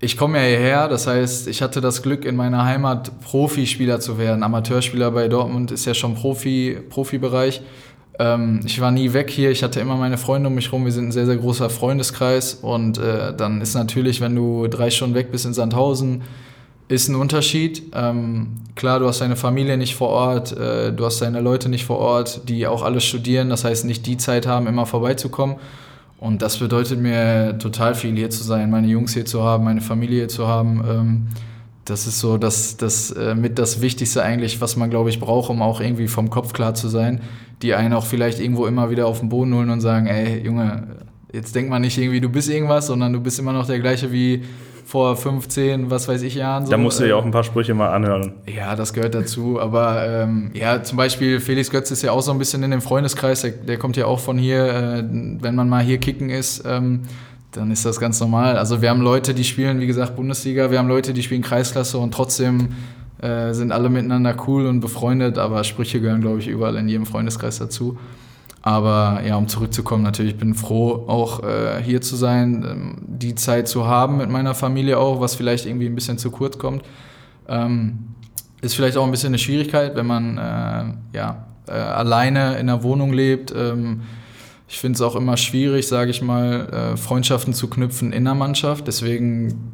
Ich 0.00 0.16
komme 0.16 0.38
ja 0.38 0.48
hierher, 0.48 0.88
das 0.88 1.06
heißt, 1.06 1.46
ich 1.46 1.62
hatte 1.62 1.80
das 1.80 2.02
Glück, 2.02 2.24
in 2.24 2.34
meiner 2.34 2.64
Heimat 2.64 3.20
Profispieler 3.20 4.00
zu 4.00 4.18
werden. 4.18 4.42
Amateurspieler 4.42 5.12
bei 5.12 5.28
Dortmund 5.28 5.70
ist 5.70 5.84
ja 5.84 5.94
schon 5.94 6.16
Profi, 6.16 6.76
Profibereich. 6.90 7.62
Ähm, 8.18 8.60
ich 8.64 8.80
war 8.80 8.90
nie 8.90 9.12
weg 9.12 9.30
hier, 9.30 9.50
ich 9.50 9.62
hatte 9.62 9.80
immer 9.80 9.96
meine 9.96 10.18
Freunde 10.18 10.48
um 10.48 10.54
mich 10.54 10.72
rum. 10.72 10.84
Wir 10.84 10.92
sind 10.92 11.08
ein 11.08 11.12
sehr, 11.12 11.26
sehr 11.26 11.36
großer 11.36 11.70
Freundeskreis. 11.70 12.54
Und 12.54 12.98
äh, 12.98 13.34
dann 13.34 13.60
ist 13.60 13.74
natürlich, 13.74 14.20
wenn 14.20 14.34
du 14.34 14.68
drei 14.68 14.90
Stunden 14.90 15.14
weg 15.14 15.32
bist 15.32 15.46
in 15.46 15.54
Sandhausen, 15.54 16.22
ist 16.88 17.08
ein 17.08 17.14
Unterschied. 17.14 17.82
Ähm, 17.94 18.48
klar, 18.74 19.00
du 19.00 19.06
hast 19.06 19.20
deine 19.20 19.36
Familie 19.36 19.76
nicht 19.76 19.94
vor 19.94 20.10
Ort, 20.10 20.56
äh, 20.56 20.92
du 20.92 21.04
hast 21.04 21.20
deine 21.20 21.40
Leute 21.40 21.68
nicht 21.68 21.84
vor 21.84 21.98
Ort, 21.98 22.48
die 22.48 22.66
auch 22.66 22.82
alle 22.82 23.00
studieren, 23.00 23.48
das 23.48 23.64
heißt 23.64 23.84
nicht 23.84 24.06
die 24.06 24.16
Zeit 24.16 24.46
haben, 24.46 24.66
immer 24.66 24.86
vorbeizukommen. 24.86 25.56
Und 26.18 26.42
das 26.42 26.58
bedeutet 26.58 27.00
mir 27.00 27.58
total 27.58 27.94
viel, 27.94 28.14
hier 28.14 28.30
zu 28.30 28.44
sein, 28.44 28.70
meine 28.70 28.86
Jungs 28.86 29.14
hier 29.14 29.24
zu 29.24 29.42
haben, 29.42 29.64
meine 29.64 29.80
Familie 29.80 30.20
hier 30.20 30.28
zu 30.28 30.46
haben. 30.46 30.84
Ähm, 30.88 31.26
das 31.84 32.06
ist 32.06 32.20
so 32.20 32.38
das, 32.38 32.76
das 32.76 33.10
äh, 33.10 33.34
mit 33.34 33.58
das 33.58 33.80
Wichtigste 33.80 34.22
eigentlich, 34.22 34.60
was 34.60 34.76
man, 34.76 34.88
glaube 34.90 35.10
ich, 35.10 35.20
braucht, 35.20 35.50
um 35.50 35.60
auch 35.60 35.80
irgendwie 35.80 36.08
vom 36.08 36.30
Kopf 36.30 36.52
klar 36.52 36.74
zu 36.74 36.88
sein, 36.88 37.20
die 37.62 37.74
einen 37.74 37.94
auch 37.94 38.06
vielleicht 38.06 38.40
irgendwo 38.40 38.66
immer 38.66 38.90
wieder 38.90 39.06
auf 39.06 39.20
den 39.20 39.28
Boden 39.28 39.54
holen 39.54 39.70
und 39.70 39.80
sagen, 39.80 40.06
ey, 40.06 40.44
Junge, 40.44 40.88
jetzt 41.32 41.54
denk 41.54 41.68
mal 41.68 41.78
nicht 41.78 41.98
irgendwie, 41.98 42.20
du 42.20 42.28
bist 42.28 42.48
irgendwas, 42.48 42.86
sondern 42.86 43.12
du 43.12 43.20
bist 43.20 43.38
immer 43.38 43.52
noch 43.52 43.66
der 43.66 43.80
gleiche 43.80 44.12
wie 44.12 44.42
vor 44.86 45.16
15, 45.16 45.90
was 45.90 46.08
weiß 46.08 46.22
ich 46.22 46.34
Jahren. 46.34 46.66
So. 46.66 46.70
Da 46.70 46.76
musst 46.76 47.00
du 47.00 47.08
ja 47.08 47.16
auch 47.16 47.24
ein 47.24 47.30
paar 47.30 47.42
Sprüche 47.42 47.74
mal 47.74 47.88
anhören. 47.88 48.34
ja, 48.46 48.76
das 48.76 48.92
gehört 48.92 49.14
dazu. 49.14 49.58
Aber 49.58 50.06
ähm, 50.06 50.50
ja, 50.54 50.82
zum 50.82 50.98
Beispiel 50.98 51.40
Felix 51.40 51.70
Götz 51.70 51.90
ist 51.90 52.02
ja 52.02 52.12
auch 52.12 52.20
so 52.20 52.30
ein 52.30 52.38
bisschen 52.38 52.62
in 52.62 52.70
dem 52.70 52.82
Freundeskreis. 52.82 53.40
Der, 53.40 53.50
der 53.50 53.78
kommt 53.78 53.96
ja 53.96 54.06
auch 54.06 54.20
von 54.20 54.38
hier. 54.38 54.66
Äh, 54.66 55.04
wenn 55.40 55.54
man 55.54 55.68
mal 55.68 55.82
hier 55.82 55.98
kicken 55.98 56.30
ist, 56.30 56.64
ähm, 56.66 57.02
dann 57.50 57.70
ist 57.70 57.84
das 57.84 57.98
ganz 57.98 58.20
normal. 58.20 58.56
Also 58.56 58.82
wir 58.82 58.90
haben 58.90 59.00
Leute, 59.00 59.32
die 59.34 59.44
spielen, 59.44 59.80
wie 59.80 59.86
gesagt, 59.86 60.16
Bundesliga. 60.16 60.70
Wir 60.70 60.78
haben 60.78 60.88
Leute, 60.88 61.12
die 61.12 61.22
spielen 61.22 61.42
Kreisklasse 61.42 61.98
und 61.98 62.12
trotzdem 62.12 62.68
äh, 63.20 63.52
sind 63.52 63.72
alle 63.72 63.88
miteinander 63.90 64.36
cool 64.46 64.66
und 64.66 64.80
befreundet. 64.80 65.38
Aber 65.38 65.64
Sprüche 65.64 66.00
gehören, 66.00 66.20
glaube 66.20 66.38
ich, 66.40 66.48
überall 66.48 66.76
in 66.76 66.88
jedem 66.88 67.06
Freundeskreis 67.06 67.58
dazu. 67.58 67.98
Aber 68.62 69.20
ja, 69.26 69.36
um 69.36 69.46
zurückzukommen, 69.46 70.02
natürlich 70.02 70.38
bin 70.38 70.54
froh, 70.54 71.04
auch 71.06 71.42
äh, 71.42 71.82
hier 71.82 72.00
zu 72.00 72.16
sein, 72.16 72.64
ähm, 72.66 72.96
die 73.06 73.34
Zeit 73.34 73.68
zu 73.68 73.86
haben 73.86 74.16
mit 74.16 74.30
meiner 74.30 74.54
Familie 74.54 74.98
auch, 74.98 75.20
was 75.20 75.34
vielleicht 75.34 75.66
irgendwie 75.66 75.86
ein 75.86 75.94
bisschen 75.94 76.16
zu 76.16 76.30
kurz 76.30 76.56
kommt. 76.56 76.82
Ähm, 77.46 78.14
ist 78.62 78.74
vielleicht 78.74 78.96
auch 78.96 79.04
ein 79.04 79.10
bisschen 79.10 79.28
eine 79.28 79.38
Schwierigkeit, 79.38 79.94
wenn 79.96 80.06
man 80.06 80.38
äh, 80.38 81.16
ja, 81.16 81.46
äh, 81.68 81.72
alleine 81.72 82.54
in 82.54 82.70
einer 82.70 82.82
Wohnung 82.82 83.12
lebt. 83.12 83.52
Ähm, 83.54 84.00
ich 84.66 84.78
finde 84.78 84.96
es 84.96 85.02
auch 85.02 85.14
immer 85.14 85.36
schwierig, 85.36 85.86
sage 85.86 86.10
ich 86.10 86.22
mal, 86.22 86.94
äh, 86.94 86.96
Freundschaften 86.96 87.52
zu 87.52 87.68
knüpfen 87.68 88.12
in 88.12 88.24
der 88.24 88.34
Mannschaft. 88.34 88.86
Deswegen, 88.86 89.72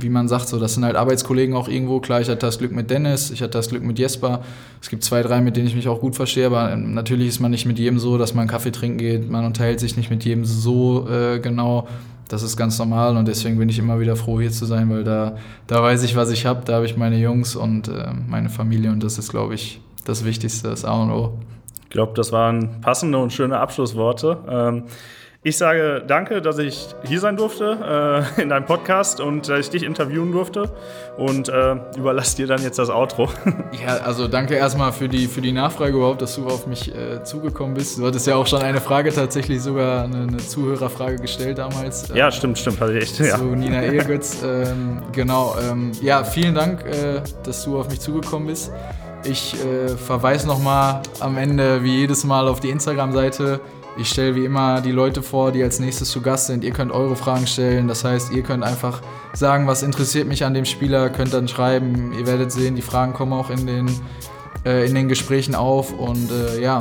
wie 0.00 0.08
man 0.08 0.28
sagt, 0.28 0.48
so, 0.48 0.58
das 0.58 0.74
sind 0.74 0.84
halt 0.84 0.96
Arbeitskollegen 0.96 1.54
auch 1.54 1.68
irgendwo. 1.68 2.00
Klar, 2.00 2.20
ich 2.20 2.28
hatte 2.28 2.46
das 2.46 2.58
Glück 2.58 2.72
mit 2.72 2.90
Dennis, 2.90 3.30
ich 3.30 3.42
hatte 3.42 3.52
das 3.52 3.68
Glück 3.68 3.82
mit 3.82 3.98
Jesper. 3.98 4.42
Es 4.80 4.88
gibt 4.88 5.04
zwei, 5.04 5.22
drei, 5.22 5.40
mit 5.40 5.56
denen 5.56 5.66
ich 5.66 5.74
mich 5.74 5.88
auch 5.88 6.00
gut 6.00 6.16
verstehe, 6.16 6.46
aber 6.46 6.72
ähm, 6.72 6.94
natürlich 6.94 7.28
ist 7.28 7.40
man 7.40 7.50
nicht 7.50 7.66
mit 7.66 7.78
jedem 7.78 7.98
so, 7.98 8.18
dass 8.18 8.34
man 8.34 8.48
Kaffee 8.48 8.72
trinken 8.72 8.98
geht. 8.98 9.30
Man 9.30 9.44
unterhält 9.44 9.80
sich 9.80 9.96
nicht 9.96 10.10
mit 10.10 10.24
jedem 10.24 10.44
so 10.44 11.08
äh, 11.08 11.38
genau. 11.38 11.88
Das 12.28 12.42
ist 12.42 12.56
ganz 12.56 12.78
normal 12.78 13.16
und 13.18 13.28
deswegen 13.28 13.58
bin 13.58 13.68
ich 13.68 13.78
immer 13.78 14.00
wieder 14.00 14.16
froh, 14.16 14.40
hier 14.40 14.50
zu 14.50 14.64
sein, 14.64 14.88
weil 14.88 15.04
da, 15.04 15.36
da 15.66 15.82
weiß 15.82 16.02
ich, 16.02 16.16
was 16.16 16.30
ich 16.30 16.46
habe. 16.46 16.62
Da 16.64 16.74
habe 16.76 16.86
ich 16.86 16.96
meine 16.96 17.18
Jungs 17.18 17.56
und 17.56 17.88
äh, 17.88 18.06
meine 18.26 18.48
Familie 18.48 18.90
und 18.90 19.04
das 19.04 19.18
ist, 19.18 19.30
glaube 19.30 19.54
ich, 19.54 19.82
das 20.06 20.24
Wichtigste, 20.24 20.70
das 20.70 20.84
A 20.86 21.02
und 21.02 21.10
O. 21.10 21.38
Ich 21.84 21.90
glaube, 21.90 22.12
das 22.14 22.32
waren 22.32 22.80
passende 22.80 23.18
und 23.18 23.34
schöne 23.34 23.58
Abschlussworte. 23.58 24.38
Ähm, 24.48 24.84
ich 25.44 25.56
sage 25.58 26.04
danke, 26.06 26.40
dass 26.40 26.58
ich 26.58 26.86
hier 27.04 27.18
sein 27.18 27.36
durfte 27.36 28.24
äh, 28.38 28.42
in 28.42 28.48
deinem 28.48 28.64
Podcast 28.64 29.20
und 29.20 29.48
dass 29.48 29.58
ich 29.58 29.70
dich 29.70 29.82
interviewen 29.82 30.30
durfte 30.30 30.70
und 31.16 31.48
äh, 31.48 31.74
überlasse 31.96 32.36
dir 32.36 32.46
dann 32.46 32.62
jetzt 32.62 32.78
das 32.78 32.90
Outro. 32.90 33.28
Ja, 33.84 33.96
also 33.96 34.28
danke 34.28 34.54
erstmal 34.54 34.92
für 34.92 35.08
die, 35.08 35.26
für 35.26 35.40
die 35.40 35.50
Nachfrage 35.50 35.96
überhaupt, 35.96 36.22
dass 36.22 36.36
du 36.36 36.46
auf 36.46 36.66
mich 36.66 36.94
äh, 36.94 37.24
zugekommen 37.24 37.74
bist. 37.74 37.98
Du 37.98 38.06
hattest 38.06 38.26
ja 38.26 38.36
auch 38.36 38.46
schon 38.46 38.62
eine 38.62 38.80
Frage, 38.80 39.12
tatsächlich 39.12 39.62
sogar 39.62 40.04
eine, 40.04 40.22
eine 40.22 40.36
Zuhörerfrage 40.36 41.16
gestellt 41.16 41.58
damals. 41.58 42.10
äh, 42.10 42.18
ja, 42.18 42.30
stimmt, 42.30 42.58
stimmt, 42.58 42.80
hatte 42.80 42.92
ich 42.98 43.04
echt. 43.04 43.18
Ja. 43.18 43.38
Zu 43.38 43.44
Nina 43.44 43.82
Ehrgötz. 43.82 44.42
ähm, 44.44 45.02
genau. 45.10 45.56
Ähm, 45.68 45.92
ja, 46.02 46.22
vielen 46.22 46.54
Dank, 46.54 46.84
äh, 46.84 47.22
dass 47.44 47.64
du 47.64 47.80
auf 47.80 47.88
mich 47.88 48.00
zugekommen 48.00 48.46
bist. 48.48 48.70
Ich 49.24 49.54
äh, 49.64 49.88
verweise 49.88 50.46
nochmal 50.46 51.00
am 51.18 51.36
Ende, 51.38 51.82
wie 51.82 52.00
jedes 52.00 52.24
Mal, 52.24 52.46
auf 52.46 52.60
die 52.60 52.70
Instagram-Seite. 52.70 53.60
Ich 53.96 54.08
stelle 54.08 54.34
wie 54.34 54.44
immer 54.44 54.80
die 54.80 54.90
Leute 54.90 55.22
vor, 55.22 55.52
die 55.52 55.62
als 55.62 55.78
nächstes 55.78 56.10
zu 56.10 56.22
Gast 56.22 56.46
sind. 56.46 56.64
Ihr 56.64 56.72
könnt 56.72 56.92
eure 56.92 57.14
Fragen 57.16 57.46
stellen. 57.46 57.88
Das 57.88 58.04
heißt, 58.04 58.32
ihr 58.32 58.42
könnt 58.42 58.64
einfach 58.64 59.02
sagen, 59.34 59.66
was 59.66 59.82
interessiert 59.82 60.26
mich 60.26 60.44
an 60.44 60.54
dem 60.54 60.64
Spieler, 60.64 61.10
könnt 61.10 61.34
dann 61.34 61.48
schreiben. 61.48 62.12
Ihr 62.18 62.26
werdet 62.26 62.52
sehen, 62.52 62.74
die 62.74 62.82
Fragen 62.82 63.12
kommen 63.12 63.32
auch 63.32 63.50
in 63.50 63.66
den, 63.66 63.90
äh, 64.64 64.86
in 64.86 64.94
den 64.94 65.08
Gesprächen 65.08 65.54
auf. 65.54 65.92
Und 65.92 66.30
äh, 66.30 66.60
ja, 66.60 66.80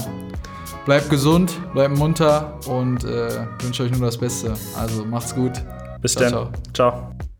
bleibt 0.85 1.09
gesund, 1.09 1.51
bleibt 1.73 1.97
munter 1.97 2.59
und 2.67 3.03
äh, 3.03 3.45
wünsche 3.61 3.83
euch 3.83 3.91
nur 3.91 4.01
das 4.01 4.17
Beste. 4.17 4.53
Also 4.77 5.05
macht's 5.05 5.35
gut. 5.35 5.53
Bis 6.01 6.13
Ciao, 6.13 6.23
dann. 6.23 6.53
ciao. 6.73 6.91
ciao. 6.91 7.30